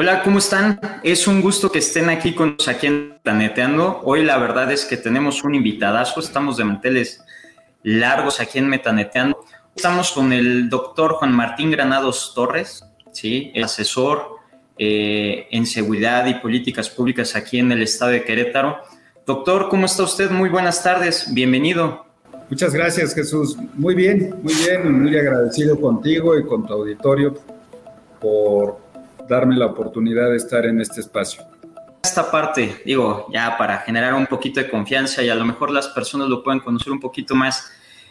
Hola, 0.00 0.22
¿cómo 0.22 0.38
están? 0.38 0.78
Es 1.02 1.26
un 1.26 1.40
gusto 1.40 1.72
que 1.72 1.80
estén 1.80 2.08
aquí 2.08 2.32
con 2.32 2.50
nosotros 2.50 2.68
aquí 2.68 2.86
en 2.86 3.08
Metaneteando. 3.14 4.00
Hoy 4.04 4.24
la 4.24 4.38
verdad 4.38 4.70
es 4.70 4.84
que 4.84 4.96
tenemos 4.96 5.42
un 5.42 5.56
invitadazo, 5.56 6.20
estamos 6.20 6.56
de 6.56 6.62
manteles 6.62 7.24
largos 7.82 8.38
aquí 8.38 8.60
en 8.60 8.68
Metaneteando. 8.68 9.44
Estamos 9.74 10.12
con 10.12 10.32
el 10.32 10.70
doctor 10.70 11.14
Juan 11.14 11.32
Martín 11.32 11.72
Granados 11.72 12.30
Torres, 12.32 12.84
¿sí? 13.10 13.50
el 13.56 13.64
asesor 13.64 14.36
eh, 14.78 15.48
en 15.50 15.66
seguridad 15.66 16.26
y 16.26 16.34
políticas 16.34 16.88
públicas 16.88 17.34
aquí 17.34 17.58
en 17.58 17.72
el 17.72 17.82
estado 17.82 18.12
de 18.12 18.22
Querétaro. 18.22 18.76
Doctor, 19.26 19.68
¿cómo 19.68 19.86
está 19.86 20.04
usted? 20.04 20.30
Muy 20.30 20.48
buenas 20.48 20.80
tardes, 20.80 21.34
bienvenido. 21.34 22.06
Muchas 22.48 22.72
gracias, 22.72 23.16
Jesús. 23.16 23.56
Muy 23.74 23.96
bien, 23.96 24.32
muy 24.44 24.54
bien, 24.54 25.02
muy 25.02 25.18
agradecido 25.18 25.80
contigo 25.80 26.38
y 26.38 26.44
con 26.46 26.64
tu 26.64 26.72
auditorio 26.72 27.34
por 28.20 28.87
darme 29.28 29.56
la 29.56 29.66
oportunidad 29.66 30.30
de 30.30 30.36
estar 30.36 30.66
en 30.66 30.80
este 30.80 31.00
espacio. 31.00 31.42
Esta 32.02 32.30
parte, 32.30 32.80
digo, 32.84 33.26
ya 33.32 33.56
para 33.58 33.78
generar 33.78 34.14
un 34.14 34.26
poquito 34.26 34.60
de 34.60 34.70
confianza 34.70 35.22
y 35.22 35.28
a 35.28 35.34
lo 35.34 35.44
mejor 35.44 35.70
las 35.70 35.88
personas 35.88 36.28
lo 36.28 36.42
puedan 36.42 36.60
conocer 36.60 36.92
un 36.92 37.00
poquito 37.00 37.34
más. 37.34 37.70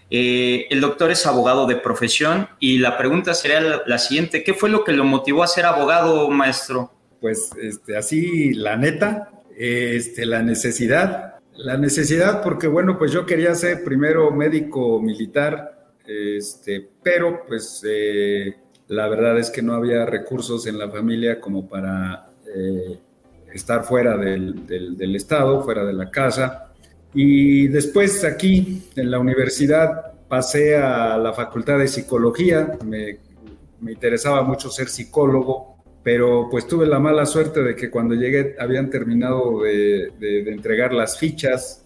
Eh, 0.10 0.68
el 0.70 0.80
doctor 0.82 1.12
es 1.12 1.26
abogado 1.26 1.66
de 1.66 1.76
profesión 1.76 2.48
y 2.60 2.78
la 2.78 2.98
pregunta 2.98 3.34
sería 3.34 3.82
la, 3.86 3.98
siguiente, 3.98 4.44
¿qué 4.44 4.54
fue 4.54 4.70
lo 4.70 4.84
que 4.84 4.94
lo 4.94 5.04
motivó 5.04 5.44
a 5.44 5.48
ser 5.48 5.66
abogado, 5.66 6.30
maestro? 6.30 6.94
Pues 7.20 7.52
este, 7.62 7.98
así, 7.98 8.54
la 8.54 8.78
neta, 8.78 9.32
este, 9.58 10.26
la 10.26 10.44
necesidad, 10.44 11.36
la 11.56 11.78
necesidad 11.78 12.42
porque 12.42 12.68
bueno, 12.68 12.98
pues 12.98 13.12
yo 13.12 13.26
quería 13.26 13.54
ser 13.56 13.84
primero 13.84 14.32
médico 14.32 15.02
militar, 15.02 15.90
este, 16.06 16.88
pero 17.04 17.46
pues 17.48 17.84
eh, 17.86 18.56
la 18.88 19.08
verdad 19.08 19.38
es 19.38 19.50
que 19.50 19.62
no 19.62 19.74
había 19.74 20.06
recursos 20.06 20.66
en 20.68 20.78
la 20.78 20.90
familia 20.90 21.40
como 21.40 21.68
para 21.68 22.30
eh, 22.46 22.98
estar 23.54 23.84
fuera 23.84 24.18
del, 24.18 25.16
estado, 25.16 25.64
fuera 25.64 25.84
de 25.84 25.94
la 25.94 26.10
casa. 26.10 26.72
Y 27.14 27.68
después 27.68 28.24
aquí 28.24 28.84
en 28.96 29.12
la 29.12 29.20
universidad 29.20 30.14
pasé 30.28 30.78
a 30.78 31.18
la 31.18 31.34
facultad 31.34 31.80
de 31.80 31.88
psicología, 31.88 32.78
me, 32.86 33.20
interesaba 33.82 34.42
mucho 34.44 34.70
ser 34.70 34.88
psicólogo, 34.88 35.78
pero 36.04 36.48
pues 36.50 36.68
tuve 36.68 36.86
la 36.86 37.00
mala 37.00 37.26
suerte 37.26 37.64
de 37.64 37.76
que 37.76 37.90
cuando 37.90 38.16
llegué 38.16 38.56
habían 38.60 38.90
terminado 38.90 39.62
de, 39.62 40.12
de 40.20 40.52
entregar 40.52 40.94
las 40.94 41.18
fichas, 41.18 41.86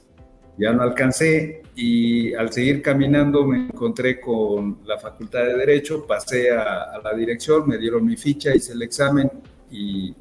ya 0.57 0.71
no 0.71 0.83
alcancé 0.83 1.60
y 1.75 2.33
al 2.33 2.51
seguir 2.51 2.81
caminando 2.81 3.45
me 3.45 3.57
encontré 3.57 4.19
con 4.19 4.79
la 4.85 4.97
Facultad 4.97 5.45
de 5.45 5.55
Derecho, 5.55 6.05
pasé 6.05 6.51
a, 6.51 6.99
la 7.03 7.13
dirección, 7.13 7.67
me 7.67 7.77
dieron 7.77 8.05
mi 8.05 8.17
ficha, 8.17 8.53
hice 8.53 8.73
el 8.73 8.81
examen 8.81 9.29
y, 9.69 10.13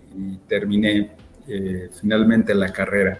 terminé 0.46 1.10
eh, 1.48 1.88
finalmente 2.00 2.54
la 2.54 2.72
carrera. 2.72 3.18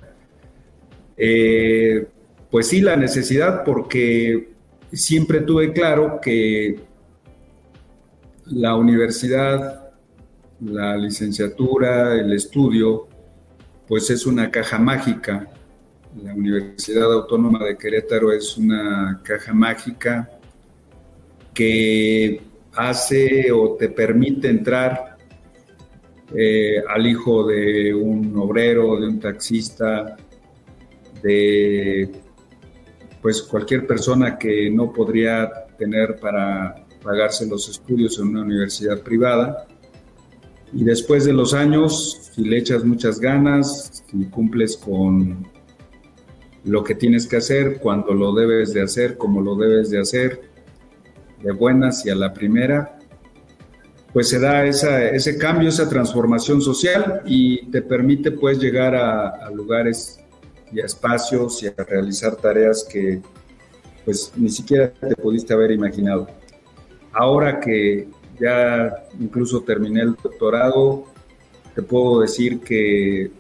Eh, 1.17 2.07
pues 2.51 2.69
sí, 2.69 2.81
la 2.81 2.97
necesidad 2.97 3.65
porque 3.65 4.51
siempre 4.93 5.41
tuve 5.41 5.73
claro 5.73 6.21
que 6.21 6.81
la 8.47 8.75
universidad, 8.77 9.91
la 10.61 10.97
licenciatura, 10.97 12.15
el 12.15 12.33
estudio, 12.33 13.09
pues 13.87 14.11
es 14.11 14.27
una 14.27 14.51
caja 14.51 14.79
mágica 14.79 15.49
la 16.17 16.35
Universidad 16.35 17.13
Autónoma 17.13 17.65
de 17.65 17.77
Querétaro 17.77 18.33
es 18.33 18.57
una 18.57 19.21
caja 19.23 19.53
mágica 19.53 20.29
que 21.55 22.41
hace 22.75 23.51
o 23.53 23.77
te 23.77 23.89
permite 23.89 24.49
entrar 24.49 25.17
eh, 26.35 26.83
al 26.89 27.07
hijo 27.07 27.47
de 27.47 27.95
un 27.95 28.37
obrero, 28.37 28.99
de 28.99 29.09
un 29.09 29.21
taxista, 29.21 30.17
de 31.23 32.11
pues 33.23 33.43
cualquier 33.43 33.87
persona 33.87 34.39
que 34.39 34.71
no 34.71 34.93
podría 34.93 35.51
tener 35.79 36.19
para 36.19 36.87
pagarse 37.03 37.47
los 37.47 37.69
estudios 37.69 38.19
en 38.19 38.29
una 38.29 38.43
universidad 38.43 39.01
privada. 39.03 39.67
Y 40.73 40.85
después 40.85 41.25
de 41.25 41.33
los 41.33 41.53
años, 41.53 42.31
si 42.33 42.45
le 42.45 42.59
echas 42.59 42.85
muchas 42.85 43.19
ganas, 43.19 44.05
si 44.09 44.25
cumples 44.27 44.77
con 44.77 45.47
lo 46.65 46.85
que 46.85 46.95
tienes 46.95 47.27
que 47.27 47.37
hacer, 47.37 47.79
cuando 47.79 48.13
lo 48.15 48.35
debes 48.35 48.73
de 48.75 48.83
hacer, 48.83 49.17
como 49.17 49.41
lo 49.41 49.57
debes 49.57 49.91
de 49.91 50.01
hacer, 50.01 50.43
de 51.43 51.53
buenas 51.53 52.05
y 52.05 52.11
a 52.11 52.15
la 52.15 52.33
primera, 52.33 52.99
pues 54.13 54.29
se 54.29 54.41
da 54.41 54.65
ese 54.67 55.39
cambio, 55.39 55.69
esa 55.69 55.89
transformación 55.89 56.61
social 56.61 57.23
y 57.25 57.67
te 57.71 57.81
permite 57.81 58.33
pues 58.33 58.59
llegar 58.59 58.95
a, 58.95 59.49
lugares 59.51 60.19
y 60.73 60.81
a 60.81 60.85
espacios 60.85 61.63
y 61.63 61.69
a 61.69 61.75
realizar 61.85 62.37
tareas 62.37 62.87
que 62.91 63.21
pues 64.05 64.33
ni 64.37 64.49
siquiera 64.49 64.91
te 64.91 65.15
pudiste 65.15 65.55
haber 65.55 65.71
imaginado. 65.71 66.29
Ahora 67.13 67.61
que 67.61 68.09
ya 68.41 69.05
incluso 69.21 69.63
terminé 69.63 70.03
el 70.03 70.15
doctorado, 70.15 71.05
te 71.75 71.83
puedo 71.83 72.21
decir 72.21 72.61
que 72.61 73.31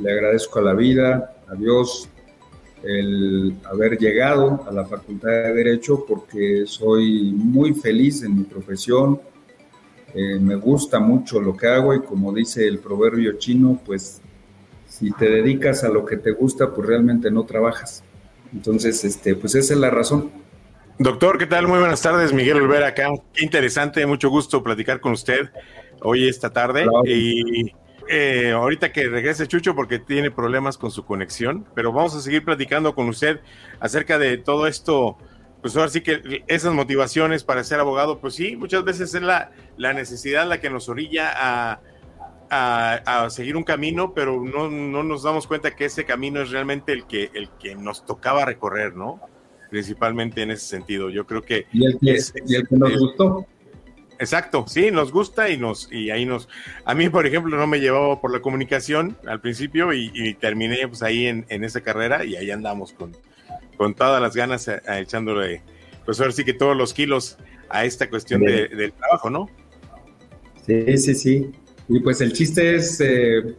le 0.00 0.12
agradezco 0.12 0.58
a 0.58 0.62
la 0.62 0.74
vida, 0.74 1.36
a 1.48 1.54
Dios, 1.54 2.08
el 2.82 3.56
haber 3.64 3.98
llegado 3.98 4.64
a 4.68 4.72
la 4.72 4.84
Facultad 4.84 5.28
de 5.28 5.54
Derecho 5.54 6.04
porque 6.06 6.64
soy 6.66 7.32
muy 7.32 7.74
feliz 7.74 8.22
en 8.22 8.36
mi 8.36 8.44
profesión, 8.44 9.20
eh, 10.14 10.38
me 10.40 10.56
gusta 10.56 10.98
mucho 10.98 11.40
lo 11.40 11.56
que 11.56 11.68
hago 11.68 11.94
y 11.94 12.00
como 12.00 12.32
dice 12.32 12.66
el 12.66 12.78
proverbio 12.78 13.38
chino, 13.38 13.80
pues 13.84 14.20
si 14.88 15.12
te 15.12 15.30
dedicas 15.30 15.84
a 15.84 15.88
lo 15.88 16.04
que 16.04 16.16
te 16.16 16.32
gusta, 16.32 16.74
pues 16.74 16.86
realmente 16.86 17.30
no 17.30 17.44
trabajas. 17.44 18.02
Entonces, 18.52 19.04
este, 19.04 19.36
pues 19.36 19.54
esa 19.54 19.74
es 19.74 19.80
la 19.80 19.90
razón. 19.90 20.30
Doctor, 20.98 21.38
¿qué 21.38 21.46
tal? 21.46 21.68
Muy 21.68 21.78
buenas 21.78 22.02
tardes, 22.02 22.32
Miguel 22.32 22.58
Olvera 22.58 22.88
acá. 22.88 23.08
Qué 23.32 23.44
interesante, 23.44 24.04
mucho 24.04 24.28
gusto 24.28 24.62
platicar 24.62 25.00
con 25.00 25.12
usted 25.12 25.48
hoy 26.02 26.28
esta 26.28 26.50
tarde. 26.50 26.86
Y 27.06 27.72
eh, 28.12 28.50
ahorita 28.50 28.90
que 28.90 29.08
regrese 29.08 29.46
Chucho 29.46 29.76
porque 29.76 30.00
tiene 30.00 30.32
problemas 30.32 30.76
con 30.76 30.90
su 30.90 31.04
conexión, 31.04 31.64
pero 31.76 31.92
vamos 31.92 32.16
a 32.16 32.20
seguir 32.20 32.44
platicando 32.44 32.92
con 32.92 33.08
usted 33.08 33.40
acerca 33.78 34.18
de 34.18 34.36
todo 34.36 34.66
esto. 34.66 35.16
Pues 35.62 35.76
ahora 35.76 35.90
sí 35.90 36.00
que 36.00 36.42
esas 36.48 36.74
motivaciones 36.74 37.44
para 37.44 37.62
ser 37.62 37.78
abogado, 37.78 38.18
pues 38.18 38.34
sí, 38.34 38.56
muchas 38.56 38.82
veces 38.82 39.14
es 39.14 39.22
la, 39.22 39.52
la 39.76 39.92
necesidad 39.92 40.48
la 40.48 40.60
que 40.60 40.70
nos 40.70 40.88
orilla 40.88 41.30
a, 41.32 41.80
a, 42.50 43.30
seguir 43.30 43.56
un 43.56 43.62
camino, 43.62 44.12
pero 44.12 44.42
no, 44.42 44.68
no, 44.68 45.02
nos 45.04 45.22
damos 45.22 45.46
cuenta 45.46 45.76
que 45.76 45.84
ese 45.84 46.04
camino 46.04 46.40
es 46.40 46.50
realmente 46.50 46.92
el 46.92 47.06
que, 47.06 47.30
el 47.34 47.48
que 47.60 47.76
nos 47.76 48.04
tocaba 48.04 48.44
recorrer, 48.44 48.96
¿no? 48.96 49.20
Principalmente 49.70 50.42
en 50.42 50.50
ese 50.50 50.66
sentido. 50.66 51.10
Yo 51.10 51.26
creo 51.26 51.42
que... 51.42 51.66
Y 51.72 51.84
el 51.84 51.98
que, 52.00 52.18
y 52.46 52.54
el 52.56 52.66
que 52.66 52.76
nos 52.76 52.98
gustó. 52.98 53.46
Exacto, 54.20 54.66
sí, 54.68 54.90
nos 54.90 55.12
gusta 55.12 55.48
y 55.48 55.56
nos 55.56 55.90
y 55.90 56.10
ahí 56.10 56.26
nos. 56.26 56.46
A 56.84 56.94
mí, 56.94 57.08
por 57.08 57.26
ejemplo, 57.26 57.56
no 57.56 57.66
me 57.66 57.80
llevaba 57.80 58.20
por 58.20 58.30
la 58.30 58.40
comunicación 58.40 59.16
al 59.26 59.40
principio 59.40 59.94
y, 59.94 60.34
terminé 60.34 60.86
pues 60.86 61.02
ahí 61.02 61.26
en, 61.26 61.46
esa 61.48 61.80
carrera 61.80 62.22
y 62.22 62.36
ahí 62.36 62.50
andamos 62.50 62.92
con, 62.92 63.16
con 63.78 63.94
todas 63.94 64.20
las 64.20 64.36
ganas 64.36 64.68
eh, 64.68 64.78
echándole, 64.98 65.62
pues 66.04 66.20
ahora 66.20 66.32
sí 66.32 66.44
que 66.44 66.52
todos 66.52 66.76
los 66.76 66.92
kilos 66.92 67.38
a 67.70 67.86
esta 67.86 68.10
cuestión 68.10 68.42
del 68.42 68.92
trabajo, 68.92 69.30
¿no? 69.30 69.48
Sí, 70.66 70.98
sí, 70.98 71.14
sí. 71.14 71.50
Y 71.88 72.00
pues 72.00 72.20
el 72.20 72.34
chiste 72.34 72.74
es 72.74 73.00
eh, 73.00 73.56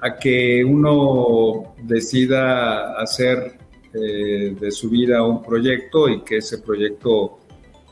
a, 0.00 0.16
que 0.16 0.64
uno 0.64 1.74
decida 1.82 2.92
hacer 3.02 3.58
eh, 3.94 4.54
de 4.60 4.70
su 4.70 4.90
vida 4.90 5.24
un 5.24 5.42
proyecto 5.42 6.08
y 6.08 6.22
que 6.22 6.36
ese 6.36 6.58
proyecto 6.58 7.39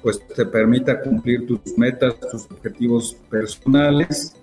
pues 0.02 0.26
te 0.28 0.46
permita 0.46 1.00
cumplir 1.00 1.46
tus 1.46 1.76
metas, 1.76 2.18
tus 2.20 2.44
objetivos 2.50 3.16
personales 3.30 4.36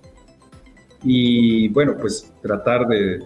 y 1.02 1.68
bueno, 1.68 1.96
pues 1.96 2.32
tratar 2.42 2.86
de, 2.86 3.20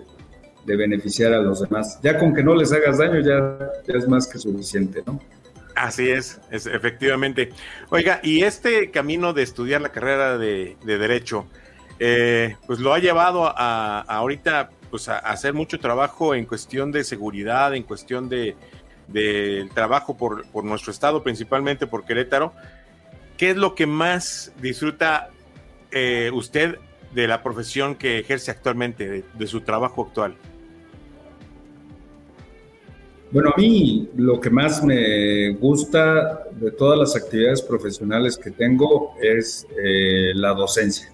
beneficiar 0.65 1.33
a 1.33 1.41
los 1.41 1.63
demás. 1.63 1.99
Ya 2.03 2.17
con 2.17 2.33
que 2.33 2.45
no 2.45 2.55
les 2.55 2.73
hagas 2.73 2.99
daño 2.99 3.21
ya, 3.21 3.59
es 3.89 4.07
más 4.07 4.29
que 4.29 4.39
suficiente, 4.39 5.03
¿no? 5.05 5.21
Así 5.75 6.11
es, 6.11 6.41
es, 6.51 6.67
efectivamente. 6.67 7.51
Oiga, 7.89 8.21
y 8.23 8.43
este 8.45 8.91
camino 8.91 9.33
de 9.33 9.43
estudiar 9.43 9.81
la 9.81 9.89
carrera 9.89 10.39
de, 10.39 10.77
Derecho, 10.85 11.47
eh, 11.99 12.57
pues 12.67 12.79
lo 12.79 12.95
ha 12.95 13.01
llevado 13.01 13.47
a, 13.47 14.01
ahorita 14.03 14.71
pues 14.91 15.09
a, 15.09 15.19
hacer 15.19 15.55
mucho 15.55 15.81
trabajo 15.81 16.35
en 16.35 16.45
cuestión 16.45 16.93
de 16.93 17.03
seguridad, 17.03 17.75
en 17.75 17.83
cuestión 17.83 18.29
de 18.29 18.55
del 19.13 19.71
trabajo 19.71 20.17
por, 20.17 20.47
por, 20.47 20.65
nuestro 20.65 20.93
estado, 20.93 21.23
principalmente 21.23 21.87
por 21.87 22.05
Querétaro. 22.05 22.53
¿Qué 23.37 23.51
es 23.51 23.57
lo 23.57 23.75
que 23.75 23.87
más 23.87 24.53
disfruta 24.61 25.31
eh, 25.91 26.31
usted 26.33 26.79
de 27.15 27.27
la 27.27 27.43
profesión 27.43 27.97
que 27.97 28.19
ejerce 28.19 28.51
actualmente, 28.51 29.25
de 29.33 29.47
su 29.47 29.63
trabajo 29.63 30.03
actual? 30.03 30.37
Bueno, 33.33 33.53
a 33.57 33.61
mí 33.61 34.09
lo 34.17 34.41
que 34.41 34.51
más 34.51 34.83
me 34.83 35.51
gusta 35.51 36.45
de 36.53 36.73
todas 36.73 36.99
las 36.99 37.15
actividades 37.15 37.63
profesionales 37.63 38.37
que 38.37 38.51
tengo 38.51 39.15
es 39.23 39.67
eh, 39.83 40.33
la 40.35 40.53
docencia. 40.53 41.13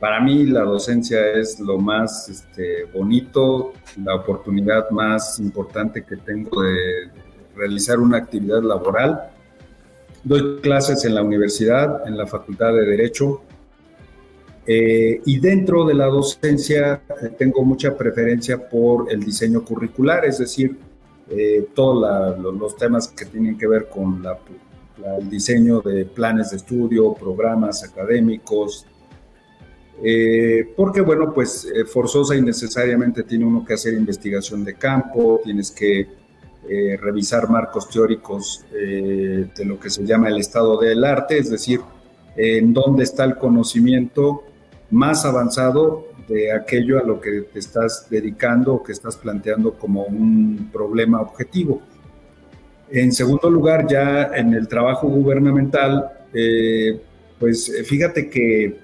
Para 0.00 0.18
mí 0.20 0.46
la 0.46 0.62
docencia 0.62 1.32
es 1.32 1.60
lo 1.60 1.78
más 1.78 2.28
este, 2.30 2.84
bonito, 2.86 3.74
la 4.02 4.14
oportunidad 4.14 4.88
más 4.90 5.38
importante 5.38 6.04
que 6.04 6.16
tengo 6.16 6.62
de 6.62 7.10
realizar 7.54 8.00
una 8.00 8.16
actividad 8.16 8.62
laboral. 8.62 9.30
Doy 10.24 10.60
clases 10.62 11.04
en 11.04 11.14
la 11.14 11.22
universidad, 11.22 12.08
en 12.08 12.16
la 12.16 12.26
Facultad 12.26 12.72
de 12.72 12.86
Derecho, 12.86 13.42
eh, 14.66 15.20
y 15.26 15.38
dentro 15.38 15.84
de 15.84 15.94
la 15.94 16.06
docencia 16.06 17.02
eh, 17.22 17.30
tengo 17.36 17.64
mucha 17.64 17.96
preferencia 17.96 18.68
por 18.68 19.10
el 19.12 19.22
diseño 19.22 19.64
curricular, 19.64 20.24
es 20.24 20.38
decir, 20.38 20.78
eh, 21.28 21.68
todos 21.74 22.38
los 22.38 22.76
temas 22.76 23.08
que 23.08 23.24
tienen 23.26 23.58
que 23.58 23.66
ver 23.66 23.88
con 23.88 24.22
el 25.18 25.28
diseño 25.28 25.80
de 25.80 26.04
planes 26.04 26.50
de 26.50 26.58
estudio, 26.58 27.14
programas 27.14 27.84
académicos, 27.84 28.86
eh, 30.02 30.72
porque 30.76 31.00
bueno, 31.00 31.32
pues 31.32 31.66
eh, 31.66 31.84
forzosa 31.84 32.34
y 32.34 32.42
necesariamente 32.42 33.22
tiene 33.22 33.44
uno 33.44 33.64
que 33.64 33.74
hacer 33.74 33.94
investigación 33.94 34.64
de 34.64 34.74
campo, 34.74 35.40
tienes 35.42 35.70
que 35.70 36.20
revisar 37.00 37.48
marcos 37.48 37.88
teóricos 37.88 38.64
de 38.70 39.64
lo 39.64 39.80
que 39.80 39.90
se 39.90 40.04
llama 40.04 40.28
el 40.28 40.36
estado 40.36 40.78
del 40.78 41.02
arte, 41.04 41.38
es 41.38 41.50
decir, 41.50 41.80
en 42.36 42.72
dónde 42.72 43.02
está 43.02 43.24
el 43.24 43.36
conocimiento 43.36 44.44
más 44.90 45.24
avanzado 45.24 46.06
de 46.28 46.52
aquello 46.52 47.00
a 47.00 47.02
lo 47.02 47.20
que 47.20 47.40
te 47.52 47.58
estás 47.58 48.06
dedicando 48.08 48.74
o 48.74 48.82
que 48.82 48.92
estás 48.92 49.16
planteando 49.16 49.74
como 49.74 50.04
un 50.04 50.70
problema 50.72 51.20
objetivo. 51.20 51.82
En 52.88 53.12
segundo 53.12 53.50
lugar, 53.50 53.86
ya 53.88 54.30
en 54.34 54.54
el 54.54 54.68
trabajo 54.68 55.08
gubernamental, 55.08 56.08
eh, 56.32 57.00
pues 57.38 57.72
fíjate 57.84 58.30
que 58.30 58.78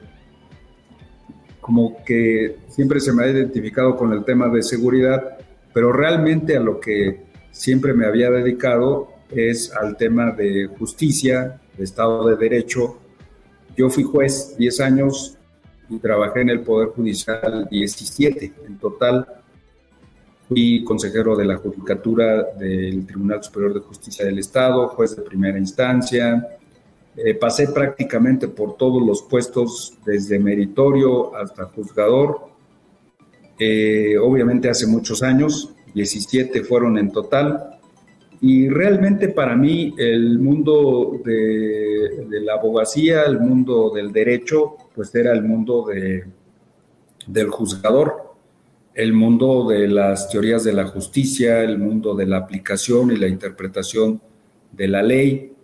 como 1.67 2.05
que 2.05 2.59
siempre 2.69 3.01
se 3.01 3.13
me 3.13 3.25
ha 3.25 3.27
identificado 3.29 3.97
con 3.97 4.13
el 4.13 4.25
tema 4.25 4.49
de 4.49 4.63
seguridad, 4.63 5.37
pero 5.75 5.93
realmente 5.93 6.57
a 6.57 6.61
lo 6.61 6.79
que 6.79 7.25
siempre 7.51 7.93
me 7.93 8.07
había 8.07 8.31
dedicado 8.31 9.09
es 9.35 9.73
al 9.73 9.97
tema 9.97 10.31
de 10.31 10.69
justicia, 10.79 11.61
de 11.77 11.83
Estado 11.83 12.29
de 12.29 12.37
Derecho. 12.37 12.99
Yo 13.77 13.91
fui 13.91 14.05
juez 14.05 14.55
10 14.57 14.81
años, 14.81 15.37
y 15.89 15.99
trabajé 15.99 16.43
en 16.43 16.51
el 16.51 16.61
Poder 16.61 16.91
Judicial 16.91 17.67
17 17.69 18.53
en 18.69 18.79
total. 18.79 19.27
Fui 20.49 20.85
consejero 20.85 21.35
de 21.35 21.47
la 21.47 21.57
Judicatura 21.57 22.45
del 22.57 23.05
Tribunal 23.07 23.43
Superior 23.43 23.75
de 23.75 23.81
Justicia 23.81 24.25
del 24.25 24.39
Estado, 24.39 24.87
juez 24.87 25.17
de 25.17 25.23
primera 25.23 25.59
instancia. 25.59 26.56
Eh, 27.17 27.35
pasé 27.35 27.69
prácticamente 27.69 28.49
por 28.49 28.77
todos 28.77 29.05
los 29.05 29.23
puestos, 29.23 29.99
desde 30.05 30.39
meritorio 30.39 31.35
hasta 31.35 31.65
juzgador. 31.65 32.49
Eh, 33.59 34.19
obviamente 34.19 34.69
hace 34.69 34.87
muchos 34.87 35.23
años, 35.23 35.71
17 35.95 36.63
fueron 36.63 36.99
en 36.99 37.11
total. 37.11 37.79
Y 38.43 38.69
realmente 38.69 39.31
para 39.31 39.57
mí 39.57 39.95
el 39.97 40.39
mundo 40.39 41.19
de, 41.25 42.27
la 42.43 42.55
abogacía, 42.55 43.25
el 43.25 43.41
mundo 43.41 43.91
del 43.95 44.13
derecho, 44.13 44.77
pues 44.95 45.15
era 45.15 45.33
el 45.33 45.43
mundo 45.43 45.87
de, 45.87 46.25
del 47.27 47.49
juzgador, 47.49 48.35
el 48.95 49.15
mundo 49.15 49.67
de 49.67 49.89
las 49.89 50.29
teorías 50.29 50.65
de 50.65 50.75
la 50.75 50.85
justicia, 50.85 51.63
el 51.63 51.79
mundo 51.79 52.15
de 52.15 52.27
la 52.27 52.37
aplicación 52.37 53.11
y 53.11 53.17
la 53.17 53.27
interpretación 53.27 54.21
de 54.71 54.89
la 54.89 55.03
ley, 55.03 55.56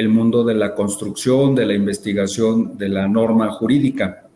el 0.00 0.08
mundo 0.08 0.44
de 0.44 0.54
la 0.54 0.74
construcción, 0.74 1.54
de 1.54 1.66
la 1.66 1.74
investigación 1.74 2.78
de 2.78 2.88
la 2.88 3.06
norma 3.06 3.50
jurídica. 3.50 4.26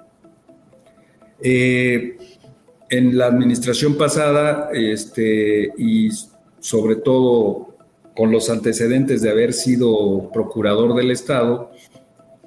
Eh, 1.40 2.18
en 2.90 3.16
la 3.16 3.26
administración 3.26 3.96
pasada, 3.96 4.68
este, 4.72 5.72
y 5.78 6.10
sobre 6.60 6.96
todo 6.96 7.76
con 8.14 8.30
los 8.30 8.50
antecedentes 8.50 9.22
de 9.22 9.30
haber 9.30 9.54
sido 9.54 10.30
procurador 10.32 10.94
del 10.94 11.10
Estado, 11.10 11.70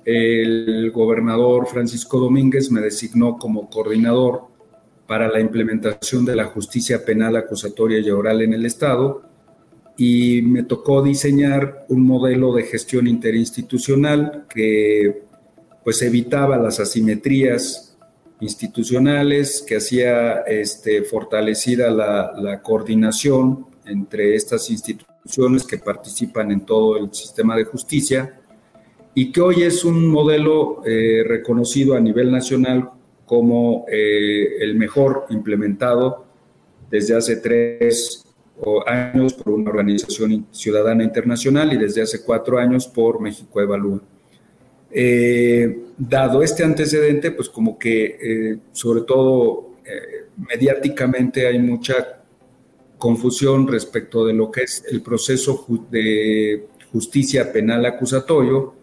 el 0.06 0.92
gobernador 0.92 1.68
Francisco 1.68 2.19
Domínguez 2.19 2.72
me 2.72 2.81
designó 2.81 3.38
como 3.38 3.69
coordinador 3.69 4.44
para 5.08 5.28
la 5.28 5.40
implementación 5.40 6.24
de 6.24 6.36
la 6.36 6.46
justicia 6.46 7.04
penal 7.04 7.36
acusatoria 7.36 8.00
y 8.00 8.10
oral 8.12 8.42
en 8.42 8.54
el 8.54 8.66
Estado 8.66 9.24
y 9.98 10.42
me 10.44 10.64
tocó 10.64 11.02
diseñar 11.02 11.86
un 11.90 12.06
modelo 12.06 12.54
de 12.54 12.64
gestión 12.64 13.08
interinstitucional 13.08 14.46
que 14.48 15.24
pues 15.84 16.02
evitaba 16.04 16.58
las 16.58 16.80
asimetrías 16.80 17.98
institucionales, 18.40 19.64
que 19.68 19.78
hacía 19.78 20.42
este, 20.42 21.02
fortalecida 21.04 21.90
la, 21.90 22.34
la 22.40 22.62
coordinación 22.62 23.66
entre 23.86 24.36
estas 24.36 24.70
instituciones 24.70 25.64
que 25.66 25.80
participan 25.80 26.52
en 26.52 26.62
todo 26.62 26.98
el 26.98 27.12
sistema 27.14 27.56
de 27.56 27.64
justicia 27.64 28.40
y 29.16 29.32
que 29.32 29.42
hoy 29.42 29.64
es 29.64 29.84
un 29.84 30.06
modelo 30.06 30.84
eh, 30.86 31.24
reconocido 31.26 31.96
a 31.96 32.00
nivel 32.00 32.32
nacional 32.32 32.92
como 33.26 33.86
eh, 33.92 34.58
el 34.60 34.76
mejor 34.76 35.26
implementado 35.30 36.26
desde 36.92 37.16
hace 37.16 37.38
tres 37.38 38.27
años 38.86 39.33
por 39.33 39.54
una 39.54 39.69
organización 39.69 40.48
ciudadana 40.51 41.04
internacional 41.04 41.71
y 41.74 41.77
desde 41.77 42.01
hace 42.01 42.24
cuatro 42.24 42.57
años 42.57 42.88
por 42.88 43.21
México 43.21 43.62
Evalúa. 43.62 44.01
Eh, 44.89 45.83
dado 45.97 46.42
este 46.42 46.64
antecedente, 46.64 47.31
pues 47.31 47.49
como 47.49 47.78
que 47.78 48.59
sobre 48.71 49.02
todo 49.02 49.76
mediáticamente 50.37 51.47
hay 51.47 51.59
mucha 51.59 52.18
confusión 52.97 53.68
respecto 53.68 54.26
de 54.26 54.33
lo 54.33 54.52
que 54.52 54.64
es 54.64 54.83
el 54.90 55.02
proceso 55.02 55.66
de 55.90 56.68
justicia 56.92 57.52
penal 57.52 57.85
acusatorio, 57.85 58.73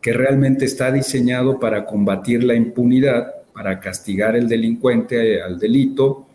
que 0.00 0.12
realmente 0.12 0.64
está 0.64 0.90
diseñado 0.90 1.58
para 1.60 1.84
combatir 1.84 2.44
la 2.44 2.54
impunidad, 2.54 3.32
para 3.52 3.78
castigar 3.78 4.36
el 4.36 4.48
delincuente 4.48 5.42
al 5.42 5.58
delito, 5.58 6.26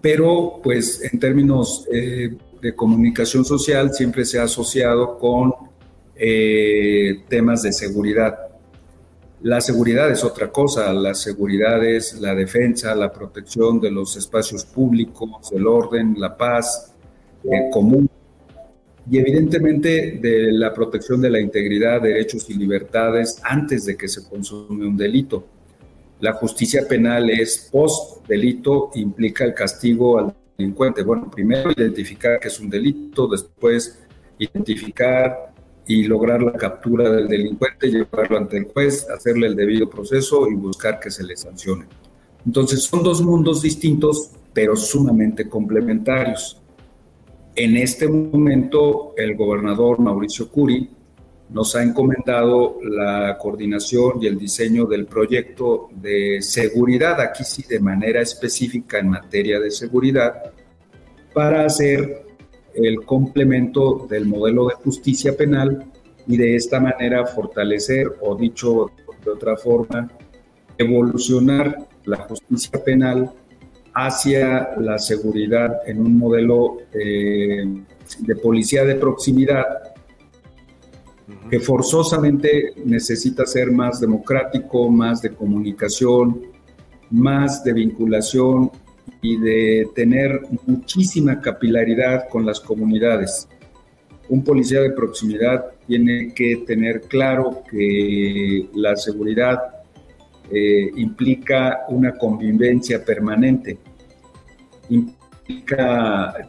pero 0.00 0.60
pues 0.62 1.02
en 1.12 1.18
términos 1.18 1.86
eh, 1.92 2.36
de 2.60 2.74
comunicación 2.74 3.44
social 3.44 3.92
siempre 3.92 4.24
se 4.24 4.38
ha 4.38 4.44
asociado 4.44 5.18
con 5.18 5.52
eh, 6.16 7.24
temas 7.28 7.62
de 7.62 7.72
seguridad. 7.72 8.38
La 9.42 9.60
seguridad 9.60 10.10
es 10.10 10.22
otra 10.22 10.50
cosa, 10.50 10.92
la 10.92 11.14
seguridad 11.14 11.82
es 11.84 12.20
la 12.20 12.34
defensa, 12.34 12.94
la 12.94 13.10
protección 13.10 13.80
de 13.80 13.90
los 13.90 14.16
espacios 14.16 14.66
públicos, 14.66 15.50
el 15.52 15.66
orden, 15.66 16.14
la 16.18 16.36
paz 16.36 16.94
eh, 17.44 17.70
común 17.72 18.08
y 19.10 19.18
evidentemente 19.18 20.18
de 20.20 20.52
la 20.52 20.74
protección 20.74 21.20
de 21.20 21.30
la 21.30 21.40
integridad, 21.40 22.02
derechos 22.02 22.48
y 22.50 22.54
libertades 22.54 23.40
antes 23.42 23.86
de 23.86 23.96
que 23.96 24.08
se 24.08 24.28
consume 24.28 24.86
un 24.86 24.96
delito. 24.96 25.44
La 26.20 26.34
justicia 26.34 26.86
penal 26.86 27.30
es 27.30 27.70
post 27.72 28.26
delito, 28.26 28.90
implica 28.94 29.44
el 29.44 29.54
castigo 29.54 30.18
al 30.18 30.34
delincuente. 30.58 31.02
Bueno, 31.02 31.30
primero 31.30 31.70
identificar 31.70 32.38
que 32.38 32.48
es 32.48 32.60
un 32.60 32.68
delito, 32.68 33.26
después 33.26 33.98
identificar 34.38 35.54
y 35.86 36.04
lograr 36.04 36.42
la 36.42 36.52
captura 36.52 37.10
del 37.10 37.26
delincuente, 37.26 37.88
llevarlo 37.88 38.36
ante 38.36 38.58
el 38.58 38.66
juez, 38.66 39.08
hacerle 39.08 39.46
el 39.46 39.56
debido 39.56 39.88
proceso 39.88 40.46
y 40.48 40.54
buscar 40.54 41.00
que 41.00 41.10
se 41.10 41.24
le 41.24 41.36
sancione. 41.36 41.86
Entonces 42.46 42.82
son 42.82 43.02
dos 43.02 43.22
mundos 43.22 43.62
distintos, 43.62 44.30
pero 44.52 44.76
sumamente 44.76 45.48
complementarios. 45.48 46.60
En 47.54 47.76
este 47.76 48.08
momento, 48.08 49.14
el 49.16 49.36
gobernador 49.36 49.98
Mauricio 49.98 50.48
Curi 50.48 50.88
nos 51.52 51.74
ha 51.74 51.82
encomendado 51.82 52.78
la 52.82 53.36
coordinación 53.38 54.22
y 54.22 54.26
el 54.26 54.38
diseño 54.38 54.86
del 54.86 55.06
proyecto 55.06 55.88
de 55.92 56.40
seguridad, 56.42 57.20
aquí 57.20 57.42
sí 57.44 57.64
de 57.68 57.80
manera 57.80 58.20
específica 58.20 58.98
en 58.98 59.08
materia 59.08 59.58
de 59.58 59.70
seguridad, 59.70 60.52
para 61.34 61.64
hacer 61.64 62.24
el 62.74 63.04
complemento 63.04 64.06
del 64.08 64.26
modelo 64.26 64.68
de 64.68 64.74
justicia 64.74 65.36
penal 65.36 65.86
y 66.26 66.36
de 66.36 66.54
esta 66.54 66.78
manera 66.78 67.26
fortalecer, 67.26 68.06
o 68.20 68.36
dicho 68.36 68.90
de 69.24 69.30
otra 69.30 69.56
forma, 69.56 70.08
evolucionar 70.78 71.88
la 72.04 72.18
justicia 72.18 72.82
penal 72.82 73.32
hacia 73.92 74.76
la 74.78 74.98
seguridad 74.98 75.80
en 75.84 76.00
un 76.00 76.16
modelo 76.16 76.78
eh, 76.92 77.64
de 78.20 78.36
policía 78.36 78.84
de 78.84 78.94
proximidad 78.94 79.89
que 81.50 81.60
forzosamente 81.60 82.74
necesita 82.84 83.44
ser 83.46 83.70
más 83.70 84.00
democrático, 84.00 84.88
más 84.88 85.20
de 85.22 85.30
comunicación, 85.30 86.40
más 87.10 87.64
de 87.64 87.72
vinculación 87.72 88.70
y 89.20 89.36
de 89.36 89.88
tener 89.94 90.40
muchísima 90.66 91.40
capilaridad 91.40 92.28
con 92.28 92.46
las 92.46 92.60
comunidades. 92.60 93.48
Un 94.28 94.44
policía 94.44 94.80
de 94.80 94.92
proximidad 94.92 95.64
tiene 95.86 96.32
que 96.32 96.62
tener 96.66 97.02
claro 97.02 97.62
que 97.68 98.68
la 98.74 98.96
seguridad 98.96 99.58
eh, 100.52 100.90
implica 100.96 101.80
una 101.88 102.12
convivencia 102.12 103.04
permanente, 103.04 103.78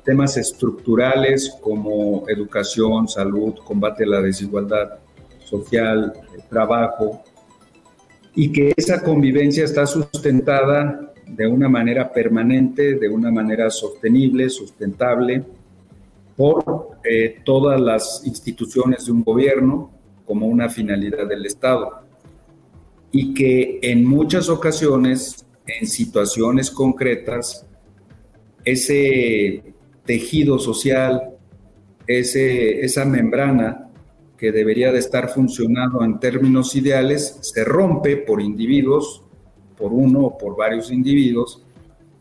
temas 0.04 0.38
estructurales 0.38 1.58
como 1.62 2.28
educación, 2.28 3.08
salud, 3.08 3.56
combate 3.64 4.04
a 4.04 4.08
la 4.08 4.22
desigualdad 4.22 5.00
social, 5.44 6.14
trabajo, 6.50 7.24
y 8.36 8.52
que 8.52 8.74
esa 8.76 9.02
convivencia 9.04 9.66
está 9.66 9.86
sustentada 9.86 11.12
de 11.28 11.48
una 11.48 11.70
manera 11.70 12.12
permanente, 12.12 12.96
de 12.96 13.10
una 13.10 13.32
manera 13.32 13.70
sostenible, 13.70 14.50
sustentable, 14.50 15.44
por 16.36 16.98
eh, 17.04 17.42
todas 17.44 17.80
las 17.80 18.22
instituciones 18.26 19.06
de 19.06 19.12
un 19.12 19.24
gobierno 19.24 19.92
como 20.26 20.48
una 20.48 20.70
finalidad 20.70 21.28
del 21.28 21.46
Estado. 21.46 22.02
Y 23.12 23.34
que 23.34 23.80
en 23.82 24.06
muchas 24.06 24.50
ocasiones, 24.50 25.46
en 25.68 25.88
situaciones 25.88 26.72
concretas, 26.72 27.66
ese 28.66 29.74
tejido 30.06 30.60
social, 30.60 31.36
ese, 32.08 32.84
esa 32.84 33.06
membrana 33.06 33.90
que 34.38 34.52
debería 34.52 34.92
de 34.92 35.00
estar 35.00 35.30
funcionando 35.30 36.04
en 36.04 36.20
términos 36.20 36.76
ideales, 36.76 37.38
se 37.42 37.64
rompe 37.64 38.18
por 38.18 38.42
individuos, 38.42 39.24
por 39.78 39.94
uno 39.94 40.22
o 40.22 40.38
por 40.38 40.58
varios 40.58 40.92
individuos, 40.92 41.64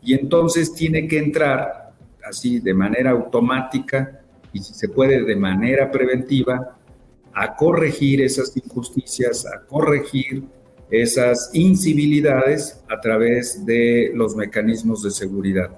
y 0.03 0.13
entonces 0.13 0.73
tiene 0.73 1.07
que 1.07 1.17
entrar 1.17 1.93
así 2.23 2.59
de 2.59 2.73
manera 2.73 3.11
automática 3.11 4.21
y 4.53 4.59
si 4.59 4.73
se 4.73 4.89
puede 4.89 5.23
de 5.23 5.35
manera 5.35 5.89
preventiva 5.89 6.77
a 7.33 7.55
corregir 7.55 8.21
esas 8.21 8.55
injusticias, 8.55 9.45
a 9.45 9.65
corregir 9.65 10.43
esas 10.89 11.49
incivilidades 11.53 12.83
a 12.89 12.99
través 12.99 13.65
de 13.65 14.11
los 14.13 14.35
mecanismos 14.35 15.01
de 15.03 15.11
seguridad. 15.11 15.71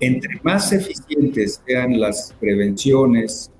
Entre 0.00 0.40
más 0.42 0.72
eficientes 0.72 1.62
sean 1.66 1.98
las 1.98 2.34
prevenciones, 2.38 3.50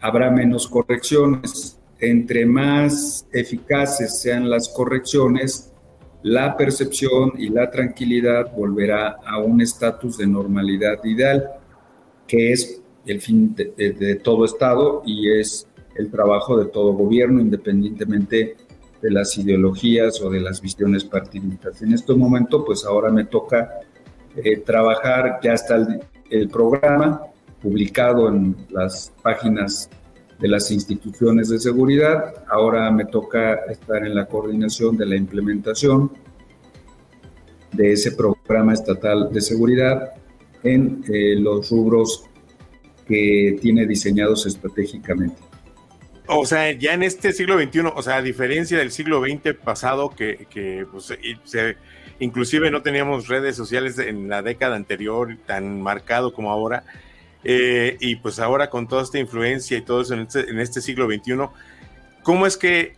habrá 0.00 0.30
menos 0.30 0.66
correcciones. 0.66 1.78
Entre 1.98 2.44
más 2.44 3.26
eficaces 3.32 4.20
sean 4.20 4.50
las 4.50 4.68
correcciones, 4.68 5.72
la 6.22 6.56
percepción 6.56 7.32
y 7.38 7.48
la 7.48 7.70
tranquilidad 7.70 8.52
volverá 8.54 9.18
a 9.24 9.38
un 9.38 9.60
estatus 9.60 10.18
de 10.18 10.26
normalidad 10.26 11.02
ideal, 11.04 11.50
que 12.26 12.52
es 12.52 12.82
el 13.06 13.20
fin 13.20 13.54
de, 13.54 14.20
todo 14.22 14.44
Estado 14.44 15.02
y 15.06 15.30
es 15.30 15.68
el 15.94 16.10
trabajo 16.10 16.56
de 16.58 16.66
todo 16.66 16.92
gobierno, 16.92 17.40
independientemente 17.40 18.56
de 19.00 19.10
las 19.10 19.38
ideologías 19.38 20.20
o 20.20 20.30
de 20.30 20.40
las 20.40 20.60
visiones 20.60 21.04
partidistas. 21.04 21.80
En 21.82 21.92
este 21.92 22.14
momento, 22.14 22.64
pues 22.64 22.84
ahora 22.84 23.10
me 23.10 23.24
toca 23.24 23.80
eh, 24.36 24.58
trabajar, 24.58 25.40
ya 25.42 25.54
está 25.54 25.86
el, 26.30 26.48
programa 26.48 27.22
publicado 27.62 28.28
en 28.28 28.56
las 28.70 29.12
páginas 29.22 29.88
de 30.38 30.48
las 30.48 30.70
instituciones 30.70 31.48
de 31.48 31.58
seguridad. 31.58 32.34
Ahora 32.50 32.90
me 32.90 33.06
toca 33.06 33.54
estar 33.70 34.04
en 34.04 34.14
la 34.14 34.26
coordinación 34.26 34.96
de 34.96 35.06
la 35.06 35.16
implementación 35.16 36.12
de 37.72 37.92
ese 37.92 38.12
programa 38.12 38.72
estatal 38.72 39.32
de 39.32 39.40
seguridad 39.40 40.12
en 40.62 41.02
eh, 41.08 41.36
los 41.36 41.70
rubros 41.70 42.24
que 43.06 43.58
tiene 43.60 43.86
diseñados 43.86 44.46
estratégicamente. 44.46 45.40
O 46.28 46.44
sea, 46.44 46.72
ya 46.72 46.94
en 46.94 47.02
este 47.02 47.32
siglo 47.32 47.58
XXI, 47.58 47.80
o 47.94 48.02
sea, 48.02 48.16
a 48.16 48.22
diferencia 48.22 48.78
del 48.78 48.90
siglo 48.90 49.22
XX 49.22 49.54
pasado, 49.54 50.10
que, 50.10 50.46
que 50.50 50.84
pues, 50.90 51.12
se, 51.44 51.76
inclusive 52.20 52.70
no 52.70 52.82
teníamos 52.82 53.28
redes 53.28 53.56
sociales 53.56 53.98
en 53.98 54.28
la 54.28 54.42
década 54.42 54.76
anterior 54.76 55.36
tan 55.46 55.80
marcado 55.82 56.32
como 56.32 56.50
ahora, 56.50 56.84
eh, 57.44 57.96
y 58.00 58.16
pues 58.16 58.40
ahora 58.40 58.70
con 58.70 58.88
toda 58.88 59.02
esta 59.02 59.18
influencia 59.18 59.78
y 59.78 59.82
todo 59.82 60.00
eso 60.00 60.14
en 60.14 60.20
este, 60.20 60.60
este 60.60 60.80
siglo 60.80 61.06
XXI, 61.06 61.48
¿cómo 62.22 62.46
es 62.46 62.56
que 62.56 62.96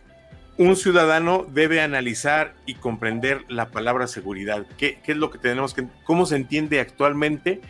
un 0.57 0.75
ciudadano 0.75 1.45
debe 1.49 1.81
analizar 1.81 2.53
y 2.65 2.73
comprender 2.73 3.43
la 3.47 3.69
palabra 3.69 4.07
seguridad? 4.07 4.65
¿Qué, 4.77 4.99
qué 5.03 5.11
es 5.11 5.17
lo 5.17 5.29
que 5.29 5.37
tenemos 5.37 5.73
que, 5.73 5.85
cómo 6.03 6.25
se 6.25 6.35
entiende 6.35 6.79
actualmente 6.79 7.61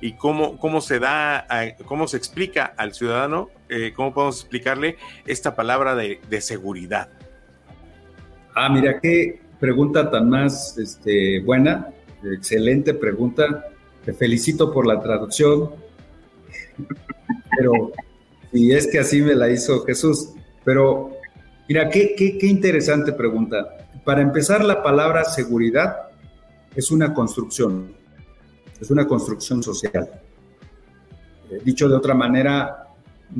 y 0.00 0.12
cómo, 0.14 0.58
cómo 0.58 0.80
se 0.80 0.98
da, 0.98 1.46
cómo 1.84 2.08
se 2.08 2.16
explica 2.16 2.74
al 2.76 2.92
ciudadano, 2.92 3.48
eh, 3.68 3.92
cómo 3.94 4.12
podemos 4.12 4.40
explicarle 4.40 4.96
esta 5.26 5.54
palabra 5.54 5.94
de, 5.94 6.20
de 6.28 6.40
seguridad? 6.40 7.08
Ah, 8.54 8.68
mira, 8.68 9.00
qué, 9.00 9.40
pregunta 9.58 10.10
tan 10.10 10.28
más 10.28 10.76
este, 10.78 11.40
buena, 11.40 11.88
excelente 12.24 12.94
pregunta. 12.94 13.66
Te 14.04 14.12
felicito 14.12 14.72
por 14.72 14.86
la 14.86 15.00
traducción, 15.00 15.70
pero 17.56 17.92
y 18.52 18.72
es 18.72 18.86
que 18.86 18.98
así 18.98 19.20
me 19.20 19.34
la 19.34 19.50
hizo 19.50 19.84
Jesús. 19.84 20.30
Pero 20.64 21.12
mira, 21.68 21.90
qué, 21.90 22.14
qué, 22.16 22.38
qué 22.38 22.46
interesante 22.46 23.12
pregunta. 23.12 23.76
Para 24.04 24.22
empezar, 24.22 24.64
la 24.64 24.82
palabra 24.82 25.24
seguridad 25.24 25.96
es 26.74 26.90
una 26.90 27.12
construcción, 27.12 27.92
es 28.80 28.90
una 28.90 29.06
construcción 29.06 29.62
social. 29.62 30.08
Eh, 31.50 31.60
dicho 31.64 31.88
de 31.88 31.96
otra 31.96 32.14
manera, 32.14 32.86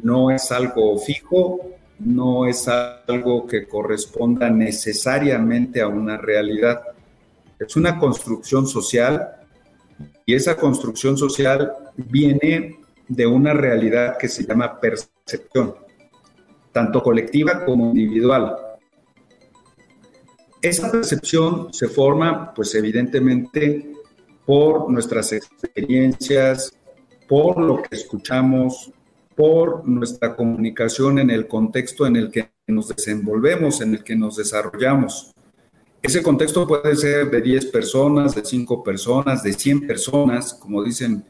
no 0.03 0.31
es 0.31 0.51
algo 0.51 0.99
fijo, 0.99 1.61
no 1.99 2.47
es 2.47 2.69
algo 2.69 3.47
que 3.47 3.67
corresponda 3.67 4.51
necesariamente 4.51 5.81
a 5.81 5.89
una 5.89 6.17
realidad. 6.17 6.83
Es 7.59 7.77
una 7.77 7.99
construcción 7.99 8.67
social 8.67 9.37
y 10.25 10.35
esa 10.35 10.57
construcción 10.57 11.17
social 11.17 11.73
viene 11.97 12.81
de 13.09 13.27
una 13.27 13.53
realidad 13.53 14.19
que 14.19 14.29
se 14.29 14.45
llama 14.45 14.81
percepción, 14.81 15.75
tanto 16.73 17.03
colectiva 17.03 17.65
como 17.65 17.91
individual. 17.91 18.57
Esa 20.61 20.91
percepción 20.91 21.73
se 21.73 21.89
forma, 21.89 22.53
pues 22.53 22.75
evidentemente, 22.75 23.93
por 24.45 24.91
nuestras 24.91 25.33
experiencias, 25.33 26.73
por 27.29 27.59
lo 27.59 27.83
que 27.83 27.97
escuchamos, 27.97 28.93
por 29.37 29.87
nuestra 29.87 30.35
comunicación 30.35 31.19
en 31.19 31.31
el 31.31 31.47
contexto 31.47 32.07
en 32.07 32.17
el 32.17 32.31
que 32.31 32.51
nos 32.67 32.89
desenvolvemos, 32.89 33.81
en 33.83 33.93
el 33.95 34.03
que 34.03 34.17
nos 34.17 34.37
desarrollamos. 34.37 35.33
Ese 36.03 36.23
contexto 36.23 36.67
puede 36.67 36.97
ser 36.97 37.31
de 37.31 37.43
10 37.43 37.67
personas, 37.67 38.35
de 38.35 38.45
5 38.45 38.83
personas, 38.83 39.43
de 39.43 39.53
100 39.53 39.87
personas, 39.87 40.55
como 40.55 40.83
dicen 40.83 41.23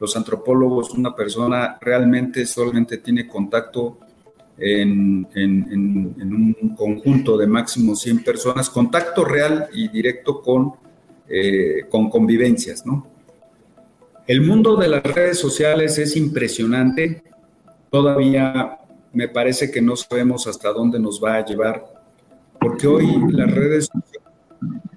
los 0.00 0.16
antropólogos, 0.16 0.90
una 0.90 1.14
persona 1.14 1.78
realmente 1.80 2.44
solamente 2.44 2.98
tiene 2.98 3.28
contacto 3.28 3.98
en, 4.58 5.28
un 5.36 6.74
conjunto 6.76 7.36
de 7.36 7.46
máximo 7.46 7.94
100 7.94 8.24
personas, 8.24 8.68
contacto 8.70 9.24
real 9.24 9.68
y 9.72 9.88
directo 9.88 10.42
con, 10.42 10.72
eh, 11.28 11.84
con 11.88 12.10
convivencias, 12.10 12.84
¿no? 12.84 13.06
El 14.26 14.40
mundo 14.40 14.76
de 14.76 14.88
las 14.88 15.02
redes 15.02 15.38
sociales 15.38 15.98
es 15.98 16.16
impresionante 16.16 17.22
todavía 17.92 18.78
me 19.12 19.28
parece 19.28 19.70
que 19.70 19.82
no 19.82 19.96
sabemos 19.96 20.46
hasta 20.46 20.72
dónde 20.72 20.98
nos 20.98 21.22
va 21.22 21.36
a 21.36 21.44
llevar, 21.44 21.84
porque 22.58 22.86
hoy 22.86 23.06
las 23.30 23.50
redes 23.50 23.90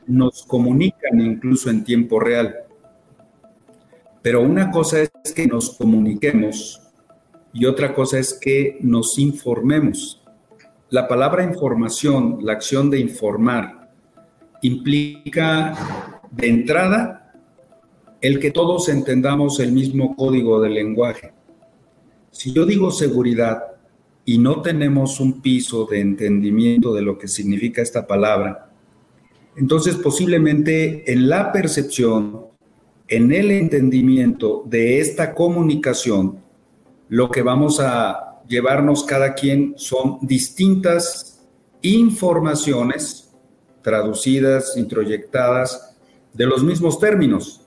nos 0.07 0.45
comunican 0.45 1.19
incluso 1.19 1.69
en 1.69 1.83
tiempo 1.83 2.21
real. 2.21 2.55
Pero 4.21 4.41
una 4.41 4.71
cosa 4.71 5.01
es 5.01 5.33
que 5.35 5.45
nos 5.45 5.75
comuniquemos 5.77 6.81
y 7.51 7.65
otra 7.65 7.93
cosa 7.93 8.17
es 8.17 8.33
que 8.33 8.77
nos 8.79 9.19
informemos. 9.19 10.23
La 10.89 11.05
palabra 11.09 11.43
información, 11.43 12.39
la 12.43 12.53
acción 12.53 12.89
de 12.89 12.99
informar, 12.99 13.89
implica 14.61 15.75
de 16.31 16.47
entrada 16.47 17.33
el 18.21 18.39
que 18.39 18.51
todos 18.51 18.87
entendamos 18.87 19.59
el 19.59 19.73
mismo 19.73 20.15
código 20.15 20.61
de 20.61 20.69
lenguaje 20.69 21.34
si 22.35 22.51
yo 22.51 22.65
digo 22.65 22.91
seguridad 22.91 23.63
y 24.25 24.39
no 24.39 24.61
tenemos 24.61 25.21
un 25.21 25.41
piso 25.41 25.85
de 25.85 26.01
entendimiento 26.01 26.93
de 26.93 27.01
lo 27.01 27.17
que 27.17 27.29
significa 27.29 27.81
esta 27.81 28.05
palabra, 28.05 28.73
entonces 29.55 29.95
posiblemente 29.95 31.09
en 31.13 31.29
la 31.29 31.53
percepción, 31.53 32.47
en 33.07 33.31
el 33.31 33.51
entendimiento 33.51 34.63
de 34.65 34.99
esta 34.99 35.33
comunicación, 35.33 36.39
lo 37.07 37.31
que 37.31 37.41
vamos 37.41 37.79
a 37.79 38.41
llevarnos 38.49 39.05
cada 39.05 39.33
quien 39.33 39.73
son 39.77 40.17
distintas 40.21 41.41
informaciones 41.83 43.33
traducidas, 43.81 44.75
introyectadas 44.75 45.95
de 46.33 46.45
los 46.47 46.65
mismos 46.65 46.99
términos. 46.99 47.61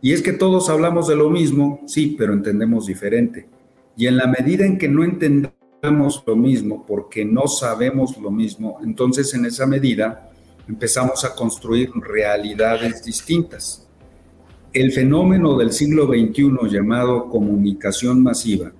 Y 0.00 0.12
es 0.12 0.22
que 0.22 0.34
todos 0.34 0.70
hablamos 0.70 1.08
de 1.08 1.16
lo 1.16 1.30
mismo, 1.30 1.80
sí, 1.86 2.14
pero 2.16 2.32
entendemos 2.32 2.86
diferente. 2.86 3.48
Y 3.96 4.06
en 4.06 4.16
la 4.16 4.26
medida 4.26 4.64
en 4.64 4.78
que 4.78 4.88
no 4.88 5.04
entendamos 5.04 6.22
lo 6.26 6.36
mismo, 6.36 6.84
porque 6.86 7.24
no 7.24 7.46
sabemos 7.46 8.16
lo 8.18 8.30
mismo, 8.30 8.78
entonces 8.82 9.32
en 9.34 9.44
esa 9.44 9.66
medida 9.66 10.30
empezamos 10.68 11.24
a 11.24 11.34
construir 11.34 11.90
realidades 11.94 13.04
distintas. 13.04 13.86
El 14.72 14.92
fenómeno 14.92 15.56
del 15.56 15.72
siglo 15.72 16.06
XXI 16.06 16.50
llamado 16.68 17.28
comunicación 17.28 18.22
masiva, 18.22 18.72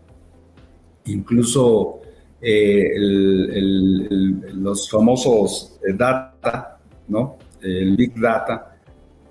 incluso 1.06 2.00
eh, 2.40 2.92
los 4.54 4.90
famosos 4.90 5.78
eh, 5.86 5.92
data, 5.92 6.78
¿no? 7.08 7.36
el 7.62 7.96
big 7.96 8.18
data, 8.20 8.76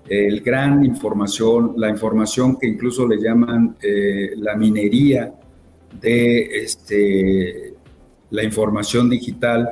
el 0.08 0.40
gran 0.40 0.84
información, 0.84 1.74
la 1.76 1.88
información 1.88 2.58
que 2.58 2.66
incluso 2.66 3.06
le 3.06 3.20
llaman 3.20 3.76
eh, 3.80 4.32
la 4.36 4.56
minería 4.56 5.32
de 6.00 6.62
este, 6.62 7.74
la 8.30 8.42
información 8.42 9.08
digital, 9.08 9.68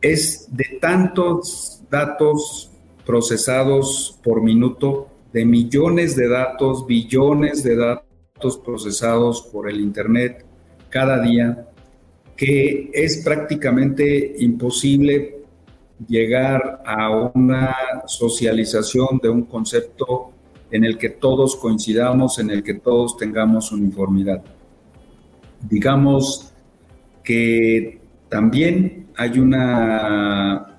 es 0.00 0.48
de 0.50 0.78
tantos 0.80 1.82
datos 1.90 2.70
procesados 3.06 4.18
por 4.22 4.42
minuto, 4.42 5.08
de 5.32 5.44
millones 5.44 6.16
de 6.16 6.28
datos, 6.28 6.86
billones 6.86 7.62
de 7.62 7.76
datos 7.76 8.58
procesados 8.58 9.42
por 9.52 9.70
el 9.70 9.80
Internet 9.80 10.44
cada 10.90 11.20
día, 11.22 11.68
que 12.36 12.90
es 12.92 13.22
prácticamente 13.24 14.34
imposible 14.38 15.42
llegar 16.08 16.82
a 16.84 17.10
una 17.34 17.76
socialización 18.06 19.20
de 19.22 19.28
un 19.28 19.42
concepto 19.44 20.32
en 20.70 20.84
el 20.84 20.98
que 20.98 21.10
todos 21.10 21.56
coincidamos, 21.56 22.38
en 22.38 22.50
el 22.50 22.62
que 22.62 22.74
todos 22.74 23.16
tengamos 23.16 23.72
uniformidad. 23.72 24.42
Digamos 25.68 26.52
que 27.22 28.00
también 28.28 29.08
hay 29.16 29.38
una 29.38 30.76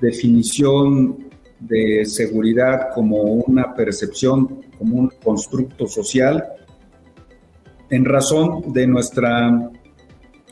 definición 0.00 1.30
de 1.60 2.04
seguridad 2.06 2.88
como 2.94 3.20
una 3.22 3.74
percepción, 3.74 4.62
como 4.78 4.96
un 4.96 5.12
constructo 5.22 5.86
social, 5.86 6.44
en 7.90 8.04
razón 8.04 8.72
de 8.72 8.86
nuestra 8.86 9.70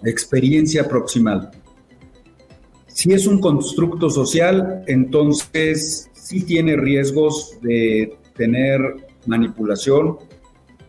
experiencia 0.05 0.87
proximal. 0.87 1.51
Si 2.89 3.13
es 3.13 3.27
un 3.27 3.41
constructo 3.41 4.11
social, 4.11 4.83
entonces 4.87 6.11
sí 6.13 6.43
tiene 6.43 6.77
riesgos 6.77 7.59
de 7.63 8.19
tener 8.37 8.81
manipulación, 9.27 10.19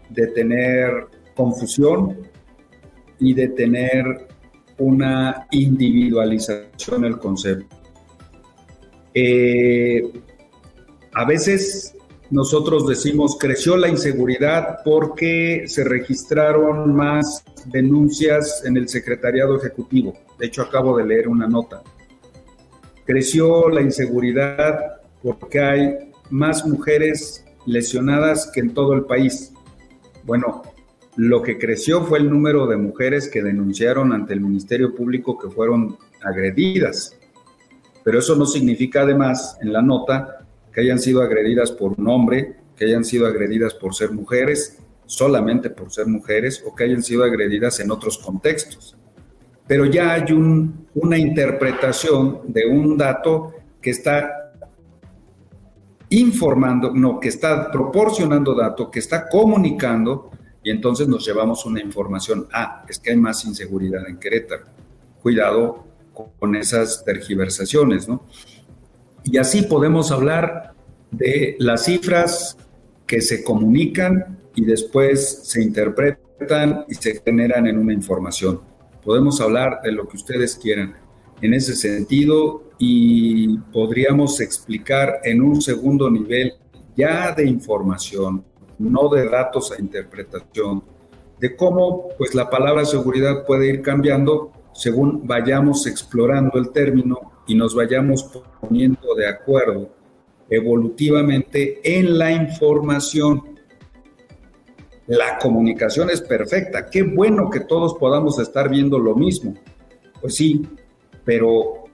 de 0.10 0.28
tener 0.28 1.08
confusión 1.40 2.18
y 3.18 3.34
de 3.34 3.48
tener 3.48 4.28
una 4.78 5.48
individualización 5.52 7.04
del 7.04 7.18
concepto. 7.18 7.78
Eh, 9.14 10.02
a 11.14 11.24
veces 11.24 11.96
nosotros 12.30 12.86
decimos 12.86 13.38
creció 13.40 13.78
la 13.78 13.88
inseguridad 13.88 14.80
porque 14.84 15.64
se 15.68 15.86
registraron 15.86 16.94
más 16.94 17.46
denuncias 17.68 18.62
en 18.66 18.76
el 18.76 18.90
secretariado 18.90 19.56
ejecutivo. 19.56 20.14
De 20.38 20.48
hecho, 20.48 20.64
acabo 20.64 20.98
de 20.98 21.06
leer 21.06 21.30
una 21.30 21.48
nota 21.48 21.82
Creció 23.06 23.70
la 23.70 23.82
inseguridad 23.82 25.02
porque 25.24 25.62
hay 25.62 26.12
más 26.30 26.68
mujeres 26.68 27.46
lesionadas 27.66 28.52
que 28.54 28.60
en 28.60 28.74
todo 28.74 28.94
el 28.94 29.06
país. 29.06 29.52
Bueno, 30.26 30.62
lo 31.20 31.42
que 31.42 31.58
creció 31.58 32.04
fue 32.04 32.20
el 32.20 32.30
número 32.30 32.68
de 32.68 32.78
mujeres 32.78 33.28
que 33.28 33.44
denunciaron 33.44 34.14
ante 34.14 34.34
el 34.34 34.42
Ministerio 34.42 34.96
Público 34.96 35.38
que 35.38 35.50
fueron 35.50 35.98
agredidas. 36.24 37.18
Pero 38.04 38.20
eso 38.20 38.36
no 38.36 38.46
significa 38.46 39.02
además 39.02 39.58
en 39.62 39.74
la 39.74 39.82
nota 39.82 40.46
que 40.72 40.82
hayan 40.82 41.00
sido 41.00 41.22
agredidas 41.22 41.72
por 41.72 41.94
un 41.98 42.08
hombre, 42.08 42.56
que 42.76 42.86
hayan 42.86 43.04
sido 43.04 43.28
agredidas 43.28 43.74
por 43.74 43.94
ser 43.94 44.12
mujeres, 44.12 44.80
solamente 45.06 45.70
por 45.70 45.92
ser 45.92 46.08
mujeres, 46.08 46.64
o 46.66 46.74
que 46.74 46.86
hayan 46.86 47.04
sido 47.04 47.24
agredidas 47.24 47.80
en 47.80 47.92
otros 47.92 48.18
contextos 48.18 48.96
pero 49.70 49.86
ya 49.86 50.14
hay 50.14 50.32
una 50.32 51.16
interpretación 51.16 52.42
de 52.48 52.66
un 52.66 52.98
dato 52.98 53.54
que 53.80 53.92
está 53.92 54.52
informando, 56.10 56.92
no, 56.92 57.20
que 57.20 57.30
está 57.30 57.70
proporcionando 57.70 58.56
dato, 58.56 58.90
que 58.90 58.98
está 58.98 59.30
comunicando, 59.30 60.32
y 60.64 60.72
entonces 60.72 61.08
nos 61.08 61.26
llevamos 61.26 61.66
una 61.66 61.82
información. 61.82 62.48
Ah, 62.52 62.86
es 62.88 63.00
que 63.00 63.12
hay 63.12 63.18
más 63.18 63.46
inseguridad 63.46 64.08
en 64.08 64.18
Querétaro. 64.18 64.66
Cuidado 65.22 65.86
con 66.38 66.56
esas 66.56 67.04
tergiversaciones, 67.06 68.08
¿no? 68.08 68.26
Y 69.24 69.38
así 69.38 69.62
podemos 69.62 70.12
hablar 70.12 70.74
de 71.12 71.56
las 71.60 71.86
cifras 71.86 72.58
que 73.06 73.22
se 73.22 73.44
comunican 73.44 74.38
y 74.56 74.66
después 74.66 75.42
se 75.44 75.62
interpretan 75.62 76.86
y 76.88 76.96
se 76.96 77.22
generan 77.22 77.68
en 77.68 77.78
una 77.78 77.94
información 77.94 78.62
podemos 79.04 79.40
hablar 79.42 79.82
de 79.84 79.92
lo 79.92 80.08
que 80.08 80.18
ustedes 80.18 80.56
quieran 80.56 80.96
en 81.42 81.54
ese 81.54 81.76
sentido 81.76 82.72
y 82.78 83.58
podríamos 83.72 84.40
explicar 84.40 85.22
en 85.24 85.42
un 85.42 85.62
segundo 85.62 86.10
nivel 86.10 86.54
ya 86.96 87.34
de 87.34 87.46
información, 87.46 88.44
no 88.80 89.10
de 89.10 89.30
datos 89.30 89.72
a 89.72 89.80
interpretación, 89.80 90.84
de 91.40 91.56
cómo 91.56 92.10
pues 92.18 92.34
la 92.34 92.50
palabra 92.50 92.86
seguridad 92.86 93.46
puede 93.46 93.68
ir 93.68 93.82
cambiando 93.82 94.52
según 94.74 95.28
vayamos 95.28 95.86
explorando 95.88 96.58
el 96.58 96.72
término 96.72 97.20
y 97.48 97.56
nos 97.56 97.76
vayamos 97.76 98.30
poniendo 98.62 99.16
de 99.16 99.28
acuerdo 99.28 99.90
evolutivamente 100.50 101.80
en 101.84 102.18
la 102.18 102.32
información 102.32 103.60
la 105.10 105.40
comunicación 105.40 106.12
es 106.12 106.22
perfecta. 106.22 106.86
Qué 106.86 107.02
bueno 107.02 107.50
que 107.50 107.62
todos 107.62 107.96
podamos 107.96 108.38
estar 108.38 108.70
viendo 108.70 109.00
lo 109.00 109.16
mismo. 109.16 109.56
Pues 110.22 110.36
sí, 110.36 110.68
pero 111.26 111.86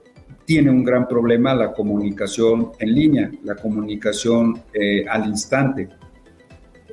tiene 0.43 0.69
un 0.69 0.84
gran 0.84 1.08
problema 1.08 1.56
la 1.56 1.71
comunicación 1.71 2.74
en 2.78 2.93
línea, 2.93 3.32
la 3.45 3.56
comunicación 3.56 4.62
eh, 4.74 5.06
al 5.08 5.28
instante. 5.28 5.88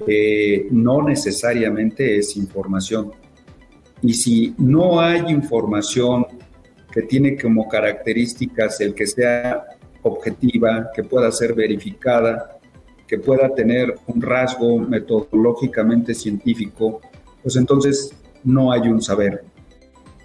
Eh, 0.07 0.67
no 0.71 1.03
necesariamente 1.03 2.19
es 2.19 2.37
información. 2.37 3.13
Y 4.01 4.15
si 4.15 4.55
no 4.59 5.01
hay 5.01 5.31
información 5.31 6.27
que 6.93 7.03
tiene 7.03 7.41
como 7.41 7.69
características 7.69 8.81
el 8.81 8.95
que 8.95 9.07
sea 9.07 9.65
objetiva, 10.03 10.91
que 10.95 11.05
pueda 11.05 11.31
ser 11.31 11.55
verificada, 11.55 12.59
que 13.07 13.19
pueda 13.19 13.55
tener 13.55 13.95
un 14.07 14.21
rasgo 14.21 14.79
metodológicamente 14.79 16.15
científico, 16.15 17.01
pues 17.43 17.57
entonces 17.57 18.15
no 18.45 18.73
hay 18.73 18.89
un 18.89 19.01
saber, 19.01 19.45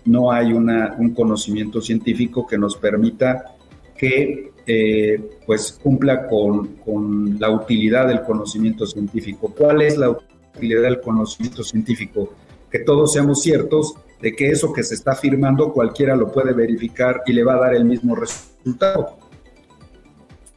no 0.06 0.32
hay 0.32 0.54
un 0.54 1.14
conocimiento 1.14 1.82
científico 1.82 2.48
que 2.48 2.58
nos 2.58 2.76
permita 2.78 3.56
que 3.98 4.52
eh, 4.68 5.40
pues 5.46 5.80
cumpla 5.82 6.28
con, 6.28 6.76
con 6.78 7.40
la 7.40 7.50
utilidad 7.50 8.08
del 8.08 8.22
conocimiento 8.22 8.86
científico. 8.86 9.54
¿Cuál 9.58 9.82
es 9.82 9.98
la 9.98 10.10
utilidad 10.10 10.84
del 10.84 11.02
conocimiento 11.02 11.64
científico? 11.64 12.34
Que 12.70 12.80
todos 12.80 13.14
seamos 13.14 13.42
ciertos 13.42 13.96
de 14.22 14.36
que 14.36 14.50
eso 14.50 14.74
que 14.74 14.84
se 14.84 14.96
está 14.96 15.14
afirmando 15.14 15.72
cualquiera 15.72 16.16
lo 16.16 16.32
puede 16.32 16.54
verificar 16.54 17.22
y 17.26 17.34
le 17.34 17.44
va 17.44 17.56
a 17.56 17.60
dar 17.60 17.76
el 17.76 17.86
mismo 17.86 18.16
resultado. 18.16 19.18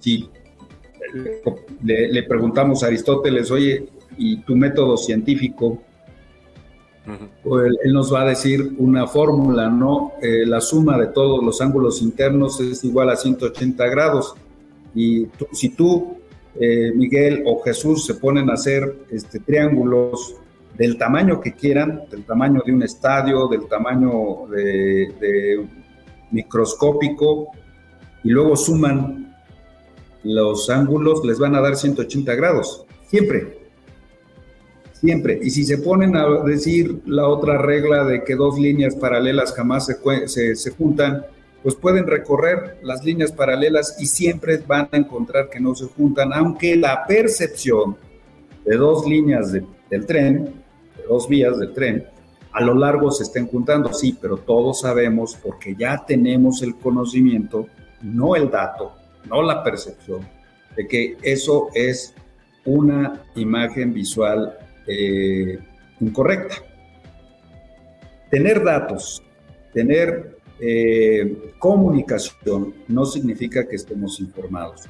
Sí 0.01 0.29
le, 1.83 2.23
preguntamos 2.25 2.83
a 2.83 2.87
Aristóteles, 2.87 3.51
oye, 3.51 3.89
¿y 4.17 4.39
tu 4.43 4.57
método 4.57 4.97
científico? 4.97 5.83
Pues 7.43 7.73
él, 7.83 7.93
nos 7.93 8.13
va 8.13 8.23
a 8.23 8.27
decir 8.27 8.75
una 8.79 9.07
fórmula, 9.07 9.69
¿no? 9.69 10.13
Eh, 10.23 10.45
la 10.47 10.61
suma 10.61 10.99
de 10.99 11.09
todos 11.09 11.43
los 11.43 11.61
ángulos 11.61 12.03
internos 12.03 12.61
es 12.61 12.85
igual 12.85 13.11
a 13.11 13.17
180 13.17 13.87
grados. 13.89 14.35
Y 14.95 15.27
si 15.53 15.71
tú, 15.71 16.19
eh, 16.59 16.93
Miguel 16.95 17.43
o 17.47 17.63
Jesús 17.63 18.05
se 18.05 18.15
ponen 18.15 18.51
a 18.51 18.55
hacer 18.55 18.97
este, 19.11 19.41
triángulos 19.41 20.37
del 20.77 20.97
tamaño 20.99 21.41
que 21.41 21.55
quieran, 21.55 22.05
del 22.11 22.25
tamaño 22.25 22.63
de 22.65 22.73
un 22.73 22.83
estadio, 22.83 23.49
del 23.49 23.67
tamaño 23.67 24.47
de, 24.51 25.67
microscópico, 26.31 27.49
y 28.23 28.31
luego 28.31 28.57
suman 28.57 29.37
los 30.23 30.71
ángulos, 30.71 31.25
les 31.25 31.39
van 31.39 31.55
a 31.55 31.61
dar 31.61 31.77
180 31.77 32.35
grados, 32.35 32.87
siempre, 33.09 33.60
siempre. 35.01 35.39
Y 35.43 35.51
si 35.51 35.65
se 35.65 35.79
ponen 35.79 36.17
a 36.17 36.27
decir 36.45 37.01
la 37.07 37.27
otra 37.29 37.59
regla 37.59 38.05
de 38.05 38.23
que 38.25 38.35
dos 38.35 38.59
líneas 38.59 38.95
paralelas 38.95 39.53
jamás 39.55 39.87
se, 39.87 40.55
se, 40.57 40.71
juntan, 40.71 41.25
pues 41.63 41.75
pueden 41.75 42.07
recorrer 42.07 42.79
las 42.83 43.05
líneas 43.05 43.33
paralelas 43.33 43.97
y 43.99 44.07
siempre 44.07 44.59
van 44.59 44.89
a 44.93 44.97
encontrar 44.97 45.49
que 45.49 45.61
no 45.61 45.75
se 45.75 45.87
juntan, 45.87 46.33
aunque 46.33 46.77
la 46.77 47.07
percepción 47.07 47.97
de 48.65 48.77
dos 48.77 49.07
líneas 49.07 49.53
del 49.53 50.07
tren 50.07 50.61
dos 51.11 51.29
vías 51.29 51.59
del 51.59 51.73
tren, 51.73 52.07
a 52.53 52.63
lo 52.63 52.73
largo 52.73 53.11
se 53.11 53.25
estén 53.25 53.49
juntando, 53.49 53.93
sí, 53.93 54.17
pero 54.21 54.37
todos 54.37 54.81
sabemos, 54.81 55.37
porque 55.43 55.75
ya 55.77 56.05
tenemos 56.07 56.63
el 56.63 56.77
conocimiento, 56.77 57.67
no 58.01 58.37
el 58.37 58.49
dato, 58.49 58.93
no 59.29 59.43
la 59.43 59.63
percepción, 59.65 60.21
de 60.77 60.87
que 60.87 61.17
eso 61.23 61.69
es 61.75 62.15
una 62.65 63.25
imagen 63.35 63.93
visual 63.93 64.57
eh, 64.87 65.59
incorrecta. 66.01 66.57
Tener 68.31 68.63
datos, 68.63 69.23
tener 69.73 70.39
eh, 70.61 71.55
comunicación 71.59 72.75
no 72.89 73.05
significa 73.05 73.67
que 73.67 73.77
estemos 73.77 74.21
informados. 74.21 74.89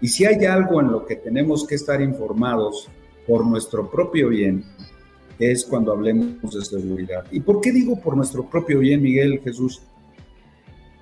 Y 0.00 0.08
si 0.08 0.24
hay 0.24 0.44
algo 0.46 0.80
en 0.80 0.90
lo 0.90 1.04
que 1.04 1.16
tenemos 1.16 1.66
que 1.66 1.74
estar 1.74 2.00
informados 2.00 2.88
por 3.26 3.46
nuestro 3.46 3.90
propio 3.90 4.30
bien, 4.30 4.64
es 5.38 5.64
cuando 5.64 5.92
hablemos 5.92 6.54
de 6.54 6.64
seguridad. 6.64 7.24
¿Y 7.30 7.40
por 7.40 7.60
qué 7.60 7.72
digo 7.72 8.00
por 8.00 8.16
nuestro 8.16 8.48
propio 8.48 8.80
bien, 8.80 9.02
Miguel 9.02 9.40
Jesús? 9.42 9.82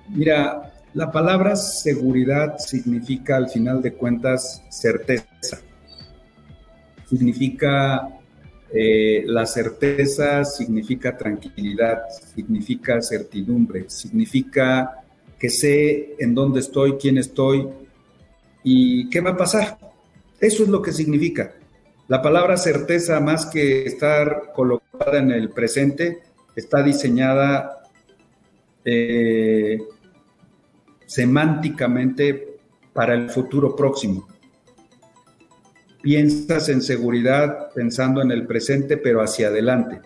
Mira, 0.09 0.73
la 0.93 1.11
palabra 1.11 1.55
seguridad 1.55 2.57
significa 2.57 3.37
al 3.37 3.49
final 3.49 3.81
de 3.81 3.93
cuentas 3.93 4.63
certeza. 4.69 5.59
Significa 7.07 8.18
eh, 8.71 9.23
la 9.25 9.45
certeza, 9.45 10.45
significa 10.45 11.17
tranquilidad, 11.17 12.03
significa 12.35 13.01
certidumbre, 13.01 13.85
significa 13.89 15.03
que 15.39 15.49
sé 15.49 16.15
en 16.19 16.35
dónde 16.35 16.59
estoy, 16.59 16.97
quién 16.97 17.17
estoy 17.17 17.67
y 18.63 19.09
qué 19.09 19.21
va 19.21 19.31
a 19.31 19.37
pasar. 19.37 19.79
Eso 20.39 20.63
es 20.63 20.69
lo 20.69 20.81
que 20.81 20.91
significa. 20.91 21.53
La 22.07 22.21
palabra 22.21 22.57
certeza, 22.57 23.19
más 23.19 23.45
que 23.47 23.85
estar 23.85 24.51
colocada 24.53 25.19
en 25.19 25.31
el 25.31 25.49
presente, 25.49 26.19
está 26.55 26.83
diseñada 26.83 27.83
eh, 28.83 29.79
semánticamente 31.05 32.57
para 32.93 33.13
el 33.13 33.29
futuro 33.29 33.75
próximo. 33.75 34.27
Piensas 36.01 36.69
en 36.69 36.81
seguridad 36.81 37.69
pensando 37.73 38.21
en 38.21 38.31
el 38.31 38.47
presente, 38.47 38.97
pero 38.97 39.21
hacia 39.21 39.47
adelante. 39.47 40.01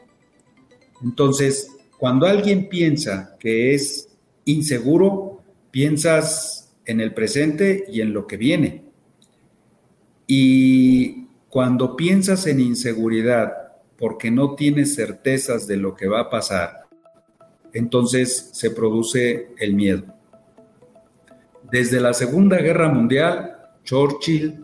Entonces, 1.03 1.67
cuando 1.99 2.25
alguien 2.25 2.69
piensa 2.69 3.36
que 3.39 3.73
es 3.73 4.10
inseguro, 4.45 5.41
piensas 5.71 6.73
en 6.86 6.99
el 6.99 7.13
presente 7.13 7.86
y 7.88 8.01
en 8.01 8.13
lo 8.13 8.27
que 8.27 8.38
viene. 8.38 8.84
Y 10.27 11.27
cuando 11.49 11.95
piensas 11.95 12.47
en 12.47 12.60
inseguridad 12.60 13.53
porque 13.97 14.32
no 14.32 14.56
tienes 14.56 14.95
certezas 14.95 15.67
de 15.67 15.77
lo 15.77 15.95
que 15.95 16.08
va 16.08 16.21
a 16.21 16.29
pasar, 16.29 16.84
entonces 17.73 18.49
se 18.53 18.71
produce 18.71 19.49
el 19.58 19.73
miedo. 19.73 20.03
Desde 21.71 21.99
la 21.99 22.13
Segunda 22.13 22.58
Guerra 22.58 22.89
Mundial, 22.89 23.58
Churchill 23.84 24.62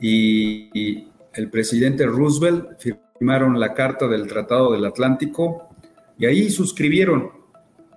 y 0.00 1.08
el 1.34 1.50
presidente 1.50 2.06
Roosevelt 2.06 2.78
firmaron 2.78 3.60
la 3.60 3.74
Carta 3.74 4.08
del 4.08 4.26
Tratado 4.26 4.72
del 4.72 4.84
Atlántico 4.84 5.68
y 6.18 6.26
ahí 6.26 6.50
suscribieron 6.50 7.30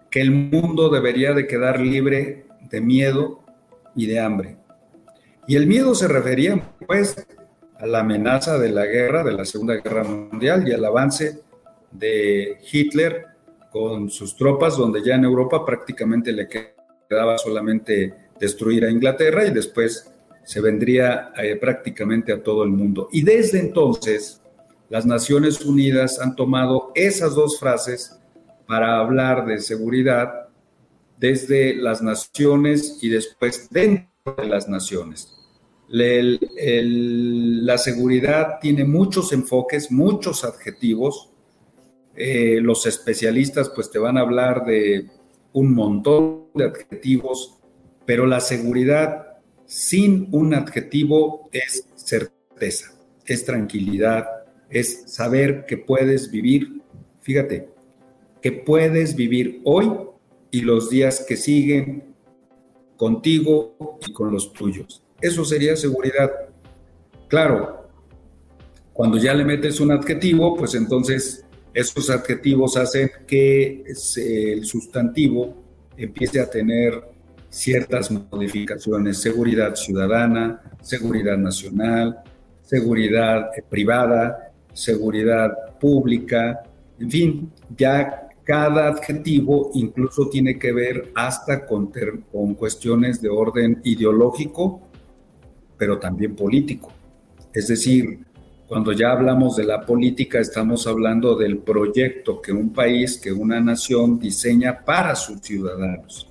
que 0.10 0.22
el 0.22 0.32
mundo 0.32 0.90
debería 0.90 1.34
de 1.34 1.48
quedar 1.48 1.80
libre 1.80 2.46
de 2.70 2.82
miedo 2.82 3.44
y 3.96 4.08
de 4.08 4.20
hambre. 4.20 4.58
Y 5.48 5.56
el 5.56 5.68
miedo 5.68 5.96
se 5.96 6.08
refería 6.08 6.62
pues 6.86 7.26
a 7.78 7.86
la 7.86 8.00
amenaza 8.00 8.60
de 8.60 8.70
la 8.70 8.86
guerra, 8.86 9.24
de 9.24 9.32
la 9.32 9.46
Segunda 9.46 9.76
Guerra 9.76 10.04
Mundial 10.04 10.68
y 10.68 10.74
al 10.74 10.84
avance 10.84 11.42
de 11.92 12.58
Hitler 12.72 13.26
con 13.72 14.10
sus 14.10 14.36
tropas, 14.36 14.78
donde 14.78 15.04
ya 15.04 15.16
en 15.16 15.24
Europa 15.24 15.66
prácticamente 15.66 16.32
le 16.32 16.48
quedaba 16.48 17.38
solamente 17.38 18.14
destruir 18.40 18.86
a 18.86 18.92
Inglaterra 18.92 19.46
y 19.46 19.52
después 19.52 20.12
se 20.50 20.62
vendría 20.62 21.32
eh, 21.38 21.58
prácticamente 21.58 22.34
a 22.34 22.42
todo 22.42 22.64
el 22.64 22.72
mundo. 22.72 23.08
Y 23.12 23.22
desde 23.22 23.60
entonces, 23.60 24.42
las 24.90 25.06
Naciones 25.06 25.62
Unidas 25.64 26.20
han 26.20 26.36
tomado 26.36 26.92
esas 26.96 27.36
dos 27.36 27.60
frases 27.60 28.20
para 28.66 28.98
hablar 29.00 29.46
de 29.46 29.60
seguridad 29.60 30.48
desde 31.20 31.76
las 31.76 32.02
naciones 32.02 32.98
y 33.02 33.10
después 33.10 33.70
dentro 33.70 34.36
de 34.38 34.48
las 34.48 34.68
naciones 34.68 35.36
la 35.92 37.78
seguridad 37.78 38.60
tiene 38.62 38.84
muchos 38.84 39.34
enfoques, 39.34 39.92
muchos 39.92 40.44
adjetivos. 40.44 41.30
Eh, 42.16 42.60
los 42.62 42.86
especialistas 42.86 43.70
pues 43.70 43.90
te 43.90 43.98
van 43.98 44.18
a 44.18 44.22
hablar 44.22 44.66
de 44.66 45.10
un 45.54 45.74
montón 45.74 46.46
de 46.54 46.66
adjetivos, 46.66 47.58
pero 48.06 48.28
la 48.28 48.40
seguridad 48.40 49.29
sin 49.70 50.30
un 50.32 50.56
adjetivo 50.56 51.48
es 51.52 51.88
certeza, 51.94 52.92
es 53.24 53.46
tranquilidad, 53.46 54.26
es 54.68 55.04
saber 55.06 55.66
que 55.68 55.78
puedes 55.78 56.32
vivir, 56.32 56.82
fíjate, 57.22 57.70
que 58.42 58.52
puedes 58.52 59.16
vivir 59.16 59.62
hoy 59.66 59.92
y 60.50 60.62
los 60.62 60.90
días 60.90 61.24
que 61.28 61.38
siguen 61.38 62.16
contigo 62.98 64.00
y 64.08 64.12
con 64.12 64.32
los 64.32 64.52
tuyos. 64.54 65.04
Eso 65.22 65.46
sería 65.46 65.76
seguridad. 65.76 66.32
Claro, 67.28 67.88
cuando 68.92 69.20
ya 69.20 69.36
le 69.36 69.46
metes 69.46 69.80
un 69.80 69.92
adjetivo, 69.92 70.56
pues 70.58 70.74
entonces 70.74 71.46
esos 71.76 72.10
adjetivos 72.10 72.76
hacen 72.76 73.12
que 73.28 73.84
el 73.86 74.66
sustantivo 74.66 75.54
empiece 75.96 76.40
a 76.40 76.50
tener 76.50 77.19
ciertas 77.50 78.12
modificaciones, 78.12 79.22
seguridad 79.22 79.76
ciudadana, 79.76 80.62
seguridad 80.82 81.38
nacional, 81.38 82.20
seguridad 82.62 83.50
privada, 83.70 84.52
seguridad 84.74 85.52
pública, 85.80 86.62
en 87.00 87.10
fin, 87.10 87.52
ya 87.76 88.28
cada 88.44 88.88
adjetivo 88.88 89.72
incluso 89.74 90.30
tiene 90.30 90.58
que 90.58 90.72
ver 90.72 91.12
hasta 91.16 91.66
con, 91.66 91.92
con 92.32 92.56
cuestiones 92.56 93.22
de 93.22 93.30
orden 93.30 93.82
ideológico 93.84 94.90
pero 95.80 95.98
también 95.98 96.36
político. 96.36 96.92
Es 97.52 97.70
decir, 97.70 98.20
cuando 98.68 98.92
ya 98.92 99.14
hablamos 99.14 99.56
de 99.56 99.64
la 99.64 99.84
política, 99.84 100.40
estamos 100.40 100.86
hablando 100.86 101.36
del 101.36 101.60
proyecto 101.60 102.40
que 102.40 102.52
un 102.52 102.72
país, 102.72 103.18
que 103.18 103.32
una 103.32 103.60
nación 103.60 104.20
diseña 104.20 104.86
para 104.86 105.16
sus 105.16 105.40
ciudadanos. 105.40 106.29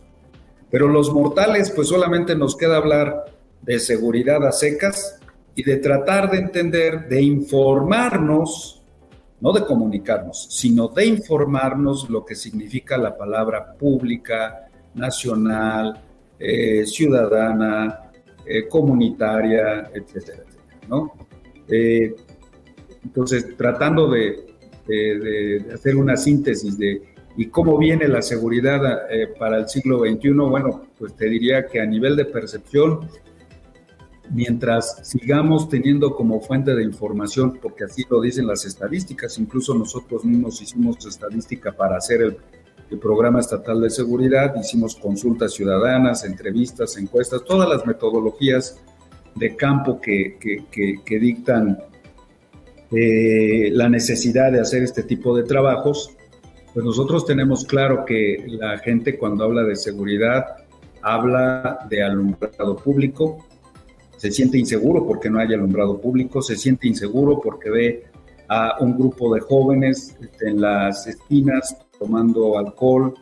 Pero 0.70 0.88
los 0.88 1.12
mortales, 1.12 1.70
pues 1.70 1.88
solamente 1.88 2.35
nos 2.35 2.57
queda 2.57 2.76
hablar 2.76 3.24
de 3.62 3.78
seguridad 3.78 4.46
a 4.46 4.52
secas 4.52 5.18
y 5.54 5.62
de 5.62 5.76
tratar 5.76 6.31
de 6.31 6.38
entender, 6.38 7.09
de 7.09 7.22
informarnos, 7.22 8.83
no 9.40 9.52
de 9.52 9.64
comunicarnos, 9.64 10.48
sino 10.50 10.88
de 10.88 11.07
informarnos 11.07 12.09
lo 12.11 12.24
que 12.24 12.35
significa 12.35 12.96
la 12.96 13.16
palabra 13.16 13.74
pública, 13.74 14.68
nacional, 14.94 16.00
eh, 16.38 16.85
ciudadana, 16.87 18.11
eh, 18.46 18.68
comunitaria, 18.68 19.90
etcétera, 19.92 20.44
¿no? 20.88 21.12
Eh, 21.68 22.14
entonces, 23.04 23.57
tratando 23.57 24.09
de, 24.11 24.46
hacer 25.74 25.96
una 25.96 26.16
síntesis 26.16 26.78
de 26.78 27.02
y 27.38 27.46
cómo 27.46 27.79
viene 27.79 28.09
la 28.09 28.20
seguridad 28.20 29.09
eh, 29.09 29.29
para 29.38 29.59
el 29.59 29.68
siglo 29.68 30.01
XXI, 30.01 30.31
bueno, 30.31 30.83
pues 30.98 31.14
te 31.14 31.27
diría 31.27 31.66
que 31.66 31.81
a 31.81 31.87
nivel 31.87 32.16
de 32.16 32.24
percepción, 32.24 33.09
mientras 34.35 35.09
sigamos 35.09 35.68
teniendo 35.68 36.16
como 36.16 36.40
fuente 36.40 36.74
de 36.74 36.83
información, 36.83 37.57
porque 37.62 37.85
así 37.85 38.03
lo 38.11 38.20
dicen 38.20 38.48
las 38.48 38.64
estadísticas, 38.64 39.38
incluso 39.38 39.72
nosotros 39.72 40.24
mismos 40.24 40.61
hicimos 40.61 41.07
estadística 41.07 41.70
para 41.70 41.96
hacer 41.98 42.22
el, 42.22 42.37
programa 43.01 43.38
estatal 43.38 43.83
de 43.83 43.90
seguridad, 43.90 44.55
hicimos 44.59 44.96
consultas 44.96 45.53
ciudadanas, 45.53 46.24
entrevistas, 46.24 46.96
encuestas, 46.96 47.44
todas 47.44 47.68
las 47.68 47.87
metodologías 47.87 48.81
de 49.35 49.55
campo 49.55 50.01
que, 50.01 50.38
dictan 51.07 51.79
eh, 52.90 53.68
la 53.72 53.90
necesidad 53.90 54.51
de 54.51 54.61
hacer 54.61 54.83
este 54.83 55.03
tipo 55.03 55.37
de 55.37 55.42
trabajos, 55.42 56.17
pues 56.78 56.86
nosotros 56.86 57.26
tenemos 57.26 57.64
claro 57.64 58.04
que 58.04 58.44
la 58.46 58.78
gente 58.78 59.18
cuando 59.18 59.42
habla 59.42 59.64
de 59.64 59.74
seguridad 59.74 60.58
habla 61.02 61.80
de 61.90 62.04
alumbrado 62.04 62.76
público, 62.76 63.44
se 64.16 64.30
siente 64.30 64.58
inseguro 64.58 65.04
porque 65.04 65.28
no 65.28 65.40
hay 65.40 65.52
alumbrado 65.52 66.00
público, 66.00 66.40
se 66.40 66.54
siente 66.54 66.86
inseguro 66.86 67.40
porque 67.40 67.68
ve 67.68 68.04
a 68.46 68.76
un 68.78 68.96
grupo 68.96 69.34
de 69.34 69.40
jóvenes 69.40 70.16
este, 70.22 70.50
en 70.50 70.60
las 70.60 71.04
esquinas 71.08 71.76
tomando 71.98 72.56
alcohol, 72.56 73.12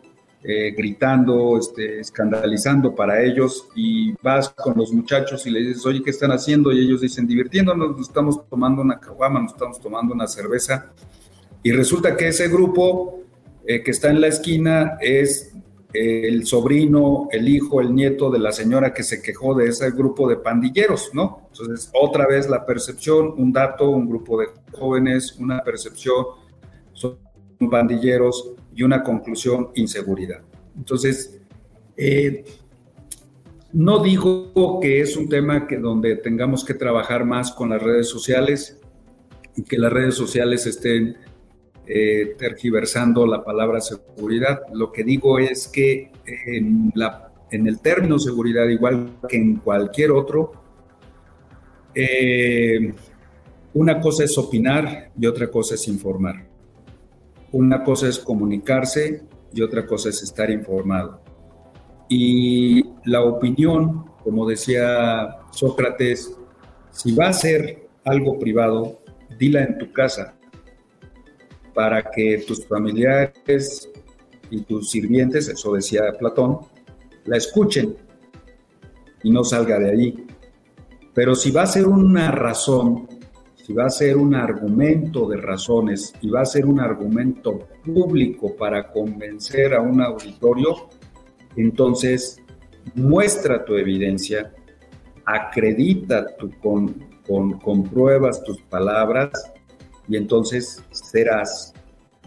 eh, 0.42 0.75
gritando, 0.77 1.57
este, 1.57 2.01
escandalizando 2.01 2.95
para 2.95 3.23
ellos 3.23 3.69
y 3.75 4.12
vas 4.21 4.51
con 4.51 4.77
los 4.77 4.92
muchachos 4.92 5.47
y 5.47 5.51
le 5.51 5.61
dices, 5.61 5.87
oye, 5.87 6.03
¿qué 6.03 6.11
están 6.11 6.31
haciendo? 6.31 6.73
Y 6.73 6.81
ellos 6.81 7.01
dicen, 7.01 7.27
divirtiéndonos, 7.27 7.97
nos 7.97 8.07
estamos 8.07 8.47
tomando 8.51 8.83
una 8.83 9.01
caguama, 9.01 9.40
nos 9.40 9.53
estamos 9.53 9.81
tomando 9.81 10.12
una 10.12 10.27
cerveza. 10.27 10.92
Y 11.62 11.73
resulta 11.73 12.14
que 12.19 12.29
ese 12.29 12.49
grupo 12.49 13.23
eh, 13.67 13.83
que 13.83 13.91
está 13.91 14.11
en 14.11 14.21
la 14.21 14.29
esquina 14.29 14.97
es 15.01 15.53
el 15.93 16.47
sobrino, 16.47 17.29
el 17.31 17.49
hijo, 17.49 17.81
el 17.81 17.95
nieto 17.95 18.31
de 18.31 18.39
la 18.39 18.53
señora 18.53 18.93
que 18.93 19.03
se 19.03 19.23
quejó 19.23 19.55
de 19.55 19.69
ese 19.69 19.91
grupo 19.91 20.29
de 20.29 20.37
pandilleros, 20.37 21.11
¿no? 21.15 21.49
Entonces, 21.53 21.91
otra 21.95 22.27
vez 22.27 22.49
la 22.49 22.67
percepción, 22.67 23.35
un 23.37 23.53
dato, 23.53 23.89
un 23.91 24.09
grupo 24.09 24.39
de 24.39 24.49
jóvenes, 24.73 25.37
una 25.39 25.63
percepción, 25.63 26.27
son 26.93 27.19
pandilleros 27.71 28.53
y 28.75 28.83
una 28.83 29.03
conclusión, 29.03 29.71
inseguridad. 29.75 30.43
Entonces, 30.77 31.41
eh, 31.97 32.45
no 33.73 34.03
digo 34.03 34.81
que 34.81 35.01
es 35.01 35.17
un 35.17 35.29
tema 35.29 35.67
que 35.67 35.79
donde 35.79 36.17
tengamos 36.17 36.65
que 36.65 36.75
trabajar 36.75 37.25
más 37.25 37.53
con 37.53 37.71
las 37.71 37.83
redes 37.83 38.09
sociales 38.09 38.81
y 39.57 39.63
que 39.63 39.79
las 39.79 39.93
redes 39.93 40.15
sociales 40.15 40.67
estén 40.67 41.17
eh, 41.87 42.35
tergiversando 42.38 43.27
la 43.27 43.44
palabra 43.44 43.81
seguridad. 43.81 44.62
Lo 44.72 44.90
que 44.90 45.05
digo 45.05 45.38
es 45.38 45.68
que 45.68 46.11
en, 46.46 46.92
el 47.51 47.81
término 47.81 48.18
seguridad, 48.18 48.66
igual 48.68 49.18
que 49.29 49.37
en 49.37 49.57
cualquier 49.57 50.11
otro, 50.11 50.53
eh, 51.94 52.92
una 53.75 54.01
cosa 54.01 54.25
es 54.25 54.37
opinar 54.37 55.12
y 55.18 55.27
otra 55.27 55.49
cosa 55.49 55.75
es 55.75 55.87
informar. 55.88 56.46
Una 57.53 57.85
cosa 57.85 58.09
es 58.09 58.18
comunicarse 58.18 59.22
y 59.53 59.62
otra 59.62 59.87
cosa 59.87 60.09
es 60.09 60.22
estar 60.22 60.51
informado. 60.51 61.20
Y 62.09 62.85
la 63.05 63.22
opinión, 63.22 64.07
como 64.22 64.49
decía 64.49 65.37
Sócrates, 65.51 66.37
si 66.90 67.14
va 67.14 67.29
a 67.29 67.33
ser 67.33 67.88
algo 68.05 68.38
privado, 68.38 69.01
dila 69.38 69.62
en 69.62 69.79
tu 69.79 69.92
casa, 69.92 70.36
para 71.77 72.11
que 72.11 72.43
tus 72.47 72.67
familiares 72.67 73.91
y 74.49 74.62
tus 74.62 74.89
sirvientes, 74.89 75.47
eso 75.49 75.75
decía 75.75 76.05
Platón, 76.19 76.61
la 77.27 77.37
escuchen 77.37 77.95
y 79.23 79.31
no 79.31 79.45
salga 79.45 79.79
de 79.79 79.91
allí. 79.91 80.27
Pero 81.12 81.35
si 81.35 81.51
va 81.51 81.65
a 81.65 81.67
ser 81.67 81.87
una 81.87 82.31
razón, 82.31 83.07
si 83.57 83.75
va 83.75 83.85
a 83.85 83.91
ser 83.91 84.17
un 84.17 84.35
argumento 84.35 85.29
de 85.29 85.37
razones 85.37 86.15
y 86.23 86.31
va 86.31 86.41
a 86.41 86.47
ser 86.47 86.65
un 86.65 86.81
argumento 86.81 87.69
público 87.85 88.57
para 88.57 88.91
convencer 88.91 89.75
a 89.75 89.83
un 89.83 90.01
auditorio, 90.01 90.89
entonces 91.57 92.41
muestra 92.95 93.67
tu 93.67 93.75
evidencia, 93.75 94.51
acredita 95.27 96.35
tu, 96.39 96.51
con, 96.59 97.05
con, 97.27 97.59
con 97.59 97.83
pruebas 97.83 98.43
tus 98.45 98.62
palabras 98.62 99.53
y 100.09 100.16
entonces 100.16 100.83
serás 100.92 101.73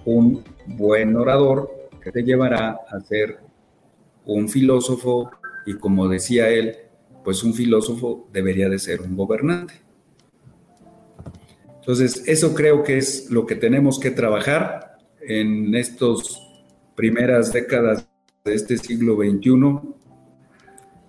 un 0.06 0.44
buen 0.66 1.16
orador 1.16 1.90
que 2.02 2.12
te 2.12 2.24
llevará 2.24 2.80
a 2.90 3.00
ser 3.02 3.40
un 4.26 4.48
filósofo 4.50 5.32
y 5.66 5.74
como 5.76 6.08
decía 6.08 6.50
él, 6.50 6.76
pues 7.24 7.44
un 7.44 7.54
filósofo 7.54 8.28
debería 8.32 8.70
de 8.70 8.80
ser 8.80 9.02
un 9.02 9.16
gobernante. 9.16 9.74
Entonces, 11.80 12.24
eso 12.28 12.54
creo 12.54 12.84
que 12.84 12.98
es 12.98 13.30
lo 13.32 13.46
que 13.46 13.56
tenemos 13.56 14.00
que 14.00 14.12
trabajar 14.12 14.98
en 15.22 15.74
estas 15.76 16.40
primeras 16.96 17.52
décadas 17.52 18.08
de 18.46 18.54
este 18.54 18.78
siglo 18.78 19.16
XXI. 19.16 19.80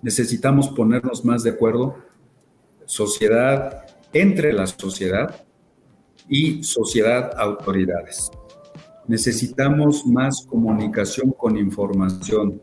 Necesitamos 0.01 0.69
ponernos 0.69 1.23
más 1.23 1.43
de 1.43 1.51
acuerdo, 1.51 1.97
sociedad, 2.85 3.85
entre 4.13 4.53
la 4.53 4.67
sociedad, 4.67 5.45
y 6.31 6.63
sociedad 6.63 7.29
autoridades. 7.37 8.31
Necesitamos 9.05 10.05
más 10.07 10.47
comunicación 10.47 11.31
con 11.31 11.57
información. 11.57 12.61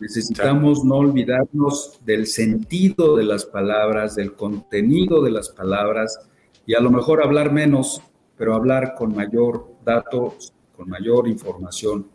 Necesitamos 0.00 0.84
no 0.84 0.96
olvidarnos 0.96 2.00
del 2.04 2.26
sentido 2.26 3.16
de 3.16 3.22
las 3.22 3.46
palabras, 3.46 4.16
del 4.16 4.34
contenido 4.34 5.22
de 5.22 5.30
las 5.30 5.50
palabras 5.50 6.18
y 6.66 6.74
a 6.74 6.80
lo 6.80 6.90
mejor 6.90 7.22
hablar 7.22 7.52
menos, 7.52 8.02
pero 8.36 8.54
hablar 8.54 8.94
con 8.98 9.14
mayor 9.14 9.76
datos, 9.84 10.52
con 10.76 10.88
mayor 10.88 11.28
información. 11.28 12.08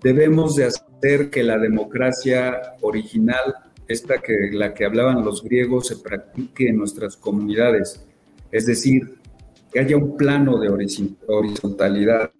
Debemos 0.00 0.56
de 0.56 0.64
hacer 0.64 1.28
que 1.28 1.42
la 1.42 1.58
democracia 1.58 2.74
original, 2.80 3.54
esta 3.86 4.16
que 4.18 4.48
la 4.52 4.72
que 4.72 4.86
hablaban 4.86 5.26
los 5.26 5.42
griegos, 5.42 5.88
se 5.88 5.96
practique 5.96 6.70
en 6.70 6.78
nuestras 6.78 7.18
comunidades. 7.18 8.06
Es 8.50 8.64
decir, 8.64 9.17
que 9.72 9.80
haya 9.80 9.96
un 9.96 10.16
plano 10.16 10.58
de 10.58 10.68
horizontalidad 11.26 12.30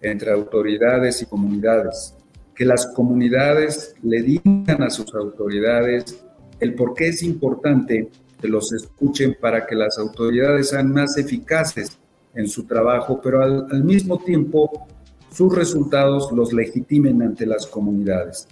entre 0.00 0.32
autoridades 0.32 1.22
y 1.22 1.26
comunidades, 1.26 2.14
que 2.54 2.64
las 2.64 2.86
comunidades 2.88 3.94
le 4.02 4.22
digan 4.22 4.82
a 4.82 4.90
sus 4.90 5.14
autoridades 5.14 6.24
el 6.60 6.74
por 6.74 6.94
qué 6.94 7.08
es 7.08 7.22
importante 7.22 8.08
que 8.40 8.48
los 8.48 8.72
escuchen 8.72 9.36
para 9.40 9.66
que 9.66 9.74
las 9.74 9.98
autoridades 9.98 10.70
sean 10.70 10.92
más 10.92 11.16
eficaces 11.16 11.98
en 12.34 12.48
su 12.48 12.64
trabajo, 12.64 13.20
pero 13.22 13.42
al, 13.42 13.66
al 13.70 13.84
mismo 13.84 14.18
tiempo 14.18 14.88
sus 15.32 15.54
resultados 15.54 16.30
los 16.32 16.52
legitimen 16.52 17.22
ante 17.22 17.46
las 17.46 17.66
comunidades. 17.66 18.48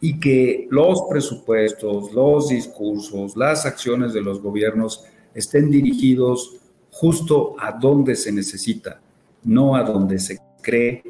Y 0.00 0.20
que 0.20 0.68
los 0.70 1.02
presupuestos, 1.08 2.12
los 2.12 2.48
discursos, 2.48 3.36
las 3.36 3.66
acciones 3.66 4.12
de 4.12 4.20
los 4.20 4.42
gobiernos 4.42 5.04
estén 5.34 5.70
dirigidos 5.70 6.56
justo 6.98 7.54
a 7.58 7.72
donde 7.72 8.16
se 8.16 8.32
necesita, 8.32 9.02
no 9.44 9.76
a 9.76 9.82
donde 9.82 10.18
se 10.18 10.38
cree 10.62 11.02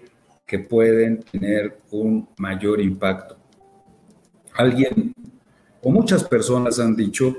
que 0.44 0.58
pueden 0.58 1.22
tener 1.22 1.78
un 1.92 2.28
mayor 2.38 2.80
impacto. 2.80 3.36
Alguien 4.54 5.14
o 5.82 5.92
muchas 5.92 6.24
personas 6.24 6.80
han 6.80 6.96
dicho 6.96 7.36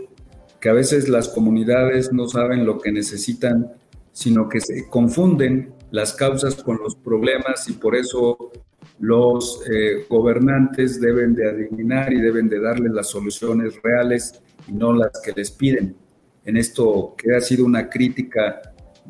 que 0.61 0.69
a 0.69 0.73
veces 0.73 1.09
las 1.09 1.27
comunidades 1.27 2.13
no 2.13 2.29
saben 2.29 2.65
lo 2.65 2.79
que 2.79 2.89
necesitan, 2.89 3.73
sino 4.13 4.47
que 4.47 4.61
se 4.61 4.87
confunden 4.87 5.73
las 5.91 6.13
causas 6.13 6.55
con 6.55 6.77
los 6.77 6.95
problemas 6.95 7.67
y 7.67 7.73
por 7.73 7.97
eso 7.97 8.53
los 8.99 9.61
eh, 9.69 10.05
gobernantes 10.09 11.01
deben 11.01 11.35
de 11.35 11.49
adivinar 11.49 12.13
y 12.13 12.21
deben 12.21 12.47
de 12.47 12.61
darles 12.61 12.93
las 12.93 13.09
soluciones 13.09 13.73
reales 13.83 14.41
y 14.69 14.71
no 14.71 14.93
las 14.93 15.11
que 15.21 15.33
les 15.33 15.51
piden 15.51 16.06
en 16.47 16.55
esto 16.55 17.13
que 17.17 17.35
ha 17.35 17.41
sido 17.41 17.65
una 17.65 17.89
crítica 17.89 18.61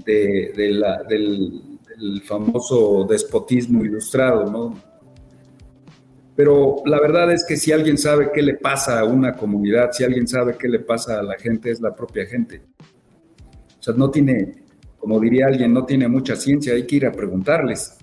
de, 0.04 0.52
la, 0.72 1.04
del, 1.04 1.62
famoso 2.26 3.06
despotismo 3.08 3.86
ilustrado, 3.86 4.52
¿no? 4.52 4.82
Pero 6.36 6.78
la 6.86 7.00
verdad 7.00 7.32
es 7.32 7.46
que 7.48 7.56
si 7.56 7.72
alguien 7.72 7.98
sabe 7.98 8.32
qué 8.34 8.42
le 8.42 8.56
pasa 8.56 9.00
a 9.00 9.06
una 9.06 9.34
comunidad, 9.34 9.92
si 9.92 10.04
alguien 10.04 10.28
sabe 10.28 10.58
qué 10.58 10.68
le 10.68 10.80
pasa 10.80 11.20
a 11.20 11.24
la 11.24 11.36
gente, 11.38 11.70
es 11.72 11.80
la 11.80 11.96
propia 11.96 12.26
gente. 12.26 12.62
O 13.80 13.84
sea, 13.84 13.94
no 13.94 14.10
tiene, 14.10 14.64
como 14.98 15.20
diría 15.20 15.46
alguien, 15.46 15.74
no 15.74 15.86
tiene 15.86 16.08
mucha 16.08 16.36
ciencia, 16.36 16.74
hay 16.74 16.88
que 16.88 16.96
ir 16.98 17.06
a 17.06 17.12
preguntarles. 17.12 17.98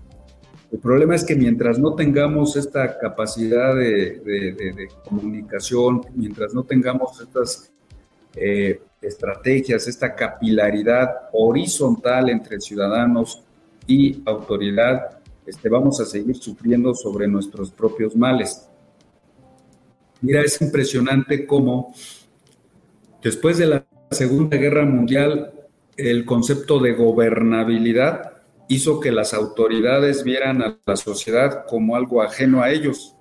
El 0.71 0.79
problema 0.79 1.17
es 1.17 1.25
que 1.25 1.35
mientras 1.35 1.79
no 1.79 1.95
tengamos 1.95 2.57
esta 2.57 2.99
capacidad 2.99 3.75
de, 3.75 4.21
de 4.25 4.89
comunicación, 5.09 6.03
mientras 6.15 6.55
no 6.55 6.63
tengamos 6.65 7.21
estas 7.21 7.75
eh, 8.37 8.81
estrategias, 9.07 9.87
esta 9.87 10.15
capilaridad 10.15 11.29
horizontal 11.33 12.31
entre 12.31 12.61
ciudadanos 12.61 13.43
y 13.87 14.23
autoridad, 14.25 15.19
este, 15.47 15.69
vamos 15.69 16.01
a 16.01 16.05
seguir 16.05 16.37
sufriendo 16.37 16.95
sobre 16.95 17.29
nuestros 17.29 17.71
propios 17.71 18.17
males. 18.17 18.69
Mira, 20.21 20.41
es 20.43 20.61
impresionante 20.61 21.47
cómo 21.47 21.95
después 23.23 23.59
de 23.59 23.67
la 23.67 23.87
Segunda 24.11 24.57
Guerra 24.57 24.85
Mundial, 24.85 25.53
el 25.97 26.25
concepto 26.25 26.79
de 26.79 26.93
gobernabilidad 26.93 28.33
hizo 28.69 29.01
que 29.01 29.13
las 29.13 29.35
autoridades 29.35 30.25
vieran 30.25 30.63
a 30.63 30.79
la 30.87 30.97
sociedad 30.97 31.67
como 31.67 31.97
algo 31.97 32.23
ajeno 32.23 32.63
a 32.63 32.71
ellos, 32.71 33.15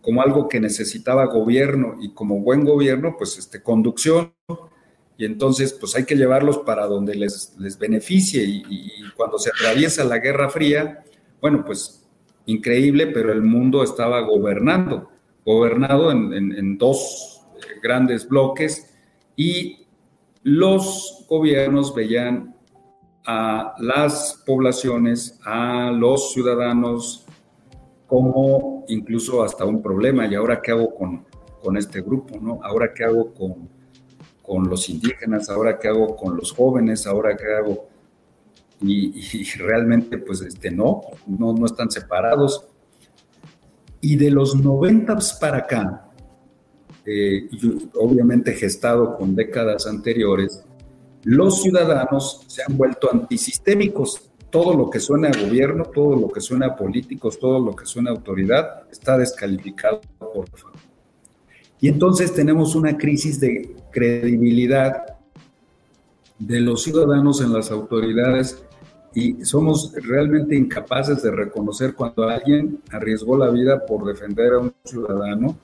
como 0.00 0.22
algo 0.22 0.48
que 0.48 0.60
necesitaba 0.60 1.26
gobierno 1.26 1.96
y 2.00 2.12
como 2.12 2.40
buen 2.40 2.64
gobierno, 2.64 3.16
pues 3.18 3.38
este, 3.38 3.62
conducción 3.62 4.32
Y 5.16 5.24
entonces, 5.24 5.72
pues 5.72 5.94
hay 5.96 6.04
que 6.04 6.16
llevarlos 6.16 6.58
para 6.58 6.86
donde 6.86 7.14
les, 7.14 7.54
les 7.58 7.78
beneficie. 7.78 8.42
Y, 8.44 8.90
cuando 9.16 9.38
se 9.38 9.50
atraviesa 9.50 10.04
la 10.04 10.18
Guerra 10.18 10.48
Fría, 10.48 11.04
bueno, 11.40 11.64
pues 11.64 12.04
increíble, 12.46 13.06
pero 13.08 13.32
el 13.32 13.42
mundo 13.42 13.84
estaba 13.84 14.20
gobernando, 14.20 15.10
gobernado 15.44 16.10
en 16.10 16.78
dos 16.78 17.42
grandes 17.82 18.28
bloques 18.28 18.92
y 19.36 19.86
los 20.42 21.24
gobiernos 21.28 21.94
veían 21.94 22.54
a 23.26 23.74
las 23.78 24.42
poblaciones, 24.44 25.40
a 25.44 25.90
los 25.90 26.32
ciudadanos 26.32 27.26
como 28.06 28.84
incluso 28.88 29.42
hasta 29.42 29.64
un 29.64 29.82
problema. 29.82 30.26
¿Y 30.26 30.34
ahora 30.34 30.60
qué 30.60 30.72
hago 30.72 30.94
con, 30.94 31.24
con 31.62 31.76
este 31.76 32.02
grupo? 32.02 32.38
¿no? 32.40 32.60
¿Ahora 32.62 32.92
qué 32.94 33.04
hago 33.04 33.32
con, 33.32 33.70
con 34.44 34.68
los 34.68 34.88
indígenas? 34.88 35.48
¿Ahora 35.48 35.78
qué 35.78 35.88
hago 35.88 36.14
con 36.16 36.36
los 36.36 36.52
jóvenes? 36.52 37.06
¿Ahora 37.06 37.36
qué 37.36 37.52
hago? 37.54 37.88
Y, 38.80 39.44
realmente, 39.56 40.18
pues, 40.18 40.42
este, 40.42 40.70
no, 40.70 41.00
no, 41.26 41.54
no 41.54 41.66
están 41.66 41.90
separados. 41.90 42.66
Y 44.00 44.16
de 44.16 44.30
los 44.30 44.54
90 44.56 45.16
para 45.40 45.58
acá, 45.58 46.10
eh, 47.06 47.48
obviamente 47.94 48.52
gestado 48.52 49.16
con 49.16 49.34
décadas 49.34 49.86
anteriores, 49.86 50.62
los 51.22 51.62
ciudadanos 51.62 52.44
se 52.46 52.62
han 52.62 52.76
vuelto 52.76 53.10
antisistémicos. 53.10 54.30
Todo 54.50 54.74
lo 54.76 54.90
que 54.90 55.00
suena 55.00 55.28
a 55.28 55.42
gobierno, 55.42 55.84
todo 55.84 56.16
lo 56.16 56.28
que 56.28 56.40
suena 56.40 56.66
a 56.66 56.76
políticos, 56.76 57.38
todo 57.38 57.58
lo 57.58 57.74
que 57.74 57.86
suena 57.86 58.10
a 58.10 58.14
autoridad 58.14 58.82
está 58.90 59.16
descalificado 59.16 60.02
por. 60.18 60.46
Y 61.80 61.88
entonces 61.88 62.32
tenemos 62.34 62.74
una 62.74 62.96
crisis 62.96 63.40
de 63.40 63.74
credibilidad 63.94 65.16
de 66.38 66.60
los 66.60 66.82
ciudadanos 66.82 67.40
en 67.40 67.52
las 67.52 67.70
autoridades 67.70 68.62
y 69.14 69.44
somos 69.44 69.92
realmente 69.94 70.56
incapaces 70.56 71.22
de 71.22 71.30
reconocer 71.30 71.94
cuando 71.94 72.28
alguien 72.28 72.80
arriesgó 72.90 73.38
la 73.38 73.48
vida 73.50 73.86
por 73.86 74.04
defender 74.04 74.54
a 74.54 74.58
un 74.58 74.74
ciudadano, 74.84 75.56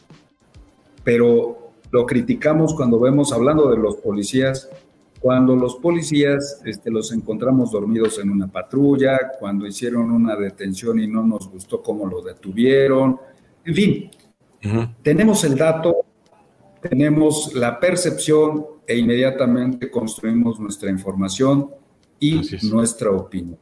pero 1.03 1.73
lo 1.91 2.07
criticamos 2.07 2.73
cuando 2.75 3.01
vemos, 3.01 3.33
hablando 3.33 3.69
de 3.69 3.77
los 3.77 3.97
policías, 3.97 4.71
cuando 5.19 5.57
los 5.57 5.75
policías 5.77 6.63
este, 6.65 6.91
los 6.91 7.13
encontramos 7.13 7.73
dormidos 7.73 8.21
en 8.21 8.31
una 8.31 8.47
patrulla, 8.47 9.33
cuando 9.41 9.67
hicieron 9.67 10.13
una 10.13 10.37
detención 10.37 11.01
y 11.01 11.09
no 11.09 11.25
nos 11.25 11.51
gustó 11.51 11.83
cómo 11.83 12.07
lo 12.07 12.23
detuvieron, 12.23 13.19
en 13.65 13.75
fin, 13.75 14.11
tenemos 15.03 15.43
el 15.45 15.57
dato, 15.57 16.07
tenemos 16.81 17.55
la 17.55 17.79
percepción 17.79 18.67
e 18.87 18.97
inmediatamente 18.97 19.91
construimos 19.91 20.59
nuestra 20.59 20.91
información 20.91 21.71
y 22.19 22.41
nuestra 22.71 23.11
opinión. 23.11 23.59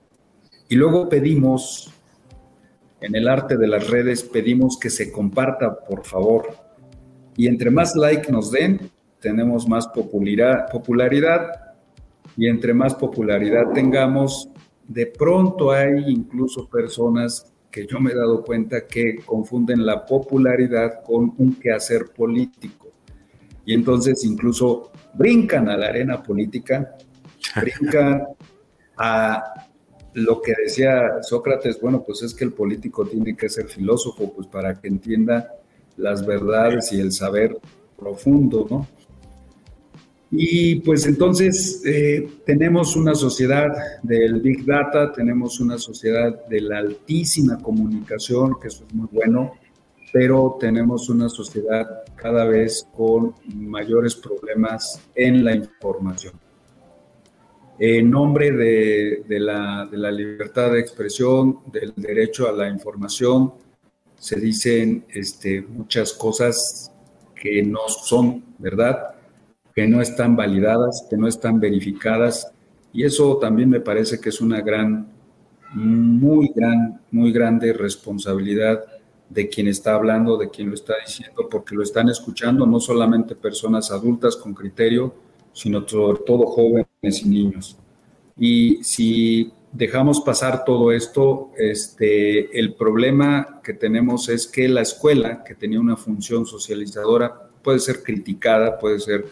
Y 0.68 0.76
luego 0.76 1.08
pedimos, 1.08 1.92
en 3.00 3.14
el 3.14 3.28
arte 3.28 3.56
de 3.56 3.68
las 3.68 3.88
redes, 3.88 4.22
pedimos 4.22 4.78
que 4.78 4.90
se 4.90 5.10
comparta, 5.10 5.78
por 5.78 6.04
favor. 6.04 6.48
Y 7.36 7.46
entre 7.46 7.70
más 7.70 7.94
like 7.96 8.30
nos 8.30 8.50
den, 8.50 8.90
tenemos 9.20 9.68
más 9.68 9.86
popularidad, 9.88 10.70
popularidad 10.70 11.74
y 12.36 12.48
entre 12.48 12.72
más 12.72 12.94
popularidad 12.94 13.72
tengamos, 13.72 14.48
de 14.86 15.06
pronto 15.06 15.70
hay 15.72 16.04
incluso 16.06 16.68
personas 16.68 17.52
que 17.70 17.86
yo 17.86 18.00
me 18.00 18.12
he 18.12 18.14
dado 18.14 18.44
cuenta 18.44 18.86
que 18.86 19.16
confunden 19.24 19.84
la 19.84 20.06
popularidad 20.06 21.02
con 21.04 21.34
un 21.36 21.54
quehacer 21.54 22.06
político. 22.16 22.87
Y 23.68 23.74
entonces 23.74 24.24
incluso 24.24 24.90
brincan 25.12 25.68
a 25.68 25.76
la 25.76 25.88
arena 25.88 26.22
política, 26.22 26.96
brincan 27.60 28.24
a 28.96 29.66
lo 30.14 30.40
que 30.40 30.54
decía 30.64 31.20
Sócrates, 31.20 31.78
bueno, 31.78 32.02
pues 32.02 32.22
es 32.22 32.32
que 32.32 32.44
el 32.44 32.54
político 32.54 33.04
tiene 33.04 33.36
que 33.36 33.50
ser 33.50 33.66
filósofo, 33.68 34.32
pues 34.32 34.46
para 34.46 34.80
que 34.80 34.88
entienda 34.88 35.52
las 35.98 36.24
verdades 36.24 36.90
y 36.94 37.00
el 37.00 37.12
saber 37.12 37.58
profundo, 37.94 38.66
¿no? 38.70 38.88
Y 40.30 40.76
pues 40.76 41.04
entonces 41.04 41.82
eh, 41.84 42.26
tenemos 42.46 42.96
una 42.96 43.14
sociedad 43.14 43.68
del 44.02 44.40
Big 44.40 44.64
Data, 44.64 45.12
tenemos 45.12 45.60
una 45.60 45.76
sociedad 45.76 46.46
de 46.46 46.62
la 46.62 46.78
altísima 46.78 47.58
comunicación, 47.58 48.58
que 48.58 48.68
eso 48.68 48.86
es 48.88 48.94
muy 48.94 49.08
bueno, 49.12 49.52
pero 50.12 50.56
tenemos 50.58 51.08
una 51.08 51.28
sociedad 51.28 52.04
cada 52.16 52.44
vez 52.44 52.86
con 52.96 53.34
mayores 53.54 54.16
problemas 54.16 55.00
en 55.14 55.44
la 55.44 55.54
información. 55.54 56.34
En 57.78 58.10
nombre 58.10 58.50
de, 58.50 59.24
la 59.40 60.10
libertad 60.10 60.72
de 60.72 60.80
expresión, 60.80 61.60
del 61.72 61.92
derecho 61.96 62.48
a 62.48 62.52
la 62.52 62.68
información, 62.68 63.52
se 64.16 64.40
dicen 64.40 65.04
este, 65.10 65.62
muchas 65.62 66.12
cosas 66.12 66.92
que 67.34 67.62
no 67.62 67.88
son 67.88 68.42
verdad 68.58 69.14
que 69.78 69.86
no 69.86 70.00
están 70.00 70.34
validadas, 70.34 71.06
que 71.08 71.16
no 71.16 71.28
están 71.28 71.60
verificadas. 71.60 72.50
Y 72.92 73.04
eso 73.04 73.36
también 73.36 73.70
me 73.70 73.78
parece 73.78 74.18
que 74.18 74.30
es 74.30 74.40
una 74.40 74.60
gran, 74.60 75.06
muy 75.72 76.50
gran, 76.52 77.00
muy 77.12 77.30
grande 77.30 77.72
responsabilidad 77.72 78.84
de 79.28 79.48
quien 79.48 79.68
está 79.68 79.94
hablando, 79.94 80.36
de 80.36 80.48
quien 80.48 80.68
lo 80.68 80.74
está 80.74 80.94
diciendo, 81.04 81.48
porque 81.50 81.74
lo 81.74 81.82
están 81.82 82.08
escuchando 82.08 82.66
no 82.66 82.80
solamente 82.80 83.34
personas 83.34 83.90
adultas 83.90 84.36
con 84.36 84.54
criterio, 84.54 85.14
sino 85.52 85.86
sobre 85.86 86.20
todo 86.24 86.46
jóvenes 86.46 87.22
y 87.22 87.28
niños. 87.28 87.76
Y 88.38 88.82
si 88.82 89.52
dejamos 89.72 90.20
pasar 90.20 90.64
todo 90.64 90.92
esto, 90.92 91.50
este, 91.56 92.58
el 92.58 92.74
problema 92.74 93.60
que 93.62 93.74
tenemos 93.74 94.28
es 94.28 94.46
que 94.46 94.68
la 94.68 94.82
escuela, 94.82 95.42
que 95.44 95.54
tenía 95.54 95.80
una 95.80 95.96
función 95.96 96.46
socializadora, 96.46 97.50
puede 97.62 97.80
ser 97.80 98.02
criticada, 98.02 98.78
puede 98.78 99.00
ser 99.00 99.26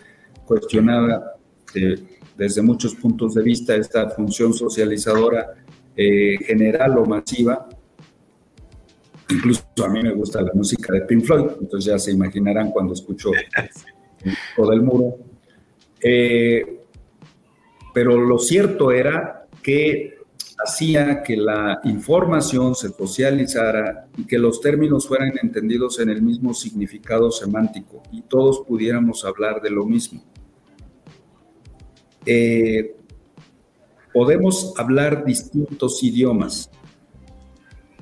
cuestionada 0.44 1.36
eh, 1.74 1.96
desde 2.36 2.62
muchos 2.62 2.94
puntos 2.94 3.34
de 3.34 3.42
vista 3.42 3.74
esta 3.74 4.10
función 4.10 4.52
socializadora 4.52 5.54
eh, 5.96 6.36
general 6.44 6.98
o 6.98 7.06
masiva. 7.06 7.68
Incluso 9.28 9.64
a 9.84 9.88
mí 9.88 10.02
me 10.02 10.12
gusta 10.12 10.40
la 10.40 10.52
música 10.54 10.92
de 10.92 11.02
Pink 11.02 11.24
Floyd, 11.24 11.50
entonces 11.60 11.92
ya 11.92 11.98
se 11.98 12.12
imaginarán 12.12 12.70
cuando 12.70 12.92
escucho 12.92 13.30
todo 14.56 14.72
el 14.72 14.82
muro. 14.82 15.16
Eh, 16.00 16.80
pero 17.92 18.20
lo 18.20 18.38
cierto 18.38 18.92
era 18.92 19.46
que 19.62 20.16
hacía 20.58 21.22
que 21.22 21.36
la 21.36 21.80
información 21.84 22.74
se 22.74 22.88
socializara 22.88 24.08
y 24.16 24.26
que 24.26 24.38
los 24.38 24.60
términos 24.60 25.06
fueran 25.06 25.32
entendidos 25.42 25.98
en 26.00 26.10
el 26.10 26.22
mismo 26.22 26.54
significado 26.54 27.30
semántico 27.30 28.02
y 28.12 28.22
todos 28.22 28.62
pudiéramos 28.66 29.24
hablar 29.24 29.60
de 29.60 29.70
lo 29.70 29.84
mismo. 29.84 30.22
Eh, 32.24 32.96
podemos 34.12 34.74
hablar 34.76 35.24
distintos 35.24 36.02
idiomas, 36.02 36.70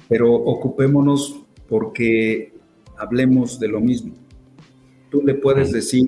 pero 0.09 0.33
ocupémonos 0.33 1.41
porque 1.69 2.53
hablemos 2.97 3.59
de 3.59 3.69
lo 3.69 3.81
mismo. 3.81 4.15
Tú 5.11 5.23
le 5.23 5.35
puedes 5.35 5.73
decir 5.73 6.07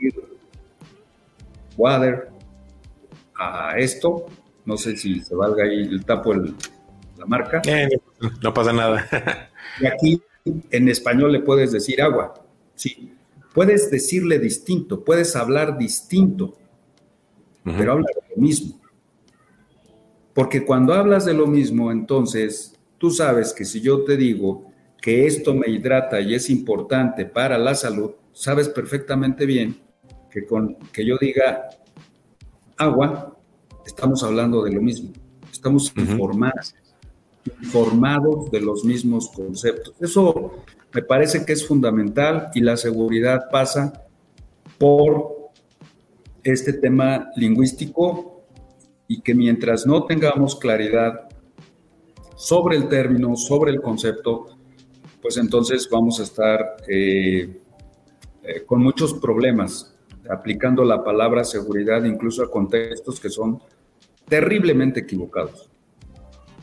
water 1.76 2.28
a 3.38 3.78
esto, 3.78 4.26
no 4.64 4.76
sé 4.76 4.96
si 4.96 5.20
se 5.20 5.34
valga 5.34 5.64
ahí 5.64 5.82
el 5.82 6.04
tapo 6.04 6.34
la 6.34 7.26
marca. 7.26 7.62
Eh, 7.66 7.88
no 8.42 8.52
pasa 8.52 8.72
nada. 8.72 9.08
y 9.80 9.86
aquí 9.86 10.22
en 10.70 10.88
español 10.88 11.32
le 11.32 11.40
puedes 11.40 11.72
decir 11.72 12.00
agua, 12.02 12.34
sí. 12.74 13.12
Puedes 13.54 13.90
decirle 13.90 14.38
distinto, 14.38 15.02
puedes 15.02 15.34
hablar 15.34 15.78
distinto, 15.78 16.58
pero 17.64 17.92
habla 17.92 18.06
de 18.14 18.34
lo 18.34 18.42
mismo. 18.42 18.78
Porque 20.34 20.66
cuando 20.66 20.92
hablas 20.92 21.24
de 21.24 21.32
lo 21.32 21.46
mismo, 21.46 21.90
entonces 21.90 22.75
tú 22.98 23.10
sabes 23.10 23.52
que 23.52 23.64
si 23.64 23.80
yo 23.80 24.04
te 24.04 24.16
digo 24.16 24.70
que 25.00 25.26
esto 25.26 25.54
me 25.54 25.68
hidrata 25.68 26.20
y 26.20 26.34
es 26.34 26.50
importante 26.50 27.26
para 27.26 27.58
la 27.58 27.74
salud, 27.74 28.12
sabes 28.32 28.68
perfectamente 28.68 29.46
bien 29.46 29.80
que 30.30 30.44
con 30.44 30.76
que 30.92 31.04
yo 31.04 31.16
diga 31.18 31.68
agua, 32.76 33.36
estamos 33.86 34.22
hablando 34.22 34.62
de 34.64 34.72
lo 34.72 34.82
mismo. 34.82 35.12
Estamos 35.50 35.92
informados, 35.96 36.74
informados 37.62 38.50
de 38.50 38.60
los 38.60 38.84
mismos 38.84 39.30
conceptos. 39.30 39.94
Eso 40.00 40.64
me 40.92 41.02
parece 41.02 41.44
que 41.44 41.52
es 41.52 41.66
fundamental 41.66 42.50
y 42.54 42.60
la 42.60 42.76
seguridad 42.76 43.48
pasa 43.50 44.04
por 44.78 45.50
este 46.42 46.72
tema 46.72 47.30
lingüístico 47.36 48.44
y 49.08 49.20
que 49.20 49.34
mientras 49.34 49.86
no 49.86 50.04
tengamos 50.04 50.56
claridad 50.56 51.25
sobre 52.36 52.76
el 52.76 52.88
término, 52.88 53.34
sobre 53.34 53.72
el 53.72 53.80
concepto, 53.80 54.56
pues 55.20 55.36
entonces 55.38 55.88
vamos 55.90 56.20
a 56.20 56.22
estar 56.22 56.76
eh, 56.88 57.60
eh, 58.42 58.62
con 58.64 58.80
muchos 58.80 59.14
problemas 59.14 59.96
aplicando 60.30 60.84
la 60.84 61.02
palabra 61.02 61.44
seguridad 61.44 62.04
incluso 62.04 62.42
a 62.42 62.50
contextos 62.50 63.18
que 63.18 63.30
son 63.30 63.60
terriblemente 64.28 65.00
equivocados. 65.00 65.70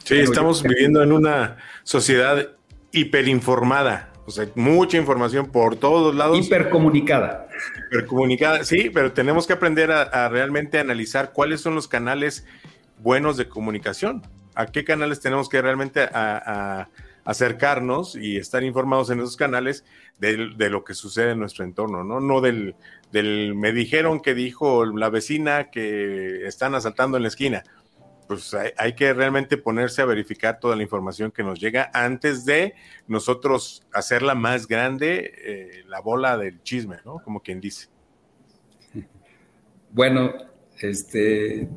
Sí, 0.03 0.15
estamos 0.15 0.61
viviendo 0.61 1.01
en 1.01 1.13
una 1.13 1.57
sociedad 1.84 2.49
hiperinformada, 2.91 4.11
o 4.26 4.32
sea, 4.32 4.47
mucha 4.55 4.97
información 4.97 5.49
por 5.49 5.78
todos 5.78 6.13
lados. 6.13 6.45
Hipercomunicada. 6.45 7.47
Hipercomunicada, 7.88 8.63
sí, 8.65 8.89
pero 8.93 9.13
tenemos 9.13 9.47
que 9.47 9.53
aprender 9.53 9.91
a, 9.91 10.28
realmente 10.30 10.78
analizar 10.78 11.32
cuáles 11.32 11.61
son 11.61 11.76
los 11.76 11.88
canales 11.88 12.45
buenos 12.99 13.38
de 13.38 13.47
comunicación, 13.47 14.24
a 14.56 14.68
qué 14.68 14.84
canales 14.84 15.20
tenemos 15.20 15.49
que 15.49 15.62
realmente 15.62 16.10
acercarnos 17.26 18.16
y 18.16 18.38
estar 18.38 18.64
informados 18.64 19.10
en 19.10 19.20
esos 19.20 19.38
canales 19.38 19.86
de, 20.20 20.49
de, 20.56 20.70
lo 20.70 20.84
que 20.84 20.93
sucede 20.93 21.32
en 21.32 21.39
nuestro 21.39 21.64
entorno, 21.64 22.04
¿no? 22.04 22.20
No 22.20 22.41
del, 22.41 22.76
del 23.12 23.56
me 23.56 23.72
dijeron 23.72 24.20
que 24.20 24.34
dijo 24.34 24.86
la 24.86 25.10
vecina 25.10 25.70
que 25.72 26.45
están 26.45 26.76
asaltando 26.76 27.18
en 27.18 27.24
la 27.24 27.30
esquina 27.30 27.64
pues 28.28 28.56
hay, 28.78 28.93
que 28.93 29.14
realmente 29.14 29.58
ponerse 29.58 30.01
a 30.01 30.06
verificar 30.06 30.60
toda 30.60 30.76
la 30.76 30.84
información 30.84 31.32
que 31.32 31.43
nos 31.43 31.60
llega 31.60 31.91
antes 31.93 32.45
de 32.45 32.74
nosotros 33.08 33.86
hacerla 33.91 34.36
más 34.36 34.68
grande, 34.68 35.34
eh, 35.38 35.84
la 35.88 35.99
bola 35.99 36.38
del 36.38 36.62
chisme, 36.64 36.97
¿no? 37.06 37.20
Como 37.24 37.41
quien 37.41 37.60
dice. 37.60 37.88
Bueno, 39.91 40.34
este, 40.80 41.70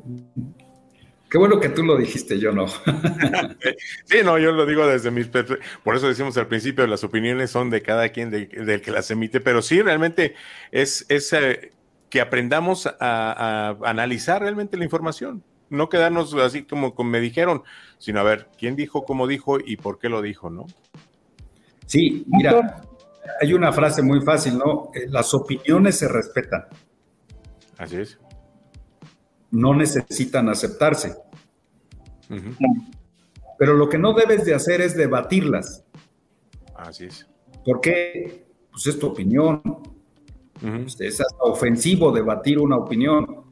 Qué 1.29 1.37
bueno 1.37 1.59
que 1.59 1.69
tú 1.69 1.83
lo 1.83 1.97
dijiste, 1.97 2.39
yo 2.39 2.51
no. 2.53 2.67
sí, 4.05 4.17
no, 4.23 4.37
yo 4.37 4.53
lo 4.53 4.65
digo 4.65 4.87
desde 4.87 5.11
mis... 5.11 5.27
Por 5.27 5.95
eso 5.95 6.07
decimos 6.07 6.37
al 6.37 6.47
principio, 6.47 6.87
las 6.87 7.03
opiniones 7.03 7.51
son 7.51 7.69
de 7.69 7.81
cada 7.81 8.09
quien, 8.09 8.31
del 8.31 8.81
que 8.81 8.91
las 8.91 9.11
emite, 9.11 9.41
pero 9.41 9.61
sí, 9.61 9.81
realmente 9.81 10.35
es, 10.71 11.05
es 11.09 11.33
eh, 11.33 11.73
que 12.09 12.21
aprendamos 12.21 12.87
a, 12.99 13.75
analizar 13.83 14.41
realmente 14.41 14.77
la 14.77 14.85
información 14.85 15.43
no 15.69 15.89
quedarnos 15.89 16.33
así 16.35 16.63
como, 16.63 16.93
me 17.03 17.19
dijeron, 17.19 17.61
sino 17.97 18.21
a 18.21 18.23
ver 18.23 18.47
quién 18.57 18.77
dijo, 18.77 19.03
cómo 19.03 19.27
dijo 19.27 19.57
y 19.59 19.75
por 19.75 19.99
qué 19.99 20.07
lo 20.07 20.21
dijo, 20.21 20.49
¿no? 20.49 20.65
Sí, 21.85 22.23
mira, 22.27 22.81
hay 23.41 23.53
una 23.53 23.73
frase 23.73 24.01
muy 24.01 24.21
fácil, 24.21 24.57
¿no? 24.57 24.91
Eh, 24.93 25.07
las 25.09 25.33
opiniones 25.33 25.97
se 25.97 26.07
respetan. 26.07 26.67
Así 27.77 27.97
es. 27.97 28.17
No 29.51 29.73
necesitan 29.73 30.49
aceptarse. 30.49 31.15
Pero 33.57 33.73
lo 33.73 33.89
que 33.89 33.97
no 33.97 34.13
debes 34.13 34.45
de 34.45 34.53
hacer 34.53 34.81
es 34.81 34.95
debatirlas. 34.95 35.83
Así 36.75 37.05
es. 37.05 37.27
¿Por 37.65 37.81
qué? 37.81 38.45
Pues 38.71 38.87
es 38.87 38.99
tu 38.99 39.07
opinión. 39.07 39.61
Es 40.99 41.21
hasta 41.21 41.43
ofensivo 41.43 42.11
debatir 42.11 42.59
una 42.59 42.77
opinión. 42.77 43.43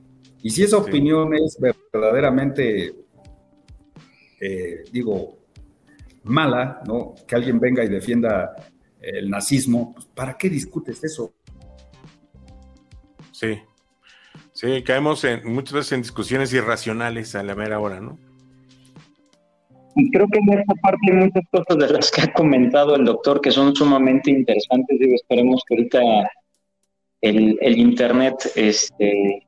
Y 0.41 0.49
si 0.49 0.63
esa 0.63 0.77
opinión 0.77 1.33
es 1.33 1.57
verdaderamente, 1.59 2.95
eh, 4.39 4.83
digo, 4.91 5.39
mala, 6.23 6.81
¿no? 6.87 7.15
Que 7.27 7.35
alguien 7.35 7.59
venga 7.59 7.83
y 7.83 7.87
defienda 7.87 8.55
el 8.99 9.29
nazismo, 9.29 9.93
pues, 9.93 10.05
¿para 10.07 10.37
qué 10.37 10.49
discutes 10.49 11.03
eso? 11.03 11.33
Sí, 13.31 13.59
sí, 14.55 14.81
caemos 14.81 15.23
en, 15.23 15.41
muchas 15.53 15.73
veces 15.73 15.91
en 15.91 16.01
discusiones 16.01 16.51
irracionales 16.51 17.35
a 17.35 17.43
la 17.43 17.53
mera 17.53 17.79
hora, 17.79 17.99
¿no? 17.99 18.17
Y 19.95 20.09
creo 20.11 20.27
que 20.27 20.39
en 20.39 20.59
esta 20.59 20.73
parte 20.81 20.99
hay 21.09 21.17
muchas 21.17 21.43
cosas 21.51 21.77
de 21.77 21.93
las 21.93 22.11
que 22.11 22.21
ha 22.21 22.33
comentado 22.33 22.95
el 22.95 23.05
doctor 23.05 23.39
que 23.39 23.51
son 23.51 23.75
sumamente 23.75 24.31
interesantes. 24.31 24.99
Digo, 24.99 25.15
esperemos 25.15 25.63
que 25.67 25.75
ahorita 25.75 25.99
el, 27.21 27.57
el 27.61 27.77
Internet 27.77 28.35
este, 28.55 29.47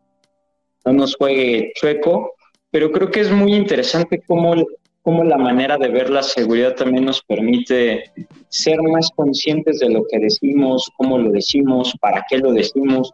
no 0.86 0.94
nos 0.94 1.16
juegue 1.18 1.74
chueco, 1.76 2.34
pero 2.72 2.92
creo 2.92 3.12
que 3.12 3.20
es 3.20 3.32
muy 3.32 3.56
interesante 3.56 4.22
cómo, 4.26 4.56
cómo 5.02 5.24
la 5.24 5.38
manera 5.38 5.78
de 5.78 5.90
ver 5.90 6.10
la 6.10 6.24
seguridad 6.24 6.76
también 6.76 7.06
nos 7.06 7.22
permite 7.24 8.12
ser 8.50 8.82
más 8.82 9.10
conscientes 9.16 9.80
de 9.80 9.90
lo 9.90 10.06
que 10.10 10.20
decimos, 10.20 10.90
cómo 10.96 11.18
lo 11.18 11.32
decimos, 11.32 11.94
para 12.00 12.26
qué 12.30 12.38
lo 12.38 12.54
decimos, 12.54 13.12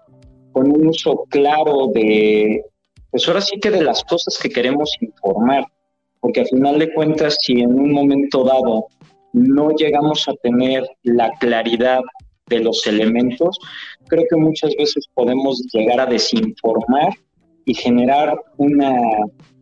con 0.54 0.72
un 0.72 0.88
uso 0.88 1.26
claro 1.30 1.88
de, 1.94 2.64
pues 3.12 3.28
ahora 3.28 3.42
sí 3.42 3.60
que 3.60 3.72
de 3.72 3.84
las 3.84 4.04
cosas 4.04 4.40
que 4.42 4.50
queremos 4.50 4.90
informar, 5.02 5.66
porque 6.22 6.42
al 6.42 6.48
final 6.48 6.80
de 6.80 6.94
cuentas, 6.94 7.36
si 7.42 7.60
en 7.60 7.74
un 7.74 7.92
momento 7.92 8.46
dado 8.46 8.88
no 9.34 9.72
llegamos 9.72 10.28
a 10.30 10.34
tener 10.36 10.88
la 11.02 11.32
claridad 11.40 12.00
de 12.48 12.60
los 12.60 12.86
elementos, 12.88 13.58
creo 14.08 14.24
que 14.30 14.36
muchas 14.38 14.76
veces 14.78 15.10
podemos 15.14 15.62
llegar 15.74 16.00
a 16.00 16.06
desinformar 16.06 17.10
y 17.66 17.74
generar 17.74 18.38
una, 18.58 18.96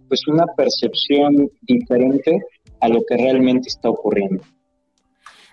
pues 0.07 0.27
una 0.27 0.45
percepción 0.57 1.49
diferente 1.61 2.41
a 2.81 2.89
lo 2.89 3.01
que 3.07 3.15
realmente 3.15 3.69
está 3.69 3.89
ocurriendo. 3.89 4.43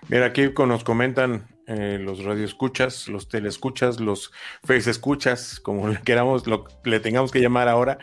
Mira, 0.09 0.25
aquí 0.25 0.49
nos 0.67 0.83
comentan 0.83 1.47
eh, 1.71 1.99
los 1.99 2.23
radioescuchas, 2.23 3.07
los 3.09 3.29
telescuchas, 3.29 3.99
los 3.99 4.31
face 4.63 4.89
escuchas, 4.89 5.59
como 5.59 5.87
le 5.89 6.01
queramos, 6.01 6.47
lo, 6.47 6.65
le 6.83 6.99
tengamos 6.99 7.31
que 7.31 7.41
llamar 7.41 7.67
ahora. 7.67 7.99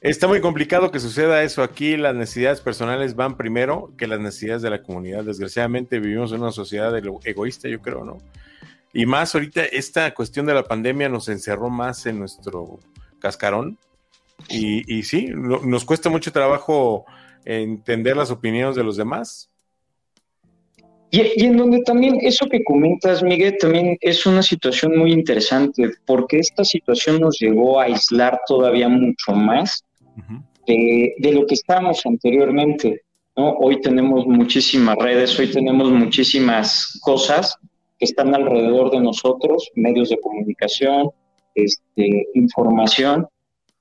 Está 0.00 0.26
muy 0.26 0.40
complicado 0.40 0.90
que 0.90 0.98
suceda 0.98 1.44
eso 1.44 1.62
aquí. 1.62 1.96
Las 1.96 2.16
necesidades 2.16 2.60
personales 2.60 3.14
van 3.14 3.36
primero 3.36 3.92
que 3.96 4.08
las 4.08 4.18
necesidades 4.18 4.62
de 4.62 4.70
la 4.70 4.82
comunidad. 4.82 5.22
Desgraciadamente 5.22 6.00
vivimos 6.00 6.32
en 6.32 6.40
una 6.42 6.50
sociedad 6.50 6.92
egoísta, 7.24 7.68
yo 7.68 7.80
creo, 7.80 8.04
¿no? 8.04 8.18
Y 8.92 9.06
más 9.06 9.32
ahorita 9.32 9.64
esta 9.64 10.12
cuestión 10.12 10.46
de 10.46 10.54
la 10.54 10.64
pandemia 10.64 11.08
nos 11.08 11.28
encerró 11.28 11.70
más 11.70 12.04
en 12.06 12.18
nuestro 12.18 12.80
cascarón. 13.20 13.78
Y, 14.48 14.92
y 14.92 15.04
sí, 15.04 15.30
nos 15.32 15.84
cuesta 15.84 16.10
mucho 16.10 16.32
trabajo 16.32 17.04
entender 17.44 18.16
las 18.16 18.32
opiniones 18.32 18.74
de 18.74 18.82
los 18.82 18.96
demás. 18.96 19.50
Y, 21.10 21.44
en 21.44 21.56
donde 21.56 21.80
también 21.82 22.18
eso 22.20 22.46
que 22.46 22.62
comentas, 22.64 23.22
Miguel, 23.22 23.56
también 23.58 23.96
es 24.00 24.26
una 24.26 24.42
situación 24.42 24.98
muy 24.98 25.12
interesante, 25.12 25.90
porque 26.06 26.38
esta 26.38 26.64
situación 26.64 27.20
nos 27.20 27.38
llevó 27.38 27.80
a 27.80 27.84
aislar 27.84 28.40
todavía 28.46 28.88
mucho 28.88 29.32
más 29.32 29.84
de, 30.66 31.14
de, 31.18 31.32
lo 31.32 31.46
que 31.46 31.54
estábamos 31.54 32.04
anteriormente. 32.04 33.02
¿no? 33.36 33.52
Hoy 33.52 33.80
tenemos 33.80 34.26
muchísimas 34.26 34.96
redes, 34.96 35.38
hoy 35.38 35.50
tenemos 35.50 35.90
muchísimas 35.90 36.98
cosas 37.02 37.56
que 37.98 38.04
están 38.04 38.34
alrededor 38.34 38.90
de 38.90 39.00
nosotros, 39.00 39.70
medios 39.74 40.10
de 40.10 40.20
comunicación, 40.20 41.10
este, 41.54 42.28
información, 42.34 43.26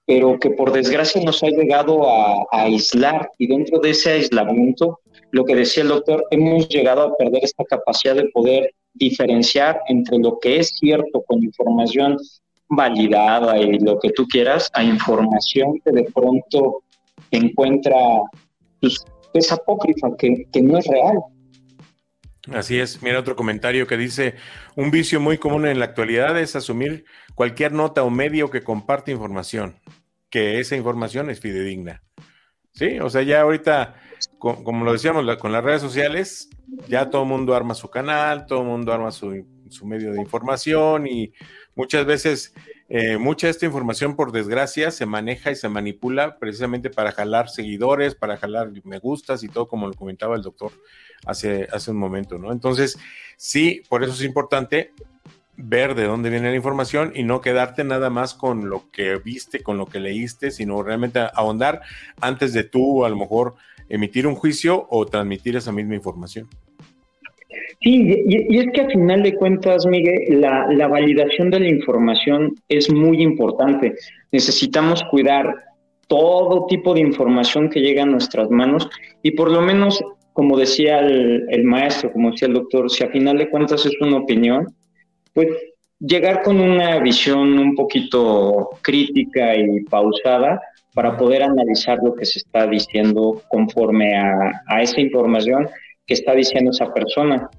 pero 0.06 0.40
que 0.40 0.52
por 0.52 0.72
desgracia 0.72 1.22
nos 1.22 1.44
ha 1.44 1.48
llegado 1.48 2.10
a, 2.10 2.46
aislar 2.52 3.30
y 3.38 3.48
dentro 3.48 3.80
de 3.80 3.92
ese 3.92 4.12
aislamiento, 4.12 5.00
lo 5.32 5.46
que 5.46 5.56
decía 5.56 5.84
el 5.84 5.90
doctor, 5.90 6.26
hemos 6.32 6.68
llegado 6.70 7.02
a 7.02 7.16
perder 7.16 7.44
esta 7.44 7.64
capacidad 7.66 8.16
de 8.16 8.30
poder 8.30 8.74
diferenciar 8.94 9.80
entre 9.88 10.18
lo 10.18 10.40
que 10.40 10.60
es 10.60 10.70
cierto 10.70 11.24
con 11.26 11.44
información 11.44 12.18
validada 12.70 13.58
y 13.58 13.80
lo 13.80 14.00
que 14.00 14.12
tú 14.12 14.28
quieras, 14.28 14.70
a 14.74 14.84
información 14.84 15.80
que 15.84 15.92
de 15.92 16.04
pronto 16.14 16.84
encuentra 17.32 17.96
pues, 18.82 19.06
es 19.34 19.52
apócrifa, 19.52 20.10
que, 20.18 20.46
que 20.52 20.62
no 20.62 20.78
es 20.78 20.88
real. 20.88 21.18
Así 22.54 22.80
es, 22.80 23.04
mira 23.04 23.20
otro 23.20 23.36
comentario 23.36 23.88
que 23.88 23.98
dice, 23.98 24.36
un 24.76 24.90
vicio 24.90 25.20
muy 25.20 25.38
común 25.38 25.68
en 25.68 25.80
la 25.80 25.86
actualidad 25.86 26.40
es 26.40 26.56
asumir 26.56 27.04
cualquier 27.36 27.74
nota 27.74 28.04
o 28.04 28.10
medio 28.10 28.50
que 28.50 28.64
comparte 28.64 29.12
información, 29.12 29.76
que 30.30 30.60
esa 30.60 30.78
información 30.78 31.30
es 31.30 31.42
fidedigna. 31.42 32.04
Sí, 32.78 33.00
o 33.00 33.10
sea, 33.10 33.24
ya 33.24 33.42
ahorita, 33.42 33.96
como 34.38 34.86
lo 34.86 34.94
decíamos, 34.94 35.26
con 35.38 35.52
las 35.52 35.64
redes 35.64 35.82
sociales, 35.82 36.48
ya 36.88 37.10
todo 37.10 37.24
el 37.24 37.28
mundo 37.28 37.56
arma 37.56 37.74
su 37.74 37.90
canal, 37.90 38.46
todo 38.46 38.62
el 38.62 38.68
mundo 38.68 38.94
arma 38.94 39.10
su, 39.10 39.44
medio 39.84 40.14
de 40.14 40.22
información 40.22 41.08
y 41.08 41.34
muchas 41.74 42.06
veces 42.06 42.54
eh, 42.88 43.18
mucha 43.18 43.48
de 43.48 43.52
esta 43.52 43.66
información, 43.66 44.16
por 44.16 44.32
desgracia, 44.32 44.92
se 44.92 45.08
maneja 45.08 45.50
y 45.50 45.56
se 45.56 45.70
manipula 45.70 46.38
precisamente 46.38 46.92
para 46.92 47.12
jalar 47.12 47.50
seguidores, 47.50 48.14
para 48.14 48.38
jalar 48.38 48.72
me 48.84 49.00
gustas 49.00 49.42
y 49.42 49.48
todo, 49.48 49.68
como 49.68 49.88
lo 49.88 49.94
comentaba 49.96 50.36
el 50.36 50.44
doctor 50.44 50.72
hace, 51.26 51.68
hace 51.72 51.90
un 51.90 51.98
momento, 51.98 52.38
¿no? 52.38 52.52
Entonces, 52.52 53.00
sí, 53.38 53.82
por 53.90 54.04
eso 54.04 54.14
es 54.14 54.22
importante 54.22 54.94
ver 55.58 55.95
de 55.95 56.05
dónde 56.05 56.30
viene 56.30 56.51
la 56.51 56.55
información 56.55 57.12
y 57.16 57.24
no 57.24 57.41
quedarte 57.41 57.84
nada 57.84 58.10
más 58.10 58.36
con 58.36 58.70
lo 58.70 58.84
que 58.91 59.18
viste, 59.18 59.64
con 59.64 59.78
lo 59.78 59.88
que 59.88 59.99
leíste, 59.99 60.51
sino 60.51 60.84
realmente 60.84 61.20
ahondar 61.34 61.82
antes 62.22 62.53
de 62.53 62.64
tú 62.64 63.03
a 63.03 63.10
lo 63.10 63.18
mejor 63.18 63.55
emitir 63.89 64.28
un 64.28 64.36
juicio 64.36 64.86
o 64.89 65.05
transmitir 65.05 65.55
esa 65.55 65.72
misma 65.72 65.95
información. 65.95 66.47
Sí, 67.82 68.24
y, 68.28 68.58
es 68.58 68.68
que 68.74 68.82
a 68.82 68.88
final 68.88 69.24
de 69.24 69.36
cuentas, 69.36 69.86
Miguel, 69.86 70.41
la, 70.41 70.68
la 70.72 70.88
validación 70.88 71.49
de 71.49 71.60
la 71.60 71.70
información 71.70 72.55
es 72.70 72.91
muy 72.91 73.22
importante. 73.22 73.95
Necesitamos 74.32 75.03
cuidar 75.10 75.55
todo 76.08 76.66
tipo 76.68 76.93
de 76.93 77.01
información 77.01 77.70
que 77.70 77.82
llega 77.82 78.03
a 78.03 78.05
nuestras 78.05 78.49
manos 78.49 78.89
y 79.24 79.32
por 79.32 79.51
lo 79.51 79.62
menos, 79.62 80.03
como 80.34 80.58
decía 80.58 80.99
el, 80.99 81.45
el, 81.49 81.64
maestro, 81.64 82.12
como 82.12 82.32
decía 82.32 82.47
el 82.47 82.53
doctor, 82.53 82.89
si 82.89 83.03
a 83.03 83.10
final 83.10 83.38
de 83.38 83.49
cuentas 83.49 83.86
es 83.86 83.93
una 84.01 84.18
opinión, 84.18 84.68
pues 85.38 85.50
llegar 86.00 86.42
con 86.42 86.60
una 86.60 86.98
visión 86.98 87.60
un 87.60 87.76
poquito 87.76 88.70
crítica 88.82 89.56
y 89.56 89.82
pausada 89.82 90.60
para 90.96 91.16
poder 91.16 91.44
analizar 91.44 92.00
lo 92.02 92.16
que 92.16 92.26
se 92.26 92.40
está 92.40 92.66
diciendo 92.66 93.44
conforme 93.48 94.18
a, 94.18 94.64
a 94.66 94.82
esa 94.82 95.00
información 95.00 95.70
que 96.08 96.16
está 96.16 96.34
diciendo 96.34 96.72
esa 96.72 96.92
persona. 96.92 97.52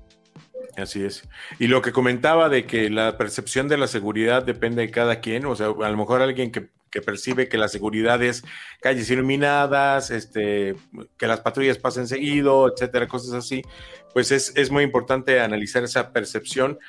Así 0.76 1.04
es. 1.04 1.22
Y 1.60 1.68
lo 1.68 1.80
que 1.80 1.92
comentaba 1.92 2.48
de 2.48 2.66
que 2.66 2.90
la 2.90 3.16
percepción 3.16 3.68
de 3.68 3.78
la 3.78 3.86
seguridad 3.86 4.42
depende 4.42 4.82
de 4.82 4.90
cada 4.90 5.20
quien, 5.20 5.46
o 5.46 5.54
sea, 5.54 5.68
a 5.68 5.88
lo 5.88 5.96
mejor 5.96 6.20
alguien 6.20 6.50
que, 6.50 6.66
percibe 7.06 7.48
que 7.48 7.58
la 7.58 7.68
seguridad 7.68 8.20
es 8.24 8.42
calles 8.80 9.08
iluminadas, 9.08 10.10
este, 10.10 10.74
que 11.16 11.28
las 11.28 11.40
patrullas 11.42 11.78
pasen 11.78 12.08
seguido, 12.08 12.72
etcétera, 12.72 13.06
cosas 13.06 13.34
así, 13.34 13.62
pues 14.12 14.32
es, 14.32 14.52
es 14.56 14.72
muy 14.72 14.82
importante 14.82 15.38
analizar 15.38 15.84
esa 15.84 16.12
percepción 16.12 16.80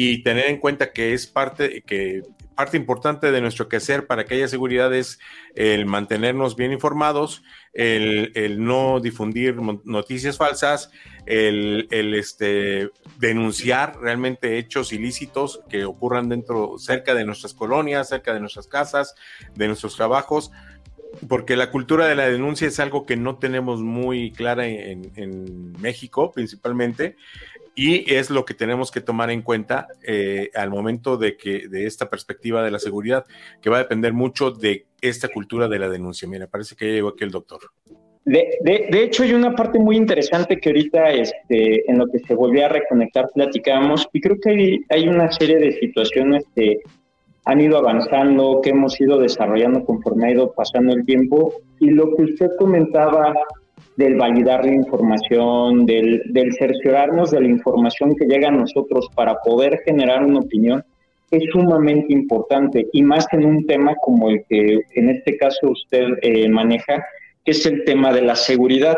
y 0.00 0.22
tener 0.22 0.46
en 0.46 0.58
cuenta 0.58 0.92
que 0.92 1.12
es 1.12 1.26
parte, 1.26 1.82
que 1.82 2.22
parte 2.54 2.76
importante 2.76 3.32
de 3.32 3.40
nuestro 3.40 3.68
quehacer 3.68 4.06
para 4.06 4.24
que 4.24 4.36
haya 4.36 4.46
seguridad 4.46 4.94
es 4.94 5.18
el 5.56 5.86
mantenernos 5.86 6.54
bien 6.54 6.70
informados, 6.70 7.42
el, 7.72 8.64
no 8.64 9.00
difundir 9.00 9.56
noticias 9.82 10.36
falsas, 10.36 10.92
el, 11.26 11.88
este, 11.90 12.90
denunciar 13.18 13.98
realmente 14.00 14.58
hechos 14.58 14.92
ilícitos 14.92 15.62
que 15.68 15.84
ocurran 15.84 16.28
dentro, 16.28 16.78
cerca 16.78 17.12
de 17.12 17.24
nuestras 17.24 17.52
colonias, 17.52 18.08
cerca 18.08 18.32
de 18.32 18.38
nuestras 18.38 18.68
casas, 18.68 19.16
de 19.56 19.66
nuestros 19.66 19.96
trabajos, 19.96 20.52
porque 21.26 21.56
la 21.56 21.72
cultura 21.72 22.06
de 22.06 22.14
la 22.14 22.28
denuncia 22.28 22.68
es 22.68 22.78
algo 22.78 23.04
que 23.04 23.16
no 23.16 23.38
tenemos 23.38 23.80
muy 23.80 24.30
clara 24.30 24.68
en, 24.68 25.10
en 25.16 25.72
México 25.80 26.30
principalmente 26.30 27.16
y 27.78 28.12
es 28.12 28.28
lo 28.28 28.44
que 28.44 28.54
tenemos 28.54 28.90
que 28.90 29.00
tomar 29.00 29.30
en 29.30 29.40
cuenta 29.40 29.86
eh, 30.02 30.50
al 30.56 30.68
momento 30.68 31.16
de 31.16 31.36
que 31.36 31.68
de 31.68 31.86
esta 31.86 32.10
perspectiva 32.10 32.64
de 32.64 32.72
la 32.72 32.80
seguridad, 32.80 33.24
que 33.62 33.70
va 33.70 33.76
a 33.76 33.84
depender 33.84 34.12
mucho 34.12 34.50
de 34.50 34.86
esta 35.00 35.28
cultura 35.28 35.68
de 35.68 35.78
la 35.78 35.88
denuncia. 35.88 36.26
Mira, 36.26 36.48
parece 36.48 36.74
que 36.74 36.88
ya 36.88 36.92
llegó 36.94 37.10
aquí 37.10 37.22
el 37.22 37.30
doctor. 37.30 37.60
De, 38.24 38.58
de, 38.62 39.02
hecho, 39.04 39.22
hay 39.22 39.32
una 39.32 39.54
parte 39.54 39.78
muy 39.78 39.96
interesante 39.96 40.58
que 40.58 40.70
ahorita 40.70 41.10
este, 41.10 41.88
en 41.88 41.98
lo 41.98 42.08
que 42.08 42.18
se 42.18 42.34
volvió 42.34 42.66
a 42.66 42.68
reconectar 42.68 43.28
platicamos, 43.32 44.08
y 44.12 44.20
creo 44.20 44.38
que 44.42 44.50
hay, 44.50 44.80
hay 44.90 45.08
una 45.08 45.30
serie 45.30 45.58
de 45.58 45.70
situaciones 45.78 46.46
que 46.56 46.80
han 47.44 47.60
ido 47.60 47.78
avanzando, 47.78 48.60
que 48.60 48.70
hemos 48.70 49.00
ido 49.00 49.20
desarrollando 49.20 49.84
conforme 49.84 50.26
ha 50.26 50.30
ido 50.32 50.52
pasando 50.52 50.96
el 50.96 51.06
tiempo, 51.06 51.54
y 51.78 51.90
lo 51.90 52.16
que 52.16 52.24
usted 52.24 52.48
comentaba 52.58 53.34
del 53.96 54.14
validar 54.14 54.64
la 54.64 54.72
información, 54.72 55.84
del, 55.86 56.22
cerciorarnos 56.58 57.32
de 57.32 57.40
la 57.40 57.48
información 57.48 58.14
que 58.16 58.26
llega 58.26 58.48
a 58.48 58.52
nosotros 58.52 59.08
para 59.14 59.34
poder 59.40 59.80
generar 59.84 60.24
una 60.24 60.40
opinión, 60.40 60.84
es 61.30 61.42
sumamente 61.50 62.12
importante 62.12 62.86
y 62.92 63.02
más 63.02 63.26
en 63.32 63.44
un 63.44 63.66
tema 63.66 63.94
como 63.96 64.30
el 64.30 64.44
que 64.48 64.80
en 64.94 65.10
este 65.10 65.36
caso 65.36 65.70
usted 65.70 66.06
eh, 66.22 66.48
maneja, 66.48 67.04
que 67.44 67.50
es 67.50 67.66
el 67.66 67.84
tema 67.84 68.12
de 68.12 68.22
la 68.22 68.36
seguridad. 68.36 68.96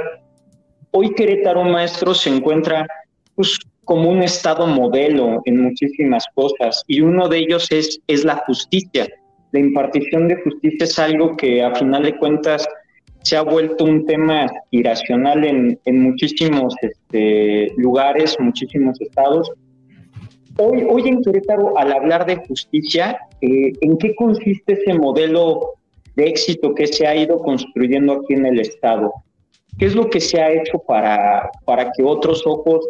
Hoy 0.93 1.15
Querétaro 1.15 1.65
Maestro 1.65 2.15
se 2.15 2.31
encuentra 2.31 2.87
pues, 3.35 3.59
como 3.85 4.11
un 4.11 4.23
estado 4.23 4.67
modelo 4.67 5.41
en 5.47 5.63
muchísimas 5.63 6.25
cosas 6.35 6.85
y 6.87 7.01
uno 7.01 7.29
de 7.29 7.39
ellos 7.39 7.67
es, 7.73 8.01
es 8.07 8.25
la 8.25 8.37
justicia. 8.47 9.09
La 9.53 9.59
impartición 9.59 10.29
de 10.29 10.37
justicia 10.43 10.85
es 10.85 10.99
algo 10.99 11.37
que 11.37 11.65
a 11.65 11.75
final 11.75 12.05
de 12.05 12.17
cuentas 12.17 12.69
se 13.23 13.37
ha 13.37 13.43
vuelto 13.43 13.85
un 13.85 14.07
tema 14.07 14.51
irracional 14.71 15.45
en, 15.45 15.79
en 15.85 16.01
muchísimos 16.01 16.75
este, 16.81 17.73
lugares, 17.77 18.37
muchísimos 18.39 19.01
estados. 19.01 19.51
Hoy, 20.59 20.87
hoy 20.89 21.09
en 21.09 21.23
Querétaro, 21.23 21.77
al 21.79 21.93
hablar 21.93 22.27
de 22.27 22.37
justicia, 22.37 23.19
eh, 23.41 23.73
¿en 23.81 23.99
qué 23.99 24.15
consiste 24.15 24.73
ese 24.73 24.95
modelo 24.95 25.75
de 26.17 26.29
éxito 26.29 26.75
que 26.75 26.87
se 26.87 27.07
ha 27.07 27.15
ido 27.15 27.39
construyendo 27.39 28.15
aquí 28.15 28.35
en 28.35 28.47
el 28.47 28.61
estado? 28.61 29.13
¿Qué 29.79 29.87
es 29.87 29.95
lo 29.95 30.11
que 30.11 30.21
se 30.21 30.41
ha 30.41 30.51
hecho 30.53 30.79
para, 30.79 31.51
para 31.65 31.91
que 31.93 32.03
otros 32.03 32.47
ojos 32.47 32.87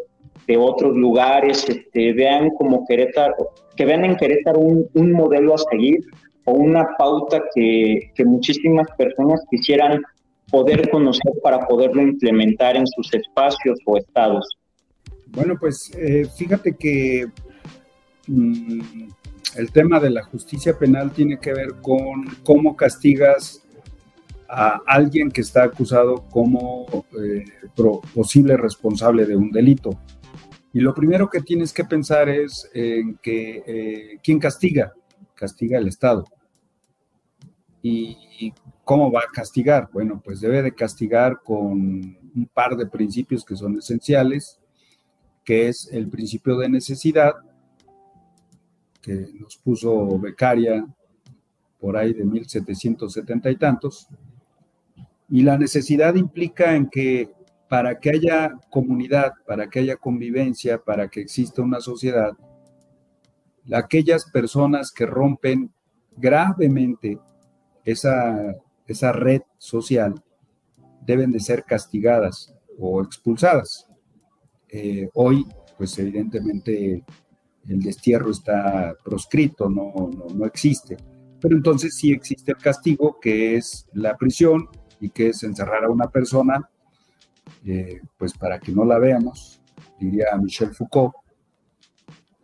de 0.47 0.57
otros 0.57 0.97
lugares 0.97 1.69
este, 1.69 2.13
vean 2.13 2.51
como 2.51 2.85
Querétaro, 2.87 3.51
que 3.77 3.85
vean 3.85 4.05
en 4.05 4.17
Querétaro 4.17 4.59
un, 4.59 4.89
un 4.95 5.13
modelo 5.13 5.55
a 5.55 5.59
seguir 5.59 6.01
o 6.45 6.53
una 6.53 6.97
pauta 6.99 7.43
que, 7.55 8.11
que 8.15 8.25
muchísimas 8.25 8.89
personas 8.97 9.41
quisieran 9.51 10.03
poder 10.51 10.91
conocer 10.91 11.33
para 11.43 11.67
poderlo 11.67 12.03
implementar 12.03 12.77
en 12.77 12.87
sus 12.87 13.13
espacios 13.15 13.79
o 13.87 13.97
estados? 13.97 14.47
Bueno, 15.27 15.57
pues 15.59 15.91
eh, 15.97 16.27
fíjate 16.37 16.75
que 16.75 17.27
mm, 18.27 18.81
el 19.57 19.73
tema 19.73 20.01
de 20.01 20.11
la 20.11 20.25
justicia 20.25 20.79
penal 20.79 21.13
tiene 21.13 21.39
que 21.39 21.53
ver 21.53 21.75
con 21.81 22.25
cómo 22.45 22.77
castigas 22.77 23.63
a 24.49 24.81
alguien 24.87 25.31
que 25.31 25.43
está 25.43 25.65
acusado 25.65 26.27
como 26.29 26.87
eh, 27.21 27.45
posible 28.13 28.57
responsable 28.57 29.25
de 29.25 29.37
un 29.37 29.51
delito. 29.53 29.91
Y 30.73 30.81
lo 30.81 30.95
primero 30.95 31.29
que 31.29 31.41
tienes 31.41 31.73
que 31.73 31.85
pensar 31.85 32.29
es 32.29 32.69
en 32.75 33.17
que 33.23 33.63
eh, 33.67 34.19
quién 34.23 34.39
castiga, 34.39 34.93
castiga 35.35 35.79
el 35.79 35.89
Estado. 35.89 36.25
Y 37.83 38.53
¿Cómo 38.91 39.13
va 39.13 39.21
a 39.21 39.33
castigar? 39.33 39.89
Bueno, 39.93 40.21
pues 40.21 40.41
debe 40.41 40.63
de 40.63 40.75
castigar 40.75 41.43
con 41.45 41.71
un 42.35 42.51
par 42.53 42.77
de 42.77 42.87
principios 42.87 43.45
que 43.45 43.55
son 43.55 43.79
esenciales, 43.79 44.59
que 45.45 45.69
es 45.69 45.89
el 45.93 46.09
principio 46.09 46.59
de 46.59 46.69
necesidad, 46.69 47.35
que 49.01 49.29
nos 49.39 49.57
puso 49.59 50.19
Becaria 50.19 50.85
por 51.79 51.97
ahí 51.97 52.13
de 52.13 52.25
1770 52.25 53.51
y 53.53 53.57
tantos, 53.59 54.09
y 55.29 55.43
la 55.43 55.57
necesidad 55.57 56.17
implica 56.17 56.75
en 56.75 56.91
que 56.91 57.31
para 57.69 58.01
que 58.01 58.11
haya 58.11 58.59
comunidad, 58.71 59.35
para 59.47 59.71
que 59.71 59.79
haya 59.79 59.99
convivencia, 59.99 60.83
para 60.83 61.07
que 61.07 61.21
exista 61.21 61.63
una 61.63 61.81
sociedad, 61.81 62.33
aquellas 63.73 64.29
personas 64.33 64.91
que 64.91 65.07
rompen 65.07 65.71
gravemente 66.17 67.21
esa 67.85 68.57
esa 68.93 69.13
red 69.13 69.43
social 69.59 70.15
deben 71.03 71.33
de 71.33 71.41
ser 71.41 71.65
castigadas 71.65 72.55
o 72.79 73.03
expulsadas. 73.03 73.87
Eh, 74.69 75.09
hoy, 75.15 75.47
pues 75.77 75.99
evidentemente 75.99 77.05
el 77.69 77.81
destierro 77.81 78.31
está 78.31 78.95
proscrito, 79.05 79.69
no, 79.69 80.11
no, 80.35 80.47
existe. 80.47 80.97
Pero 81.41 81.57
entonces 81.57 81.95
sí 81.97 82.13
existe 82.13 82.53
el 82.53 82.59
castigo, 82.59 83.19
que 83.21 83.57
es 83.57 83.87
la 83.93 84.17
prisión 84.17 84.69
y 85.01 85.11
que 85.11 85.29
es 85.29 85.43
encerrar 85.43 85.85
a 85.85 85.91
una 85.91 86.09
persona, 86.09 86.69
eh, 87.65 88.01
pues 88.19 88.37
para 88.37 88.59
que 88.59 88.73
no 88.73 88.85
la 88.85 88.99
veamos, 88.99 89.61
diría 89.99 90.37
Michel 90.41 90.75
Foucault, 90.75 91.15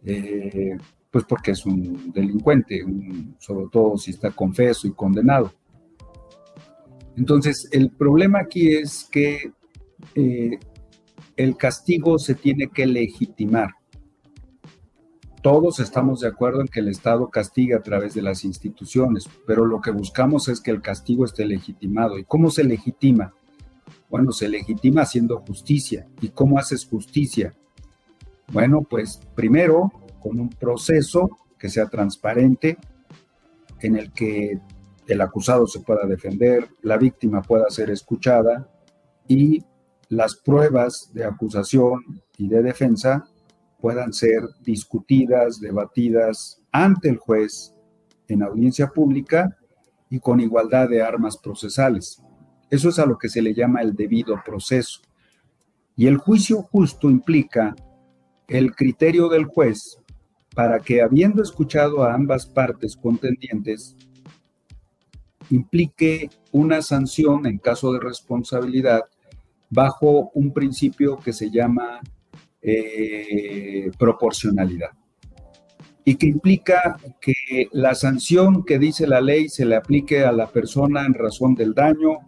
eh, 0.05 0.77
pues 1.11 1.25
porque 1.25 1.53
es 1.53 1.65
un 1.67 2.13
delincuente, 2.13 2.85
sobre 3.39 3.67
todo 3.71 3.97
si 3.97 4.13
está 4.13 4.31
confeso 4.31 4.87
y 4.87 4.93
condenado. 4.93 5.53
Entonces, 7.17 7.69
el 7.73 7.91
problema 7.91 8.41
aquí 8.41 8.75
es 8.75 9.09
que 9.11 9.53
eh, 10.15 10.59
el 11.37 11.57
castigo 11.57 12.19
se 12.19 12.35
tiene 12.35 12.69
que 12.69 12.87
legitimar. 12.87 13.71
Todos 15.43 15.81
estamos 15.81 16.21
de 16.21 16.29
acuerdo 16.29 16.61
en 16.61 16.69
que 16.69 16.81
el 16.81 16.89
Estado 16.89 17.29
castiga 17.31 17.79
a 17.79 17.83
través 17.83 18.15
de 18.15 18.23
las 18.23 18.45
instituciones, 18.45 19.29
pero 19.47 19.65
lo 19.65 19.81
que 19.81 19.93
buscamos 19.93 20.49
es 20.49 20.61
que 20.61 20.73
el 20.73 20.83
castigo 20.83 21.25
esté 21.25 21.47
legitimado. 21.47 22.19
¿Y 22.19 22.25
cómo 22.25 22.51
se 22.51 22.65
legitima? 22.65 23.33
Bueno, 24.11 24.33
se 24.33 24.49
legitima 24.49 25.03
haciendo 25.03 25.39
justicia. 25.39 26.09
¿Y 26.21 26.31
cómo 26.31 26.59
haces 26.59 26.85
justicia? 26.85 27.55
Bueno, 28.53 28.83
pues 28.83 29.21
primero 29.35 29.93
con 30.21 30.41
un 30.41 30.49
proceso 30.49 31.31
que 31.59 31.69
sea 31.69 31.87
transparente, 31.87 32.77
en 33.81 33.97
el 33.97 34.13
que 34.13 34.61
el 35.07 35.21
acusado 35.21 35.67
se 35.67 35.81
pueda 35.81 36.07
defender, 36.07 36.69
la 36.83 36.97
víctima 36.97 37.43
pueda 37.43 37.71
ser 37.71 37.91
escuchada 37.91 38.69
y 39.29 39.65
las 40.09 40.37
pruebas 40.37 41.11
de 41.13 41.25
acusación 41.25 42.23
y 42.39 42.49
de 42.49 42.63
defensa 42.63 43.29
puedan 43.81 44.13
ser 44.13 44.43
discutidas, 44.65 45.61
debatidas 45.61 46.63
ante 46.73 47.09
el 47.09 47.19
juez 47.19 47.75
en 48.29 48.43
audiencia 48.43 48.89
pública 48.89 49.57
y 50.11 50.21
con 50.21 50.41
igualdad 50.41 50.89
de 50.89 51.03
armas 51.03 51.37
procesales. 51.37 52.23
Eso 52.71 52.89
es 52.89 52.99
a 52.99 53.07
lo 53.07 53.19
que 53.19 53.29
se 53.29 53.43
le 53.43 53.55
llama 53.55 53.83
el 53.83 53.95
debido 53.95 54.41
proceso. 54.45 55.01
Y 55.97 56.07
el 56.07 56.17
juicio 56.17 56.63
justo 56.63 57.11
implica 57.11 57.75
el 58.49 58.75
criterio 58.75 59.29
del 59.29 59.45
juez 59.45 59.99
para 60.55 60.81
que, 60.81 61.03
habiendo 61.03 61.43
escuchado 61.43 62.03
a 62.03 62.15
ambas 62.15 62.47
partes 62.47 62.97
contendientes, 62.97 63.97
implique 65.51 66.31
una 66.53 66.83
sanción 66.83 67.47
en 67.47 67.59
caso 67.59 67.93
de 67.93 68.01
responsabilidad 68.01 69.03
bajo 69.71 70.31
un 70.35 70.53
principio 70.53 71.19
que 71.19 71.33
se 71.33 71.51
llama 71.51 72.01
eh, 72.63 73.91
proporcionalidad. 73.99 74.91
y 76.09 76.15
que 76.15 76.27
implica 76.27 76.97
que 77.21 77.69
la 77.73 77.97
sanción 77.97 78.65
que 78.65 78.79
dice 78.79 79.09
la 79.09 79.21
ley 79.21 79.49
se 79.49 79.65
le 79.65 79.75
aplique 79.75 80.25
a 80.25 80.31
la 80.31 80.47
persona 80.47 81.05
en 81.05 81.15
razón 81.15 81.57
del 81.57 81.75
daño, 81.75 82.19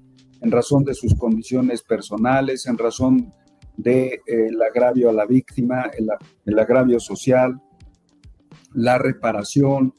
en 0.40 0.50
razón 0.50 0.82
de 0.82 0.94
sus 0.94 1.14
condiciones 1.14 1.82
personales, 1.82 2.66
en 2.66 2.76
razón 2.76 3.32
del 3.76 4.10
de, 4.10 4.22
eh, 4.26 4.50
agravio 4.68 5.10
a 5.10 5.12
la 5.12 5.26
víctima, 5.26 5.90
el, 5.96 6.08
el 6.44 6.58
agravio 6.58 6.98
social, 6.98 7.60
la 8.74 8.98
reparación, 8.98 9.94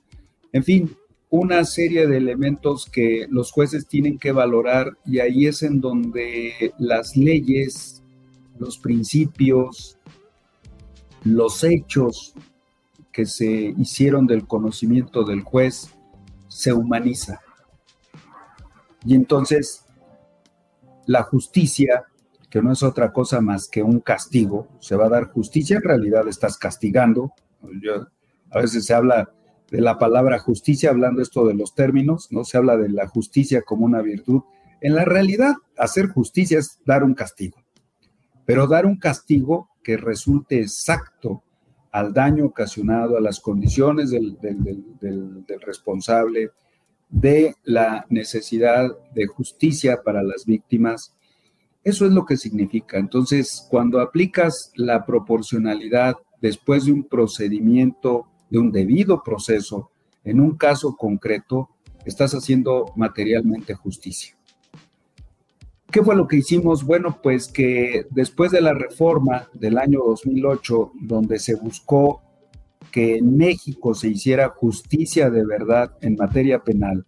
en 0.51 0.63
fin, 0.63 0.91
una 1.29 1.63
serie 1.63 2.07
de 2.07 2.17
elementos 2.17 2.89
que 2.89 3.27
los 3.29 3.51
jueces 3.51 3.87
tienen 3.87 4.17
que 4.17 4.31
valorar 4.31 4.97
y 5.05 5.19
ahí 5.19 5.45
es 5.45 5.61
en 5.61 5.79
donde 5.79 6.73
las 6.79 7.15
leyes, 7.15 8.03
los 8.57 8.79
principios, 8.79 9.99
los 11.23 11.63
hechos 11.63 12.33
que 13.11 13.25
se 13.25 13.75
hicieron 13.77 14.25
del 14.25 14.47
conocimiento 14.47 15.23
del 15.23 15.41
juez 15.41 15.93
se 16.47 16.73
humaniza. 16.73 17.41
Y 19.05 19.13
entonces 19.13 19.85
la 21.05 21.23
justicia, 21.23 22.05
que 22.49 22.61
no 22.61 22.71
es 22.71 22.81
otra 22.81 23.13
cosa 23.13 23.39
más 23.39 23.67
que 23.67 23.83
un 23.83 23.99
castigo, 23.99 24.67
se 24.79 24.95
va 24.95 25.05
a 25.05 25.09
dar 25.09 25.31
justicia, 25.31 25.77
en 25.77 25.83
realidad 25.83 26.27
estás 26.27 26.57
castigando. 26.57 27.33
a 28.49 28.61
veces 28.61 28.85
se 28.85 28.93
habla 28.95 29.31
de 29.71 29.81
la 29.81 29.97
palabra 29.97 30.39
justicia, 30.39 30.89
hablando 30.89 31.21
esto 31.21 31.45
de 31.45 31.53
los 31.53 31.75
términos, 31.75 32.27
no 32.31 32.43
se 32.43 32.57
habla 32.57 32.77
de 32.77 32.89
la 32.89 33.07
justicia 33.07 33.61
como 33.61 33.85
una 33.85 34.01
virtud. 34.01 34.41
En 34.81 34.95
la 34.95 35.05
realidad, 35.05 35.55
hacer 35.77 36.07
justicia 36.07 36.59
es 36.59 36.79
dar 36.85 37.03
un 37.03 37.13
castigo, 37.13 37.57
pero 38.45 38.67
dar 38.67 38.85
un 38.85 38.97
castigo 38.97 39.69
que 39.83 39.97
resulte 39.97 40.59
exacto 40.59 41.43
al 41.91 42.13
daño 42.13 42.45
ocasionado, 42.45 43.17
a 43.17 43.21
las 43.21 43.39
condiciones 43.39 44.11
del, 44.11 44.37
responsable, 45.61 46.51
de 47.09 47.55
la 47.63 48.05
necesidad 48.09 48.89
de 49.13 49.25
justicia 49.25 50.01
para 50.03 50.21
las 50.21 50.45
víctimas. 50.45 51.15
Eso 51.83 52.05
es 52.05 52.11
lo 52.11 52.25
que 52.25 52.37
significa. 52.37 52.97
Entonces, 52.97 53.67
cuando 53.69 53.99
aplicas 53.99 54.71
la 54.75 55.05
proporcionalidad 55.05 56.15
después 56.41 56.85
de 56.85 56.91
un 56.91 57.03
procedimiento, 57.03 58.28
de 58.49 58.59
un 58.59 58.71
debido 58.71 59.23
proceso, 59.23 59.91
en 60.23 60.39
un 60.39 60.57
caso 60.57 60.95
concreto, 60.95 61.69
estás 62.05 62.33
haciendo 62.33 62.91
materialmente 62.95 63.73
justicia. 63.73 64.35
¿Qué 65.91 66.03
fue 66.03 66.15
lo 66.15 66.27
que 66.27 66.37
hicimos? 66.37 66.83
Bueno, 66.83 67.19
pues 67.21 67.47
que 67.47 68.05
después 68.11 68.51
de 68.51 68.61
la 68.61 68.73
reforma 68.73 69.49
del 69.53 69.77
año 69.77 70.01
2008, 70.05 70.91
donde 71.01 71.39
se 71.39 71.55
buscó 71.55 72.21
que 72.91 73.17
en 73.17 73.37
México 73.37 73.93
se 73.93 74.09
hiciera 74.09 74.49
justicia 74.49 75.29
de 75.29 75.45
verdad 75.45 75.97
en 76.01 76.15
materia 76.15 76.63
penal 76.63 77.05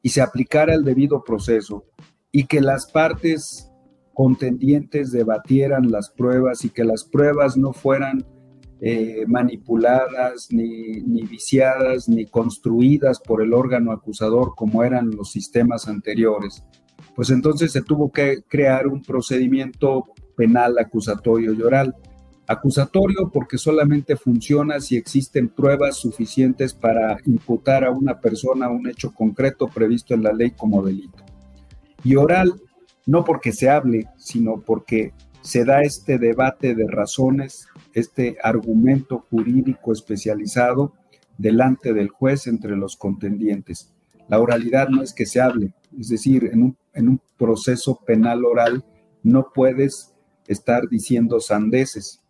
y 0.00 0.10
se 0.10 0.20
aplicara 0.20 0.74
el 0.74 0.84
debido 0.84 1.24
proceso 1.24 1.84
y 2.30 2.46
que 2.46 2.60
las 2.60 2.90
partes 2.90 3.70
contendientes 4.12 5.10
debatieran 5.10 5.90
las 5.90 6.10
pruebas 6.10 6.64
y 6.64 6.70
que 6.70 6.84
las 6.84 7.04
pruebas 7.04 7.56
no 7.56 7.72
fueran 7.72 8.24
eh, 8.86 9.24
manipuladas, 9.26 10.48
ni, 10.50 11.00
ni, 11.00 11.22
viciadas, 11.22 12.06
ni 12.06 12.26
construidas 12.26 13.18
por 13.18 13.40
el 13.40 13.54
órgano 13.54 13.92
acusador 13.92 14.52
como 14.54 14.84
eran 14.84 15.10
los 15.10 15.32
sistemas 15.32 15.88
anteriores, 15.88 16.62
pues 17.16 17.30
entonces 17.30 17.72
se 17.72 17.80
tuvo 17.80 18.12
que 18.12 18.42
crear 18.46 18.86
un 18.86 19.00
procedimiento 19.00 20.04
penal 20.36 20.78
acusatorio 20.78 21.54
y 21.54 21.62
oral. 21.62 21.94
Acusatorio 22.46 23.30
porque 23.32 23.56
solamente 23.56 24.16
funciona 24.16 24.78
si 24.80 24.96
existen 24.96 25.48
pruebas 25.48 25.96
suficientes 25.96 26.74
para 26.74 27.16
imputar 27.24 27.84
a 27.84 27.90
una 27.90 28.20
persona 28.20 28.68
un 28.68 28.86
hecho 28.86 29.14
concreto 29.14 29.66
previsto 29.66 30.12
en 30.12 30.24
la 30.24 30.32
ley 30.34 30.50
como 30.50 30.84
delito. 30.84 31.24
Y 32.04 32.16
oral 32.16 32.52
no 33.06 33.24
porque 33.24 33.52
se 33.52 33.70
hable, 33.70 34.08
sino 34.18 34.60
porque 34.60 35.14
se 35.44 35.66
da 35.66 35.82
este 35.82 36.18
debate 36.18 36.74
de 36.74 36.86
razones, 36.88 37.68
este 37.92 38.38
argumento 38.42 39.26
jurídico 39.30 39.92
especializado 39.92 40.94
delante 41.36 41.92
del 41.92 42.08
juez 42.08 42.46
entre 42.46 42.76
los 42.76 42.96
contendientes. 42.96 43.92
La 44.28 44.40
oralidad 44.40 44.88
no 44.88 45.02
es 45.02 45.12
que 45.12 45.26
se 45.26 45.42
hable, 45.42 45.74
es 45.98 46.08
decir, 46.08 46.50
en 46.52 46.74
un, 47.08 47.20
proceso 47.36 48.00
penal 48.06 48.44
oral 48.44 48.84
no 49.22 49.48
puedes 49.54 50.14
estar 50.46 50.88
diciendo 50.88 51.40
sandeces. 51.40 52.22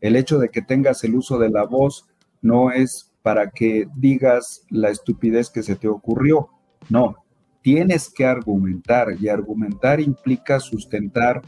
El 0.00 0.16
hecho 0.16 0.38
de 0.38 0.48
que 0.48 0.62
tengas 0.62 1.04
el 1.04 1.14
uso 1.14 1.38
de 1.38 1.50
la 1.50 1.64
voz 1.64 2.06
no 2.40 2.72
es 2.72 3.12
para 3.22 3.50
que 3.50 3.86
digas 3.94 4.64
la 4.70 4.88
estupidez 4.88 5.50
que 5.50 5.62
se 5.62 5.76
te 5.76 5.86
ocurrió. 5.86 6.48
No, 6.88 7.16
tienes 7.62 8.08
que 8.08 8.24
argumentar 8.24 9.14
y 9.20 9.28
argumentar 9.28 10.00
implica 10.00 10.58
sustentar 10.58 11.42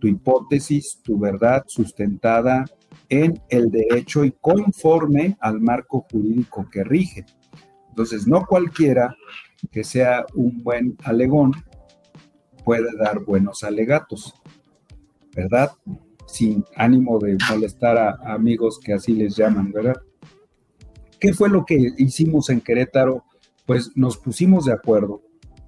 tu 0.00 0.08
hipótesis, 0.08 1.00
tu 1.02 1.18
verdad 1.18 1.64
sustentada 1.68 2.64
en 3.08 3.40
el 3.48 3.70
derecho 3.70 4.24
y 4.24 4.32
conforme 4.32 5.36
al 5.40 5.60
marco 5.60 6.06
jurídico 6.10 6.68
que 6.70 6.82
rige. 6.82 7.24
Entonces, 7.90 8.26
no 8.26 8.46
cualquiera 8.46 9.14
que 9.70 9.84
sea 9.84 10.24
un 10.34 10.62
buen 10.62 10.96
alegón 11.04 11.52
puede 12.64 12.88
dar 12.96 13.24
buenos 13.24 13.64
alegatos, 13.64 14.34
¿verdad? 15.34 15.70
Sin 16.26 16.64
ánimo 16.76 17.18
de 17.18 17.36
molestar 17.50 17.98
a, 17.98 18.32
amigos 18.32 18.78
que 18.78 18.92
así 18.92 19.12
les 19.12 19.36
llaman, 19.36 19.72
¿verdad? 19.72 19.96
¿Qué 21.18 21.34
fue 21.34 21.48
lo 21.48 21.64
que 21.64 21.92
hicimos 21.98 22.48
en 22.48 22.60
Querétaro? 22.60 23.24
Pues 23.66 23.90
nos 23.96 24.16
pusimos 24.16 24.64
de 24.64 24.72
acuerdo, 24.72 25.22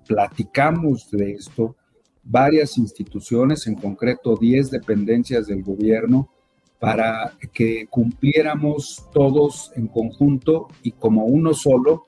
platicamos 0.07 1.11
de 1.11 1.33
esto, 1.33 1.77
varias 2.23 2.79
instituciones, 2.79 3.67
en 3.67 3.75
concreto 3.75 4.37
10 4.37 4.71
dependencias 4.71 5.47
del 5.47 5.63
gobierno, 5.63 6.29
para 6.79 7.35
que 7.53 7.87
cumpliéramos 7.89 9.09
todos 9.13 9.71
en 9.77 9.87
conjunto 9.87 10.69
y 10.83 10.93
como 10.93 11.27
uno 11.27 11.55
solo 11.55 12.07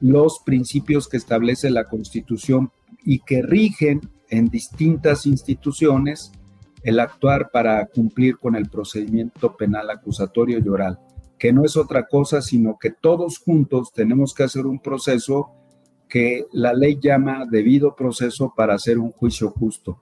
los 0.00 0.40
principios 0.44 1.08
que 1.08 1.16
establece 1.16 1.70
la 1.70 1.88
Constitución 1.88 2.72
y 3.04 3.20
que 3.20 3.42
rigen 3.42 4.00
en 4.28 4.48
distintas 4.48 5.26
instituciones 5.26 6.32
el 6.82 6.98
actuar 7.00 7.50
para 7.52 7.86
cumplir 7.86 8.36
con 8.38 8.56
el 8.56 8.68
procedimiento 8.68 9.56
penal 9.56 9.88
acusatorio 9.90 10.58
y 10.58 10.68
oral, 10.68 10.98
que 11.38 11.52
no 11.52 11.64
es 11.64 11.76
otra 11.76 12.06
cosa 12.06 12.42
sino 12.42 12.76
que 12.78 12.90
todos 12.90 13.38
juntos 13.38 13.92
tenemos 13.92 14.34
que 14.34 14.42
hacer 14.42 14.66
un 14.66 14.80
proceso 14.80 15.52
que 16.14 16.46
la 16.52 16.72
ley 16.72 17.00
llama 17.02 17.44
debido 17.44 17.96
proceso 17.96 18.54
para 18.56 18.74
hacer 18.74 19.00
un 19.00 19.10
juicio 19.10 19.50
justo. 19.50 20.00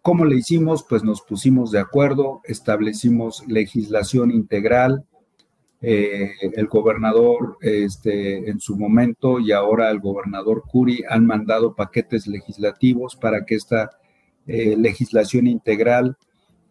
¿Cómo 0.00 0.24
le 0.24 0.36
hicimos? 0.36 0.86
Pues 0.88 1.02
nos 1.02 1.22
pusimos 1.22 1.72
de 1.72 1.80
acuerdo, 1.80 2.40
establecimos 2.44 3.42
legislación 3.48 4.30
integral, 4.30 5.04
eh, 5.80 6.30
el 6.52 6.68
gobernador 6.68 7.58
este, 7.62 8.48
en 8.48 8.60
su 8.60 8.76
momento 8.76 9.40
y 9.40 9.50
ahora 9.50 9.90
el 9.90 9.98
gobernador 9.98 10.62
Curi 10.70 11.02
han 11.10 11.26
mandado 11.26 11.74
paquetes 11.74 12.28
legislativos 12.28 13.16
para 13.16 13.44
que 13.44 13.56
esta 13.56 13.90
eh, 14.46 14.76
legislación 14.76 15.48
integral 15.48 16.16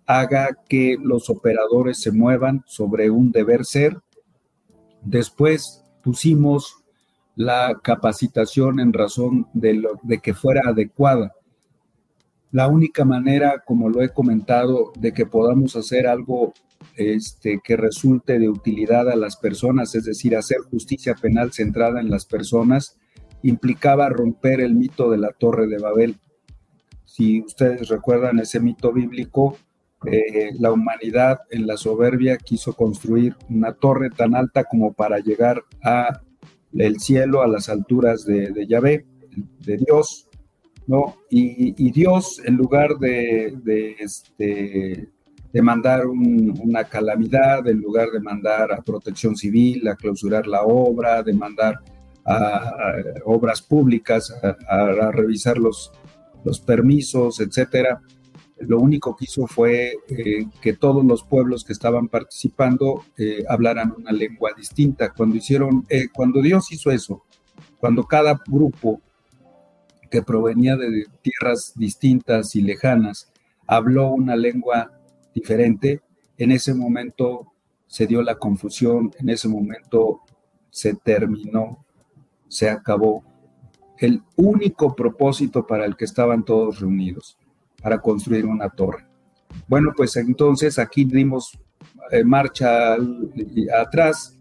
haga 0.06 0.58
que 0.70 0.96
los 1.04 1.30
operadores 1.30 2.02
se 2.02 2.14
muevan 2.14 2.64
sobre 2.66 3.10
un 3.10 3.34
deber 3.34 3.66
ser. 3.66 3.98
Después 5.04 5.84
pusimos 6.02 6.85
la 7.36 7.80
capacitación 7.84 8.80
en 8.80 8.94
razón 8.94 9.48
de, 9.54 9.74
lo, 9.76 10.00
de 10.04 10.20
que 10.20 10.34
fuera 10.34 10.70
adecuada 10.70 11.34
la 12.56 12.70
única 12.70 13.04
manera, 13.04 13.64
como 13.66 13.90
lo 13.90 14.02
he 14.02 14.14
comentado, 14.14 14.94
de 14.98 15.12
que 15.12 15.26
podamos 15.26 15.76
hacer 15.76 16.08
algo 16.08 16.54
este, 16.96 17.60
que 17.62 17.76
resulte 17.76 18.40
de 18.40 18.48
utilidad 18.48 19.10
a 19.10 19.18
las 19.18 19.36
personas, 19.36 19.94
es 19.94 20.06
decir, 20.06 20.38
hacer 20.38 20.60
justicia 20.72 21.16
penal 21.16 21.52
centrada 21.52 22.00
en 22.00 22.10
las 22.10 22.26
personas, 22.26 22.98
implicaba 23.44 24.08
romper 24.08 24.62
el 24.62 24.74
mito 24.74 25.12
de 25.12 25.18
la 25.18 25.34
Torre 25.34 25.68
de 25.68 25.80
Babel. 25.80 26.16
Si 27.04 27.42
ustedes 27.42 27.90
recuerdan 27.90 28.40
ese 28.40 28.62
mito 28.62 28.94
bíblico, 28.94 29.58
eh, 30.06 30.52
la 30.58 30.72
humanidad 30.72 31.42
en 31.50 31.68
la 31.68 31.76
soberbia 31.76 32.38
quiso 32.38 32.72
construir 32.72 33.36
una 33.50 33.74
torre 33.74 34.10
tan 34.12 34.34
alta 34.34 34.64
como 34.64 34.94
para 34.94 35.20
llegar 35.20 35.62
a 35.84 36.22
el 36.74 37.00
cielo, 37.00 37.42
a 37.42 37.48
las 37.48 37.70
alturas 37.70 38.26
de, 38.26 38.52
de 38.52 38.68
Yahvé, 38.68 39.06
de 39.66 39.78
Dios, 39.78 40.28
¿no? 40.88 41.16
Y, 41.30 41.92
Dios, 41.92 42.42
en 42.46 42.56
lugar 42.56 42.98
de, 43.00 43.96
este, 44.00 45.10
de 45.52 45.62
mandar 45.62 46.06
una 46.06 46.84
calamidad, 46.84 47.68
en 47.68 47.80
lugar 47.82 48.10
de 48.12 48.20
mandar 48.20 48.72
a 48.72 48.82
protección 48.82 49.36
civil, 49.36 49.88
a 49.88 49.96
clausurar 49.96 50.48
la 50.48 50.64
obra, 50.64 51.24
de 51.24 51.34
mandar 51.34 51.80
a, 52.26 52.96
obras 53.26 53.62
públicas 53.62 54.34
a, 54.68 55.12
revisar 55.12 55.58
los, 55.58 55.92
los 56.44 56.60
permisos, 56.60 57.40
etcétera, 57.40 58.02
lo 58.60 58.80
único 58.80 59.16
que 59.16 59.26
hizo 59.26 59.48
fue 59.48 59.94
eh, 60.08 60.48
que 60.62 60.74
todos 60.74 61.04
los 61.04 61.24
pueblos 61.24 61.64
que 61.64 61.74
estaban 61.74 62.08
participando 62.08 63.04
eh, 63.18 63.44
hablaran 63.50 63.94
una 63.98 64.12
lengua 64.12 64.52
distinta. 64.56 65.14
Cuando 65.14 65.36
hicieron, 65.36 65.86
eh, 65.90 66.08
cuando 66.14 66.42
Dios 66.42 66.72
hizo 66.72 66.92
eso, 66.92 67.24
cuando 67.80 68.06
cada 68.06 68.42
grupo 68.48 69.02
que 70.10 70.22
provenía 70.22 70.78
de 70.78 71.06
tierras 71.22 71.74
distintas 71.76 72.56
y 72.56 72.62
lejanas 72.62 73.32
habló 73.68 74.12
una 74.12 74.36
lengua 74.36 74.92
diferente, 75.34 76.02
en 76.38 76.52
ese 76.52 76.74
momento 76.74 77.52
se 77.88 78.08
dio 78.08 78.22
la 78.22 78.36
confusión, 78.36 79.12
en 79.20 79.30
ese 79.30 79.50
momento 79.50 80.22
se 80.70 80.94
terminó, 80.96 81.86
se 82.48 82.70
acabó 82.70 83.24
el 83.98 84.22
único 84.36 84.96
propósito 84.96 85.66
para 85.68 85.86
el 85.86 85.96
que 85.96 86.06
estaban 86.06 86.44
todos 86.44 86.80
reunidos 86.80 87.38
para 87.86 88.02
construir 88.02 88.48
una 88.48 88.68
torre. 88.68 89.06
Bueno, 89.68 89.92
pues 89.96 90.16
entonces 90.16 90.80
aquí 90.80 91.06
dimos 91.06 91.56
eh, 92.10 92.24
marcha 92.24 92.98
atrás, 93.80 94.40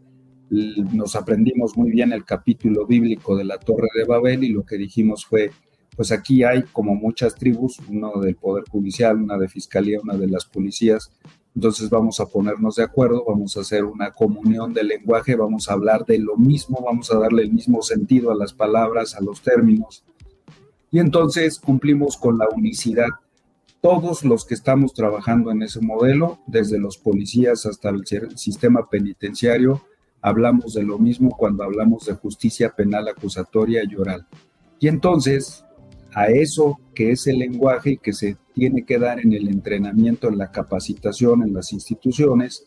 nos 0.48 1.14
aprendimos 1.14 1.76
muy 1.76 1.90
bien 1.90 2.14
el 2.14 2.24
capítulo 2.24 2.86
bíblico 2.86 3.36
de 3.36 3.44
la 3.44 3.58
Torre 3.58 3.88
de 3.94 4.04
Babel 4.04 4.44
y 4.44 4.48
lo 4.48 4.64
que 4.64 4.78
dijimos 4.78 5.26
fue, 5.26 5.50
pues 5.94 6.10
aquí 6.10 6.42
hay 6.42 6.62
como 6.72 6.94
muchas 6.94 7.34
tribus, 7.34 7.80
uno 7.86 8.18
del 8.18 8.34
Poder 8.36 8.64
Judicial, 8.66 9.18
una 9.18 9.36
de 9.36 9.46
Fiscalía, 9.46 10.00
una 10.02 10.16
de 10.16 10.28
las 10.28 10.46
policías, 10.46 11.12
entonces 11.54 11.90
vamos 11.90 12.20
a 12.20 12.26
ponernos 12.26 12.76
de 12.76 12.84
acuerdo, 12.84 13.26
vamos 13.28 13.58
a 13.58 13.60
hacer 13.60 13.84
una 13.84 14.10
comunión 14.10 14.72
del 14.72 14.88
lenguaje, 14.88 15.36
vamos 15.36 15.68
a 15.68 15.74
hablar 15.74 16.06
de 16.06 16.18
lo 16.18 16.38
mismo, 16.38 16.82
vamos 16.82 17.12
a 17.12 17.18
darle 17.18 17.42
el 17.42 17.52
mismo 17.52 17.82
sentido 17.82 18.30
a 18.30 18.34
las 18.36 18.54
palabras, 18.54 19.14
a 19.14 19.20
los 19.20 19.42
términos. 19.42 20.02
Y 20.90 20.98
entonces 20.98 21.58
cumplimos 21.58 22.16
con 22.16 22.38
la 22.38 22.48
unicidad 22.48 23.08
todos 23.84 24.24
los 24.24 24.46
que 24.46 24.54
estamos 24.54 24.94
trabajando 24.94 25.50
en 25.50 25.60
ese 25.60 25.78
modelo, 25.78 26.38
desde 26.46 26.78
los 26.78 26.96
policías 26.96 27.66
hasta 27.66 27.90
el 27.90 28.06
sistema 28.34 28.88
penitenciario, 28.88 29.82
hablamos 30.22 30.72
de 30.72 30.84
lo 30.84 30.98
mismo 30.98 31.28
cuando 31.36 31.64
hablamos 31.64 32.06
de 32.06 32.14
justicia 32.14 32.74
penal 32.74 33.08
acusatoria 33.08 33.82
y 33.86 33.94
oral. 33.94 34.26
Y 34.80 34.88
entonces, 34.88 35.66
a 36.14 36.28
eso 36.28 36.80
que 36.94 37.10
es 37.10 37.26
el 37.26 37.40
lenguaje 37.40 37.98
que 37.98 38.14
se 38.14 38.38
tiene 38.54 38.86
que 38.86 38.98
dar 38.98 39.20
en 39.20 39.34
el 39.34 39.48
entrenamiento, 39.48 40.28
en 40.28 40.38
la 40.38 40.50
capacitación, 40.50 41.42
en 41.42 41.52
las 41.52 41.74
instituciones, 41.74 42.66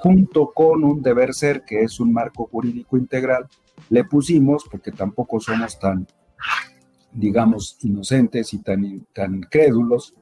junto 0.00 0.52
con 0.52 0.84
un 0.84 1.00
deber 1.00 1.32
ser, 1.32 1.64
que 1.64 1.84
es 1.84 2.00
un 2.00 2.12
marco 2.12 2.44
jurídico 2.52 2.98
integral, 2.98 3.46
le 3.88 4.04
pusimos, 4.04 4.66
porque 4.70 4.92
tampoco 4.92 5.40
somos 5.40 5.78
tan, 5.78 6.06
digamos, 7.12 7.78
inocentes 7.80 8.52
y 8.52 8.58
tan, 8.58 9.06
tan 9.14 9.40
crédulos, 9.40 10.14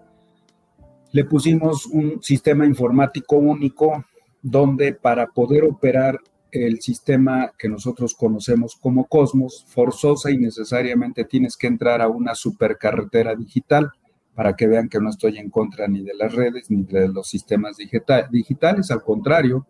le 1.13 1.25
pusimos 1.25 1.87
un 1.87 2.23
sistema 2.23 2.67
informático 2.67 3.37
único 3.37 4.05
donde 4.43 4.93
para 4.93 5.27
poder 5.29 5.65
operar 5.65 6.19
el 6.51 6.81
sistema 6.81 7.53
que 7.59 7.69
nosotros 7.69 8.15
conocemos 8.15 8.77
como 8.77 9.07
Cosmos, 9.07 9.65
forzosa 9.69 10.31
y 10.31 10.39
necesariamente 10.39 11.25
tienes 11.25 11.57
que 11.57 11.67
entrar 11.67 12.01
a 12.01 12.09
una 12.09 12.35
supercarretera 12.35 13.35
digital 13.35 13.91
para 14.35 14.55
que 14.55 14.67
vean 14.67 14.89
que 14.89 15.01
no 15.01 15.11
estoy 15.11 15.39
en 15.39 15.51
contra 15.51 15.89
ni 15.89 16.03
de 16.03 16.15
las 16.15 16.33
redes 16.33 16.71
ni 16.71 16.85
de 16.85 17.09
los 17.09 17.29
sistemas 17.29 17.77
digitales, 17.77 18.91
al 18.91 19.03
contrario. 19.03 19.67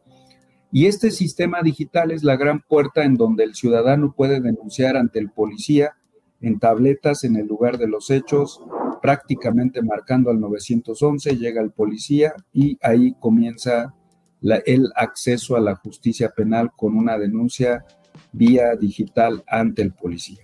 Y 0.70 0.86
este 0.86 1.10
sistema 1.10 1.62
digital 1.62 2.10
es 2.10 2.22
la 2.22 2.36
gran 2.36 2.60
puerta 2.60 3.04
en 3.04 3.16
donde 3.16 3.44
el 3.44 3.54
ciudadano 3.54 4.12
puede 4.14 4.40
denunciar 4.40 4.96
ante 4.96 5.18
el 5.18 5.30
policía 5.30 5.94
en 6.40 6.58
tabletas 6.58 7.24
en 7.24 7.36
el 7.36 7.46
lugar 7.46 7.78
de 7.78 7.88
los 7.88 8.10
hechos, 8.10 8.60
prácticamente 9.00 9.82
marcando 9.82 10.30
al 10.30 10.40
911, 10.40 11.36
llega 11.36 11.62
el 11.62 11.70
policía 11.70 12.34
y 12.52 12.78
ahí 12.82 13.14
comienza 13.20 13.94
el 14.40 14.88
acceso 14.94 15.56
a 15.56 15.60
la 15.60 15.74
justicia 15.74 16.30
penal 16.30 16.70
con 16.76 16.96
una 16.96 17.18
denuncia 17.18 17.84
vía 18.32 18.76
digital 18.76 19.42
ante 19.46 19.82
el 19.82 19.92
policía. 19.92 20.42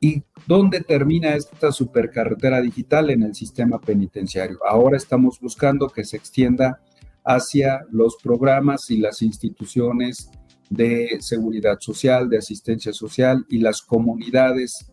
¿Y 0.00 0.22
dónde 0.46 0.80
termina 0.80 1.34
esta 1.34 1.72
supercarretera 1.72 2.60
digital? 2.60 3.10
En 3.10 3.22
el 3.22 3.34
sistema 3.34 3.80
penitenciario. 3.80 4.58
Ahora 4.68 4.96
estamos 4.96 5.40
buscando 5.40 5.88
que 5.88 6.04
se 6.04 6.16
extienda 6.16 6.80
hacia 7.24 7.86
los 7.90 8.16
programas 8.22 8.90
y 8.90 8.98
las 8.98 9.22
instituciones 9.22 10.30
de 10.68 11.18
seguridad 11.20 11.78
social, 11.80 12.28
de 12.28 12.38
asistencia 12.38 12.92
social 12.92 13.46
y 13.48 13.58
las 13.58 13.80
comunidades 13.80 14.90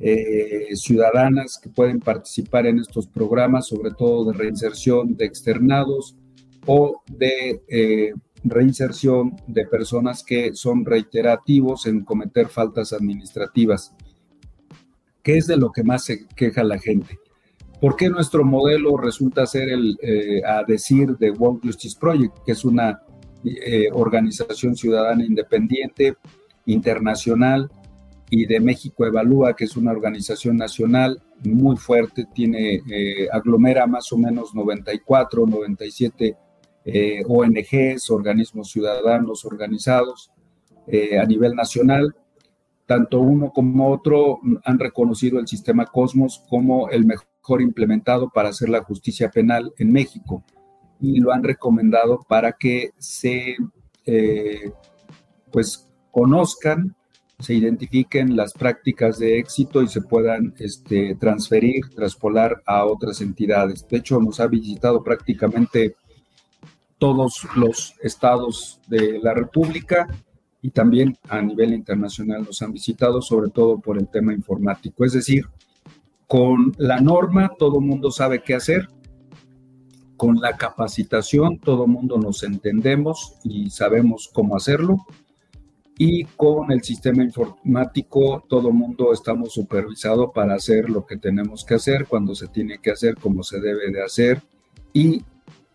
eh, 0.00 0.76
ciudadanas 0.76 1.58
que 1.60 1.70
pueden 1.70 1.98
participar 1.98 2.66
en 2.66 2.78
estos 2.78 3.08
programas, 3.08 3.66
sobre 3.66 3.90
todo 3.90 4.30
de 4.30 4.38
reinserción 4.38 5.16
de 5.16 5.24
externados 5.24 6.16
o 6.66 7.02
de 7.10 7.62
eh, 7.66 8.12
reinserción 8.44 9.34
de 9.48 9.66
personas 9.66 10.22
que 10.22 10.54
son 10.54 10.84
reiterativos 10.84 11.86
en 11.86 12.04
cometer 12.04 12.46
faltas 12.46 12.92
administrativas, 12.92 13.92
que 15.20 15.36
es 15.36 15.48
de 15.48 15.56
lo 15.56 15.72
que 15.72 15.82
más 15.82 16.04
se 16.04 16.28
queja 16.28 16.62
la 16.62 16.78
gente. 16.78 17.18
¿Por 17.80 17.96
qué 17.96 18.08
nuestro 18.08 18.44
modelo 18.44 18.96
resulta 18.96 19.46
ser 19.46 19.68
el, 19.68 19.98
eh, 20.00 20.42
a 20.46 20.62
decir, 20.62 21.16
de 21.16 21.32
World 21.32 21.60
Justice 21.64 21.96
Project, 21.98 22.38
que 22.46 22.52
es 22.52 22.64
una 22.64 23.02
organización 23.92 24.74
ciudadana 24.74 25.24
independiente, 25.24 26.16
internacional, 26.66 27.70
y 28.30 28.46
de 28.46 28.60
México 28.60 29.06
Evalúa, 29.06 29.54
que 29.54 29.64
es 29.64 29.76
una 29.76 29.92
organización 29.92 30.56
nacional 30.56 31.22
muy 31.44 31.76
fuerte, 31.76 32.26
tiene, 32.34 32.82
eh, 32.90 33.28
aglomera 33.32 33.86
más 33.86 34.12
o 34.12 34.18
menos 34.18 34.54
94, 34.54 35.46
97 35.46 36.36
eh, 36.84 37.22
ONGs, 37.26 38.10
organismos 38.10 38.70
ciudadanos 38.70 39.44
organizados 39.44 40.30
eh, 40.86 41.18
a 41.18 41.24
nivel 41.24 41.54
nacional. 41.54 42.14
Tanto 42.86 43.20
uno 43.20 43.52
como 43.52 43.90
otro 43.90 44.40
han 44.64 44.78
reconocido 44.78 45.38
el 45.38 45.46
sistema 45.46 45.86
Cosmos 45.86 46.44
como 46.48 46.88
el 46.90 47.04
mejor 47.04 47.60
implementado 47.60 48.30
para 48.30 48.50
hacer 48.50 48.68
la 48.68 48.82
justicia 48.82 49.30
penal 49.30 49.72
en 49.78 49.92
México 49.92 50.44
y 51.00 51.20
lo 51.20 51.32
han 51.32 51.44
recomendado 51.44 52.20
para 52.28 52.52
que 52.52 52.92
se 52.98 53.56
pues 55.50 55.86
conozcan 56.10 56.96
se 57.38 57.54
identifiquen 57.54 58.36
las 58.36 58.52
prácticas 58.52 59.18
de 59.18 59.38
éxito 59.38 59.80
y 59.82 59.88
se 59.88 60.00
puedan 60.02 60.54
este, 60.58 61.14
transferir, 61.14 61.88
traspolar 61.94 62.62
a 62.66 62.84
otras 62.84 63.20
entidades. 63.20 63.86
De 63.88 63.98
hecho, 63.98 64.20
nos 64.20 64.40
ha 64.40 64.48
visitado 64.48 65.04
prácticamente 65.04 65.94
todos 66.98 67.46
los 67.54 67.94
estados 68.02 68.80
de 68.88 69.20
la 69.22 69.34
República 69.34 70.08
y 70.62 70.70
también 70.70 71.16
a 71.28 71.40
nivel 71.40 71.72
internacional 71.72 72.42
nos 72.42 72.60
han 72.60 72.72
visitado, 72.72 73.22
sobre 73.22 73.50
todo 73.50 73.78
por 73.78 73.98
el 73.98 74.08
tema 74.08 74.34
informático. 74.34 75.04
Es 75.04 75.12
decir, 75.12 75.46
con 76.26 76.74
la 76.76 77.00
norma 77.00 77.52
todo 77.56 77.80
mundo 77.80 78.10
sabe 78.10 78.42
qué 78.42 78.56
hacer, 78.56 78.88
con 80.16 80.40
la 80.40 80.56
capacitación 80.56 81.58
todo 81.58 81.86
mundo 81.86 82.18
nos 82.18 82.42
entendemos 82.42 83.34
y 83.44 83.70
sabemos 83.70 84.28
cómo 84.32 84.56
hacerlo 84.56 85.06
y 86.00 86.24
con 86.24 86.70
el 86.70 86.82
sistema 86.82 87.24
informático 87.24 88.44
todo 88.48 88.70
mundo 88.70 89.12
estamos 89.12 89.52
supervisados 89.52 90.30
para 90.32 90.54
hacer 90.54 90.88
lo 90.88 91.04
que 91.04 91.16
tenemos 91.16 91.64
que 91.64 91.74
hacer, 91.74 92.06
cuando 92.06 92.36
se 92.36 92.46
tiene 92.46 92.78
que 92.78 92.92
hacer, 92.92 93.16
como 93.16 93.42
se 93.42 93.60
debe 93.60 93.90
de 93.90 94.04
hacer 94.04 94.40
y 94.92 95.24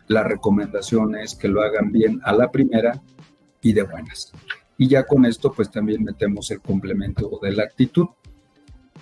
la 0.08 0.24
recomendación 0.24 1.16
es 1.18 1.36
que 1.36 1.50
lo 1.50 1.62
hagan 1.62 1.92
bien 1.92 2.22
a 2.24 2.34
la 2.34 2.50
primera 2.52 3.02
y 3.62 3.74
de 3.74 3.84
buenas. 3.84 4.32
Y 4.78 4.88
ya 4.88 5.04
con 5.04 5.26
esto 5.26 5.52
pues 5.52 5.70
también 5.70 6.04
metemos 6.04 6.50
el 6.52 6.62
complemento 6.62 7.40
de 7.42 7.52
la 7.52 7.64
actitud. 7.64 8.08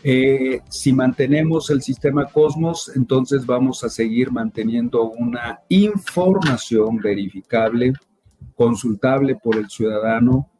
Eh, 0.03 0.61
si 0.69 0.91
mantenemos 0.91 1.69
el 1.69 1.83
sistema 1.83 2.25
Cosmos, 2.25 2.91
entonces 2.95 3.45
vamos 3.45 3.83
a 3.83 3.89
seguir 3.89 4.31
manteniendo 4.31 5.03
una 5.03 5.59
información 5.69 6.97
verificable, 6.97 7.93
consultable 8.55 9.35
por 9.35 9.57
el 9.57 9.69
ciudadano, 9.69 10.50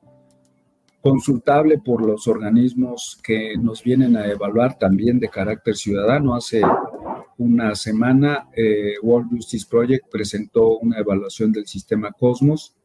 consultable 1.02 1.80
por 1.80 2.06
los 2.06 2.28
organismos 2.28 3.20
que 3.24 3.58
nos 3.58 3.84
vienen 3.84 4.16
a 4.16 4.28
evaluar 4.28 4.78
también 4.78 5.20
de 5.20 5.30
carácter 5.30 5.76
ciudadano. 5.76 6.36
Hace 6.36 6.62
una 7.38 7.74
semana, 7.76 8.50
eh, 8.56 8.94
World 9.02 9.32
Justice 9.32 9.66
Project 9.68 10.10
presentó 10.12 10.78
una 10.78 11.00
evaluación 11.00 11.52
del 11.52 11.66
sistema 11.66 12.12
Cosmos. 12.12 12.76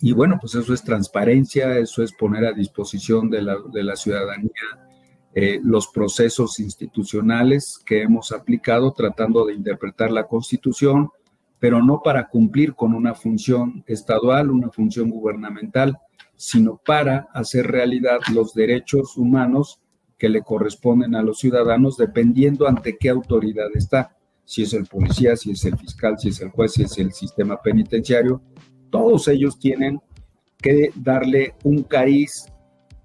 Y 0.00 0.12
bueno, 0.12 0.38
pues 0.40 0.54
eso 0.54 0.72
es 0.72 0.82
transparencia, 0.82 1.78
eso 1.78 2.02
es 2.02 2.12
poner 2.12 2.46
a 2.46 2.52
disposición 2.52 3.30
de 3.30 3.42
la, 3.42 3.96
ciudadanía 3.96 4.50
eh, 5.34 5.60
los 5.62 5.88
procesos 5.88 6.58
institucionales 6.58 7.78
que 7.84 8.02
hemos 8.02 8.32
aplicado 8.32 8.92
tratando 8.92 9.46
de 9.46 9.54
interpretar 9.54 10.10
la 10.10 10.26
Constitución, 10.26 11.10
pero 11.60 11.82
no 11.82 12.00
para 12.02 12.28
cumplir 12.28 12.74
con 12.74 12.94
una 12.94 13.14
función 13.14 13.84
estadual, 13.86 14.50
una 14.50 14.70
función 14.70 15.10
gubernamental, 15.10 15.98
sino 16.42 16.80
para 16.84 17.28
hacer 17.34 17.68
realidad 17.68 18.18
los 18.34 18.52
derechos 18.52 19.16
humanos 19.16 19.80
que 20.18 20.28
le 20.28 20.42
corresponden 20.42 21.14
a 21.14 21.22
los 21.22 21.38
ciudadanos 21.38 21.96
dependiendo 21.96 22.66
ante 22.66 22.96
qué 22.98 23.10
autoridad 23.10 23.68
está. 23.74 24.16
si 24.44 24.64
es 24.64 24.72
el 24.74 24.86
policía, 24.86 25.36
si 25.36 25.52
es 25.52 25.64
el 25.64 25.78
fiscal, 25.78 26.18
si 26.18 26.30
es 26.30 26.40
el 26.40 26.50
juez, 26.50 26.72
si 26.72 26.82
es 26.82 26.98
el 26.98 27.12
sistema 27.12 27.62
penitenciario, 27.62 28.42
todos 28.90 29.28
ellos 29.28 29.56
tienen 29.56 30.00
que 30.58 30.90
darle 30.96 31.54
un 31.62 31.84
cariz, 31.84 32.46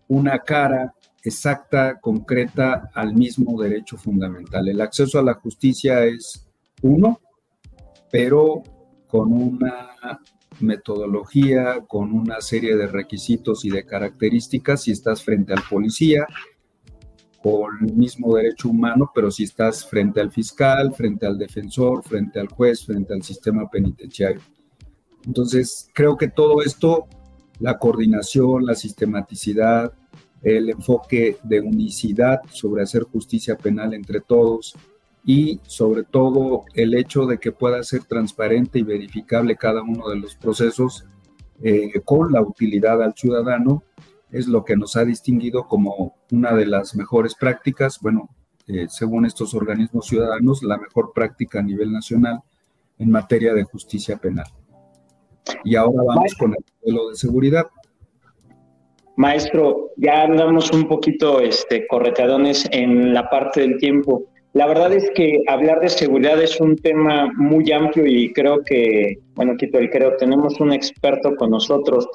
una 0.07 0.39
cara 0.39 0.95
exacta, 1.23 1.99
concreta 1.99 2.89
al 2.95 3.13
mismo 3.13 3.61
derecho 3.61 3.97
fundamental. 3.97 4.67
El 4.67 4.81
acceso 4.81 5.19
a 5.19 5.23
la 5.23 5.35
justicia 5.35 6.05
es 6.05 6.49
uno, 6.81 7.19
pero 8.09 8.63
con 9.05 9.31
una 9.31 9.91
metodología, 10.59 11.81
con 11.87 12.11
una 12.13 12.41
serie 12.41 12.75
de 12.75 12.87
requisitos 12.87 13.65
y 13.65 13.69
de 13.69 13.85
características 13.85 14.83
si 14.83 14.91
estás 14.91 15.23
frente 15.23 15.53
al 15.53 15.61
policía, 15.69 16.25
con 17.41 17.87
el 17.87 17.93
mismo 17.93 18.35
derecho 18.35 18.69
humano, 18.69 19.11
pero 19.13 19.31
si 19.31 19.43
estás 19.43 19.87
frente 19.87 20.19
al 20.19 20.31
fiscal, 20.31 20.93
frente 20.93 21.25
al 21.25 21.37
defensor, 21.37 22.03
frente 22.03 22.39
al 22.39 22.47
juez, 22.47 22.85
frente 22.85 23.13
al 23.13 23.23
sistema 23.23 23.69
penitenciario. 23.69 24.41
Entonces, 25.25 25.89
creo 25.93 26.17
que 26.17 26.29
todo 26.29 26.61
esto, 26.61 27.07
la 27.59 27.77
coordinación, 27.77 28.65
la 28.65 28.75
sistematicidad, 28.75 29.93
el 30.41 30.69
enfoque 30.69 31.37
de 31.43 31.59
unicidad 31.61 32.39
sobre 32.51 32.83
hacer 32.83 33.03
justicia 33.03 33.57
penal 33.57 33.93
entre 33.93 34.21
todos 34.21 34.75
y 35.27 35.59
sobre 35.63 36.03
todo 36.03 36.63
el 36.73 36.95
hecho 36.95 37.25
de 37.25 37.37
que 37.37 37.51
pueda 37.51 37.83
ser 37.83 38.05
transparente 38.05 38.79
y 38.79 38.83
verificable 38.83 39.57
cada 39.57 39.83
uno 39.83 40.07
de 40.07 40.15
los 40.15 40.35
procesos 40.35 41.05
eh, 41.61 41.99
con 42.05 42.31
la 42.31 42.41
utilidad 42.41 43.03
al 43.03 43.13
ciudadano 43.13 43.83
es 44.31 44.47
lo 44.47 44.63
que 44.63 44.77
nos 44.77 44.95
ha 44.95 45.03
distinguido 45.03 45.67
como 45.67 46.15
una 46.31 46.53
de 46.53 46.65
las 46.65 46.95
mejores 46.95 47.35
prácticas, 47.35 47.99
bueno, 48.01 48.29
eh, 48.67 48.85
según 48.87 49.25
estos 49.25 49.53
organismos 49.53 50.07
ciudadanos, 50.07 50.63
la 50.63 50.77
mejor 50.77 51.11
práctica 51.13 51.59
a 51.59 51.63
nivel 51.63 51.91
nacional 51.91 52.39
en 52.97 53.11
materia 53.11 53.53
de 53.53 53.63
justicia 53.63 54.15
penal. 54.15 54.47
Y 55.65 55.75
ahora 55.75 56.03
vamos 56.07 56.35
con 56.35 56.53
el 56.53 56.63
modelo 56.81 57.09
de 57.09 57.15
seguridad. 57.15 57.67
Maestro, 59.17 59.91
ya 59.97 60.23
andamos 60.23 60.71
un 60.71 60.87
poquito 60.87 61.41
este, 61.41 61.85
correteadones 61.85 62.65
en 62.71 63.13
la 63.13 63.29
parte 63.29 63.59
del 63.59 63.77
tiempo. 63.77 64.29
La 64.57 64.65
verdad 64.65 64.91
es 64.91 65.07
que 65.11 65.43
hablar 65.45 65.81
de 65.81 65.89
seguridad 65.89 66.41
es 66.41 66.59
un 66.59 66.77
tema 66.77 67.31
muy 67.37 67.71
amplio 67.71 68.07
y 68.07 68.33
creo 68.33 68.63
que, 68.65 69.19
bueno, 69.35 69.55
quito 69.55 69.77
el 69.77 69.91
creo, 69.91 70.17
tenemos 70.17 70.59
un 70.59 70.73
experto 70.73 71.35
con 71.35 71.51
nosotros. 71.51 72.09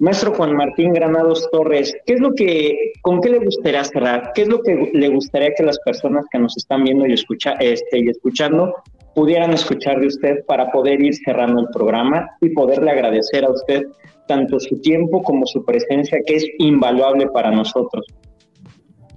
Maestro 0.00 0.34
Juan 0.34 0.56
Martín 0.56 0.92
Granados 0.92 1.48
Torres, 1.52 1.94
¿qué 2.04 2.14
es 2.14 2.20
lo 2.20 2.34
que, 2.34 2.94
con 3.00 3.20
qué 3.20 3.28
le 3.28 3.38
gustaría 3.38 3.84
cerrar? 3.84 4.32
¿Qué 4.34 4.42
es 4.42 4.48
lo 4.48 4.60
que 4.60 4.90
le 4.92 5.08
gustaría 5.08 5.54
que 5.54 5.62
las 5.62 5.78
personas 5.84 6.24
que 6.32 6.40
nos 6.40 6.56
están 6.56 6.82
viendo 6.82 7.06
y, 7.06 7.12
escucha, 7.12 7.52
este, 7.60 8.00
y 8.00 8.08
escuchando 8.08 8.74
pudieran 9.14 9.52
escuchar 9.52 10.00
de 10.00 10.08
usted 10.08 10.44
para 10.46 10.72
poder 10.72 11.00
ir 11.00 11.14
cerrando 11.14 11.60
el 11.60 11.68
programa 11.68 12.28
y 12.40 12.48
poderle 12.48 12.90
agradecer 12.90 13.44
a 13.44 13.52
usted 13.52 13.84
tanto 14.26 14.58
su 14.58 14.80
tiempo 14.80 15.22
como 15.22 15.46
su 15.46 15.64
presencia, 15.64 16.18
que 16.26 16.34
es 16.34 16.46
invaluable 16.58 17.28
para 17.28 17.52
nosotros. 17.52 18.04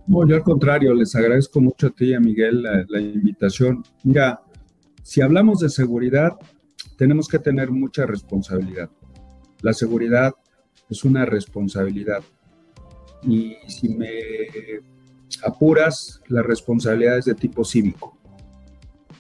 No, 0.08 0.26
yo 0.26 0.36
al 0.36 0.44
contrario, 0.44 0.94
les 0.94 1.16
agradezco 1.16 1.60
mucho 1.60 1.88
a 1.88 1.90
ti 1.90 2.06
y 2.08 2.14
a 2.14 2.20
Miguel 2.20 2.64
la, 2.64 2.86
la 2.88 3.00
invitación. 3.02 3.84
Mira, 4.04 4.42
si 5.04 5.22
hablamos 5.22 5.60
de 5.60 5.70
seguridad, 5.70 6.38
tenemos 6.98 7.28
que 7.28 7.40
tener 7.40 7.72
mucha 7.72 8.06
responsabilidad. 8.06 8.90
La 9.62 9.74
seguridad 9.74 10.34
es 10.90 11.04
una 11.04 11.26
responsabilidad. 11.26 12.24
Y 13.24 13.56
si 13.68 13.90
me 13.90 14.10
apuras, 15.44 16.22
la 16.28 16.42
responsabilidad 16.42 17.18
es 17.18 17.26
de 17.26 17.36
tipo 17.36 17.66
cívico, 17.66 18.18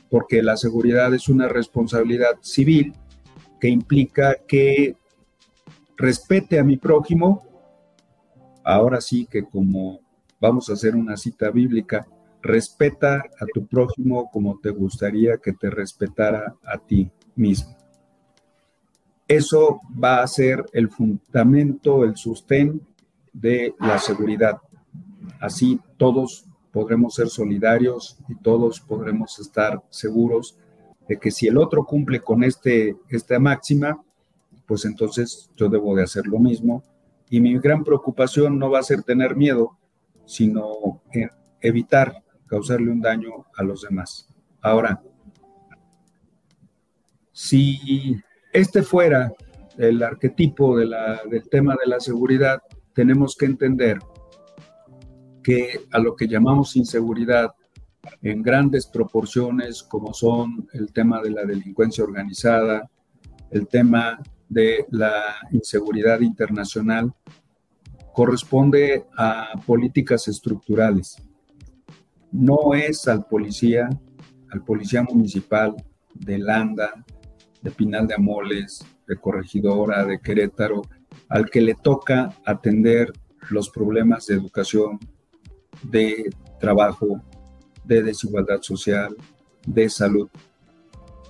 porque 0.10 0.42
la 0.42 0.56
seguridad 0.56 1.14
es 1.14 1.28
una 1.28 1.48
responsabilidad 1.48 2.38
civil 2.42 2.94
que 3.60 3.68
implica 3.68 4.36
que 4.48 4.96
respete 5.98 6.60
a 6.60 6.64
mi 6.64 6.78
prójimo, 6.78 7.44
ahora 8.64 9.02
sí 9.02 9.28
que 9.30 9.44
como 9.44 10.07
vamos 10.40 10.70
a 10.70 10.74
hacer 10.74 10.96
una 10.96 11.18
cita 11.18 11.50
bíblica, 11.50 12.08
respeta 12.42 13.24
a 13.40 13.46
tu 13.54 13.66
prójimo 13.66 14.30
como 14.32 14.60
te 14.60 14.70
gustaría 14.70 15.38
que 15.38 15.54
te 15.54 15.70
respetara 15.70 16.56
a 16.64 16.78
ti 16.78 17.10
mismo. 17.36 17.76
Eso 19.28 19.82
va 20.02 20.22
a 20.22 20.28
ser 20.28 20.66
el 20.72 20.90
fundamento, 20.90 22.04
el 22.04 22.16
sostén 22.16 22.82
de 23.34 23.76
la 23.80 24.00
seguridad. 24.00 24.60
Así 25.42 25.80
todos 25.98 26.46
podremos 26.72 27.16
ser 27.16 27.28
solidarios 27.28 28.18
y 28.30 28.36
todos 28.36 28.80
podremos 28.80 29.40
estar 29.40 29.82
seguros 29.90 30.58
de 31.08 31.18
que 31.18 31.32
si 31.32 31.48
el 31.48 31.58
otro 31.58 31.86
cumple 31.86 32.22
con 32.22 32.44
este, 32.44 32.96
esta 33.10 33.40
máxima, 33.40 34.02
pues 34.66 34.86
entonces 34.86 35.50
yo 35.56 35.70
debo 35.70 35.96
de 35.96 36.04
hacer 36.04 36.28
lo 36.28 36.40
mismo. 36.40 36.84
Y 37.30 37.42
mi 37.42 37.58
gran 37.60 37.84
preocupación 37.84 38.58
no 38.58 38.70
va 38.70 38.80
a 38.80 38.84
ser 38.84 39.04
tener 39.04 39.36
miedo, 39.36 39.78
sino 40.28 41.02
evitar 41.62 42.24
causarle 42.46 42.92
un 42.92 43.02
daño 43.02 43.48
a 43.56 43.64
los 43.64 43.82
demás. 43.82 44.30
Ahora, 44.62 45.02
si 47.32 48.16
este 48.54 48.84
fuera 48.84 49.34
el 49.78 50.04
arquetipo 50.04 50.78
del 50.78 50.94
tema 51.50 51.76
de 51.84 51.90
la 51.90 52.00
seguridad, 52.00 52.62
tenemos 52.94 53.36
que 53.36 53.46
entender 53.46 54.00
que 55.44 55.82
a 55.92 56.00
lo 56.00 56.16
que 56.16 56.28
llamamos 56.28 56.76
inseguridad 56.76 57.54
en 58.22 58.42
grandes 58.42 58.88
proporciones, 58.88 59.84
como 59.84 60.14
son 60.14 60.68
el 60.74 60.92
tema 60.92 61.22
de 61.22 61.30
la 61.30 61.46
delincuencia 61.46 62.04
organizada, 62.04 62.90
el 63.52 63.68
tema 63.68 64.20
de 64.50 64.86
la 64.92 65.36
inseguridad 65.52 66.20
internacional, 66.22 67.14
corresponde 68.18 69.06
a 69.16 69.52
políticas 69.68 70.28
estructurales. 70.28 71.18
No 72.32 72.74
es 72.74 73.08
al 73.08 73.28
policía, 73.28 73.88
al 74.50 74.64
policía 74.64 75.04
municipal 75.04 75.76
de 76.16 76.40
Landa, 76.40 77.06
de 77.62 77.70
Pinal 77.70 78.08
de 78.08 78.16
Amoles, 78.16 78.84
de 79.08 79.18
Corregidora, 79.18 80.04
de 80.04 80.20
Querétaro, 80.20 80.82
al 81.30 81.48
que 81.52 81.62
le 81.62 81.76
toca 81.76 82.34
atender 82.44 83.14
los 83.52 83.70
problemas 83.70 84.26
de 84.26 84.34
educación, 84.34 84.98
de 85.84 86.28
trabajo, 86.60 87.22
de 87.84 88.02
desigualdad 88.02 88.64
social, 88.64 89.16
de 89.68 89.90
salud. 89.92 90.28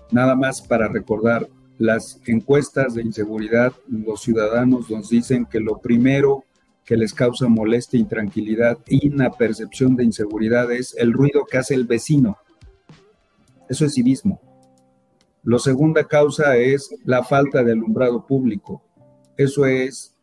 Nada 0.09 0.35
más 0.35 0.61
para 0.61 0.87
recordar, 0.87 1.49
las 1.79 2.21
encuestas 2.27 2.93
de 2.93 3.01
inseguridad, 3.01 3.73
los 3.89 4.21
ciudadanos 4.21 4.89
nos 4.89 5.09
dicen 5.09 5.45
que 5.45 5.59
lo 5.59 5.79
primero 5.79 6.45
que 6.87 6.95
les 6.95 7.13
causa 7.13 7.49
molestia, 7.49 7.99
intranquilidad 7.99 8.79
y 8.87 9.09
una 9.09 9.29
percepción 9.29 9.97
de 9.97 10.05
inseguridad 10.05 10.71
es 10.71 10.95
el 10.97 11.11
ruido 11.11 11.45
que 11.45 11.57
hace 11.57 11.73
el 11.73 11.83
vecino. 11.83 12.37
Eso 13.67 13.85
es 13.85 13.93
civismo. 13.93 14.39
La 15.43 15.59
segunda 15.59 16.05
causa 16.05 16.55
es 16.55 16.89
la 17.03 17.25
falta 17.25 17.61
de 17.61 17.73
alumbrado 17.73 18.25
público. 18.25 18.81
Eso 19.35 19.65
es 19.65 20.15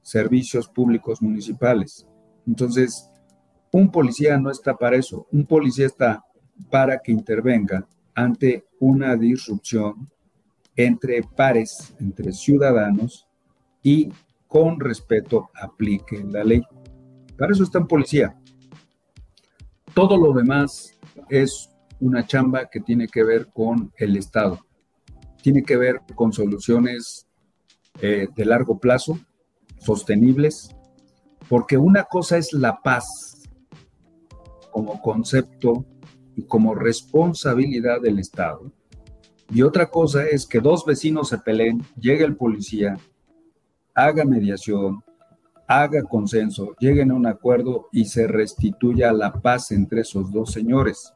servicios 0.00 0.68
públicos 0.68 1.20
municipales. 1.20 2.06
Entonces, 2.46 3.10
un 3.70 3.90
policía 3.90 4.38
no 4.38 4.50
está 4.50 4.74
para 4.74 4.96
eso. 4.96 5.26
Un 5.32 5.44
policía 5.44 5.84
está 5.84 6.24
para 6.70 6.98
que 7.00 7.12
intervenga 7.12 7.86
ante 8.14 8.64
una 8.80 9.16
disrupción 9.16 10.10
entre 10.76 11.22
pares, 11.22 11.94
entre 12.00 12.32
ciudadanos 12.32 13.28
y 13.82 14.08
con 14.46 14.80
respeto 14.80 15.50
aplique 15.60 16.22
la 16.24 16.44
ley. 16.44 16.62
Para 17.36 17.52
eso 17.52 17.64
está 17.64 17.78
un 17.78 17.88
policía. 17.88 18.36
Todo 19.94 20.16
lo 20.16 20.32
demás 20.32 20.98
es 21.28 21.70
una 22.00 22.26
chamba 22.26 22.68
que 22.70 22.80
tiene 22.80 23.08
que 23.08 23.24
ver 23.24 23.48
con 23.52 23.92
el 23.98 24.16
Estado 24.16 24.66
tiene 25.46 25.62
que 25.62 25.76
ver 25.76 26.00
con 26.16 26.32
soluciones 26.32 27.28
eh, 28.02 28.26
de 28.34 28.44
largo 28.44 28.80
plazo, 28.80 29.16
sostenibles, 29.78 30.74
porque 31.48 31.78
una 31.78 32.02
cosa 32.02 32.36
es 32.36 32.52
la 32.52 32.82
paz 32.82 33.44
como 34.72 35.00
concepto 35.00 35.86
y 36.34 36.42
como 36.42 36.74
responsabilidad 36.74 38.00
del 38.00 38.18
Estado, 38.18 38.72
y 39.48 39.62
otra 39.62 39.88
cosa 39.88 40.26
es 40.26 40.46
que 40.46 40.58
dos 40.58 40.84
vecinos 40.84 41.28
se 41.28 41.38
peleen, 41.38 41.80
llegue 41.96 42.24
el 42.24 42.34
policía, 42.34 42.96
haga 43.96 44.26
mediación, 44.26 45.02
haga 45.66 46.02
consenso, 46.02 46.76
lleguen 46.78 47.10
a 47.10 47.14
un 47.14 47.26
acuerdo 47.26 47.88
y 47.90 48.04
se 48.04 48.26
restituya 48.28 49.10
la 49.10 49.32
paz 49.32 49.72
entre 49.72 50.02
esos 50.02 50.30
dos 50.30 50.52
señores. 50.52 51.14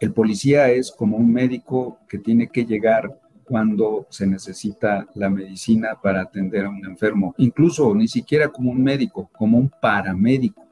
El 0.00 0.12
policía 0.12 0.68
es 0.70 0.90
como 0.90 1.16
un 1.16 1.32
médico 1.32 1.98
que 2.08 2.18
tiene 2.18 2.48
que 2.48 2.64
llegar 2.64 3.20
cuando 3.44 4.06
se 4.10 4.26
necesita 4.26 5.06
la 5.14 5.30
medicina 5.30 5.98
para 6.02 6.22
atender 6.22 6.64
a 6.64 6.70
un 6.70 6.84
enfermo, 6.84 7.34
incluso 7.38 7.94
ni 7.94 8.08
siquiera 8.08 8.48
como 8.48 8.72
un 8.72 8.82
médico, 8.82 9.30
como 9.36 9.58
un 9.58 9.70
paramédico. 9.80 10.66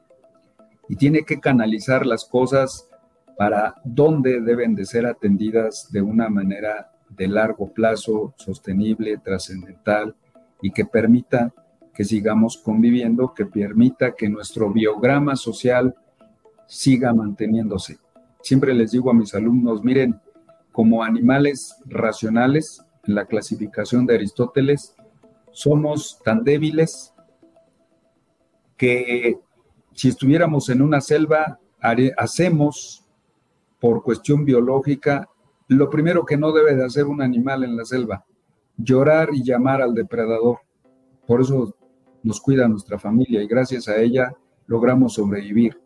Y 0.89 0.95
tiene 0.95 1.23
que 1.23 1.39
canalizar 1.39 2.05
las 2.05 2.25
cosas 2.25 2.89
para 3.37 3.75
dónde 3.85 4.41
deben 4.41 4.75
de 4.75 4.85
ser 4.85 5.05
atendidas 5.05 5.89
de 5.91 6.01
una 6.01 6.27
manera 6.27 6.91
de 7.09 7.27
largo 7.27 7.71
plazo, 7.73 8.33
sostenible, 8.37 9.17
trascendental 9.17 10.15
y 10.61 10.71
que 10.71 10.85
permita 10.85 11.53
que 11.93 12.03
sigamos 12.05 12.57
conviviendo, 12.57 13.33
que 13.33 13.45
permita 13.45 14.15
que 14.15 14.29
nuestro 14.29 14.71
biograma 14.71 15.35
social 15.35 15.95
siga 16.67 17.13
manteniéndose. 17.13 17.97
Siempre 18.41 18.73
les 18.73 18.91
digo 18.91 19.09
a 19.09 19.13
mis 19.13 19.33
alumnos, 19.33 19.83
miren, 19.83 20.19
como 20.71 21.03
animales 21.03 21.75
racionales, 21.85 22.83
en 23.05 23.15
la 23.15 23.25
clasificación 23.25 24.05
de 24.05 24.15
Aristóteles, 24.15 24.95
somos 25.51 26.19
tan 26.23 26.43
débiles 26.43 27.13
que 28.77 29.39
si 29.93 30.09
estuviéramos 30.09 30.69
en 30.69 30.81
una 30.81 31.01
selva, 31.01 31.59
hacemos 32.17 33.05
por 33.79 34.03
cuestión 34.03 34.45
biológica 34.45 35.29
lo 35.69 35.89
primero 35.89 36.25
que 36.25 36.35
no 36.35 36.51
debe 36.51 36.75
de 36.75 36.83
hacer 36.83 37.05
un 37.05 37.21
animal 37.21 37.63
en 37.63 37.77
la 37.77 37.85
selva, 37.85 38.25
llorar 38.75 39.29
y 39.33 39.43
llamar 39.43 39.81
al 39.81 39.93
depredador. 39.93 40.59
Por 41.27 41.41
eso 41.41 41.75
nos 42.23 42.41
cuida 42.41 42.67
nuestra 42.67 42.97
familia 42.97 43.41
y 43.43 43.47
gracias 43.47 43.87
a 43.87 44.01
ella 44.01 44.33
logramos 44.65 45.13
sobrevivir. 45.13 45.79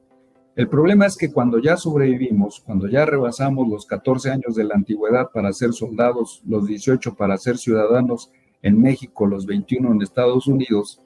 El 0.55 0.69
problema 0.69 1.05
es 1.05 1.17
que 1.17 1.31
cuando 1.31 1.59
ya 1.59 1.75
sobrevivimos, 1.75 2.61
cuando 2.65 2.87
ya 2.87 3.05
rebasamos 3.05 3.67
los 3.67 3.85
14 3.85 4.31
años 4.31 4.55
de 4.55 4.63
la 4.63 4.75
antigüedad 4.75 5.29
para 5.33 5.51
ser 5.51 5.73
soldados, 5.73 6.41
los 6.45 6.65
18 6.65 7.15
para 7.15 7.37
ser 7.37 7.57
ciudadanos 7.57 8.31
en 8.61 8.79
México, 8.79 9.25
los 9.25 9.45
21 9.45 9.91
en 9.91 10.01
Estados 10.01 10.47
Unidos, 10.47 11.01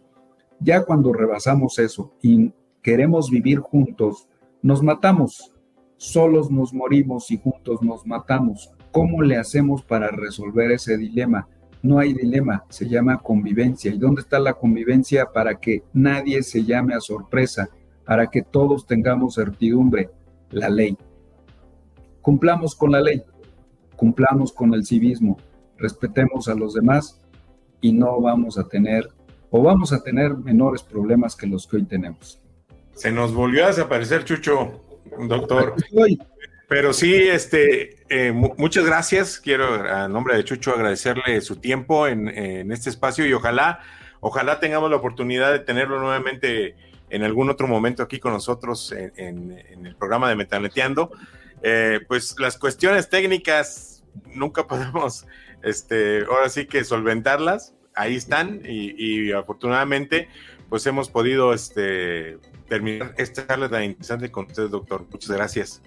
ya 0.60 0.84
cuando 0.84 1.14
rebasamos 1.14 1.80
eso 1.80 2.14
y 2.22 2.52
queremos 2.84 3.32
vivir 3.32 3.60
juntos, 3.60 4.28
nos 4.62 4.84
matamos. 4.84 5.54
Solos 5.96 6.52
nos 6.52 6.74
morimos 6.74 7.32
y 7.32 7.38
juntos 7.38 7.57
nos 7.82 8.06
matamos. 8.06 8.72
¿Cómo 8.92 9.22
le 9.22 9.38
hacemos 9.38 9.84
para 9.84 10.10
resolver 10.10 10.72
ese 10.72 10.98
dilema? 10.98 11.48
No 11.84 12.00
hay 12.00 12.14
dilema, 12.14 12.66
se 12.70 12.88
llama 12.88 13.20
convivencia. 13.20 13.92
¿Y 13.92 13.98
dónde 13.98 14.22
está 14.22 14.40
la 14.40 14.54
convivencia 14.54 15.28
para 15.32 15.60
que 15.60 15.84
nadie 15.94 16.42
se 16.44 16.64
llame 16.64 16.96
a 16.96 17.00
sorpresa? 17.00 17.70
para 18.08 18.28
que 18.28 18.42
todos 18.42 18.88
tengamos 18.88 19.36
certidumbre, 19.36 20.10
la 20.50 20.70
ley. 20.70 20.98
Cumplamos 22.22 22.74
con 22.74 22.94
la 22.94 23.02
ley, 23.02 23.22
cumplamos 23.98 24.54
con 24.54 24.74
el 24.74 24.86
civismo, 24.86 25.38
respetemos 25.78 26.48
a 26.48 26.56
los 26.56 26.74
demás 26.74 27.20
y 27.82 27.92
no 27.92 28.22
vamos 28.22 28.58
a 28.58 28.64
tener 28.64 29.10
o 29.50 29.62
vamos 29.62 29.92
a 29.92 30.02
tener 30.02 30.38
menores 30.38 30.84
problemas 30.84 31.36
que 31.36 31.48
los 31.48 31.68
que 31.68 31.76
hoy 31.76 31.84
tenemos. 31.84 32.42
Se 32.94 33.12
nos 33.12 33.34
volvió 33.34 33.66
a 33.66 33.68
desaparecer, 33.68 34.24
Chucho, 34.24 34.82
doctor. 35.28 35.76
Pero 36.68 36.92
sí, 36.92 37.16
este, 37.16 37.98
eh, 38.10 38.34
muchas 38.34 38.86
gracias. 38.86 39.40
Quiero, 39.40 39.90
a 39.90 40.10
nombre 40.10 40.36
de 40.36 40.44
Chucho, 40.44 40.74
agradecerle 40.74 41.40
su 41.40 41.56
tiempo 41.56 42.08
en, 42.08 42.28
este 42.72 42.90
espacio 42.90 43.26
y 43.26 43.32
ojalá, 43.32 43.80
ojalá 44.20 44.60
tengamos 44.60 44.90
la 44.90 44.98
oportunidad 44.98 45.54
de 45.54 45.60
tenerlo 45.60 46.00
nuevamente 46.00 46.76
en 47.10 47.24
algún 47.24 47.50
otro 47.50 47.68
momento 47.68 48.04
aquí 48.04 48.20
con 48.20 48.34
nosotros 48.34 48.92
en, 48.92 49.52
el 49.86 49.96
programa 49.96 50.28
de 50.28 50.36
Metaneteando. 50.36 51.12
Eh, 51.64 52.02
pues 52.06 52.36
las 52.38 52.58
cuestiones 52.58 53.10
técnicas 53.10 54.04
nunca 54.34 54.68
podemos, 54.68 55.26
este, 55.64 56.26
ahora 56.26 56.50
sí 56.50 56.66
que 56.66 56.84
solventarlas, 56.84 57.76
ahí 57.96 58.16
están 58.16 58.62
y, 58.64 59.32
afortunadamente 59.32 60.28
pues 60.70 60.86
hemos 60.86 61.10
podido 61.10 61.54
este, 61.54 62.40
terminar 62.68 63.16
esta 63.18 63.48
charla 63.48 63.70
tan 63.70 63.86
interesante 63.86 64.30
con 64.30 64.48
usted, 64.48 64.68
doctor. 64.68 65.06
Muchas 65.10 65.32
gracias. 65.32 65.82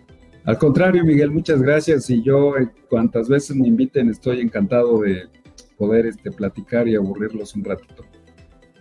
Al 0.45 0.59
contrario, 0.59 1.05
Miguel, 1.05 1.31
muchas 1.31 1.61
gracias 1.61 2.09
y 2.11 2.23
yo 2.23 2.57
eh, 2.57 2.69
cuantas 2.89 3.29
veces 3.29 3.57
me 3.57 3.69
inviten 3.69 4.09
estoy 4.09 4.41
encantado 4.41 5.01
de 5.01 5.29
poder 5.77 6.07
este, 6.07 6.31
platicar 6.31 6.89
y 6.89 6.97
aburrirlos 6.97 7.55
un 7.55 7.65
ratito. 7.65 8.05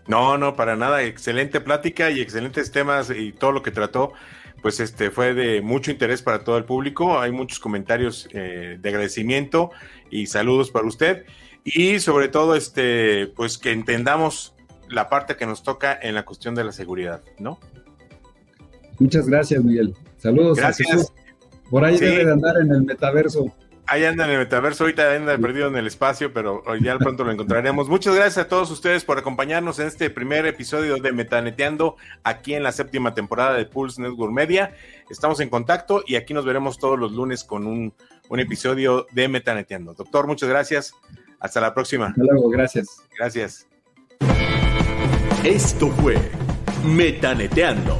No, 0.08 0.38
no, 0.38 0.56
para 0.56 0.76
nada. 0.76 1.04
Excelente 1.04 1.62
plática 1.62 2.10
y 2.10 2.20
excelentes 2.20 2.72
temas 2.72 3.12
y 3.16 3.32
todo 3.32 3.52
lo 3.52 3.62
que 3.62 3.72
trató, 3.72 4.14
pues 4.62 4.80
este 4.80 5.12
fue 5.12 5.34
de 5.34 5.62
mucho 5.62 5.92
interés 5.92 6.22
para 6.22 6.44
todo 6.44 6.58
el 6.58 6.66
público. 6.66 7.20
Hay 7.20 7.32
muchos 7.32 7.60
comentarios 7.60 8.28
eh, 8.32 8.78
de 8.80 8.90
agradecimiento 8.90 9.70
y 10.10 10.26
saludos 10.26 10.72
para 10.72 10.88
usted 10.88 11.26
y 11.64 12.00
sobre 12.00 12.28
todo 12.30 12.56
este, 12.56 13.28
pues 13.36 13.58
que 13.58 13.72
entendamos 13.72 14.56
la 14.90 15.10
parte 15.10 15.36
que 15.36 15.46
nos 15.46 15.62
toca 15.62 15.98
en 16.02 16.16
la 16.16 16.26
cuestión 16.26 16.56
de 16.56 16.64
la 16.64 16.72
seguridad, 16.72 17.22
¿no? 17.38 17.60
Muchas 18.98 19.28
gracias, 19.28 19.64
Miguel. 19.64 19.94
Saludos. 20.18 20.58
Gracias. 20.58 21.14
Por 21.70 21.86
ahí 21.86 21.98
debe 21.98 22.26
de 22.26 22.32
andar 22.32 22.58
en 22.58 22.72
el 22.72 22.84
metaverso. 22.84 23.54
Ahí 23.92 24.06
anda 24.06 24.26
en 24.26 24.32
el 24.32 24.38
metaverso, 24.38 24.84
ahorita 24.84 25.16
anda 25.16 25.36
perdido 25.40 25.68
en 25.68 25.76
el 25.76 25.88
espacio, 25.88 26.32
pero 26.32 26.62
ya 26.80 27.00
pronto 27.00 27.24
lo 27.24 27.32
encontraremos. 27.32 27.90
Muchas 27.90 28.14
gracias 28.14 28.46
a 28.46 28.48
todos 28.48 28.70
ustedes 28.70 29.04
por 29.04 29.18
acompañarnos 29.18 29.80
en 29.80 29.88
este 29.88 30.12
primer 30.12 30.46
episodio 30.46 30.98
de 30.98 31.12
Metaneteando, 31.12 31.96
aquí 32.24 32.54
en 32.54 32.62
la 32.62 32.72
séptima 32.72 33.16
temporada 33.16 33.56
de 33.56 33.66
Pulse 33.66 34.00
Network 34.00 34.32
Media. 34.32 34.76
Estamos 35.10 35.40
en 35.40 35.50
contacto 35.50 36.04
y 36.06 36.18
aquí 36.18 36.36
nos 36.36 36.46
veremos 36.46 36.78
todos 36.78 37.00
los 37.00 37.14
lunes 37.14 37.44
con 37.44 37.66
un, 37.66 37.92
un 38.30 38.40
episodio 38.40 39.08
de 39.12 39.28
Metaneteando. 39.28 39.96
Doctor, 39.96 40.28
muchas 40.28 40.50
gracias. 40.50 40.94
Hasta 41.40 41.60
la 41.60 41.74
próxima. 41.74 42.10
Hasta 42.10 42.24
luego, 42.24 42.48
gracias. 42.50 43.02
Gracias. 43.18 43.68
Esto 45.44 45.88
fue 45.88 46.16
Metaneteando. 46.86 48.00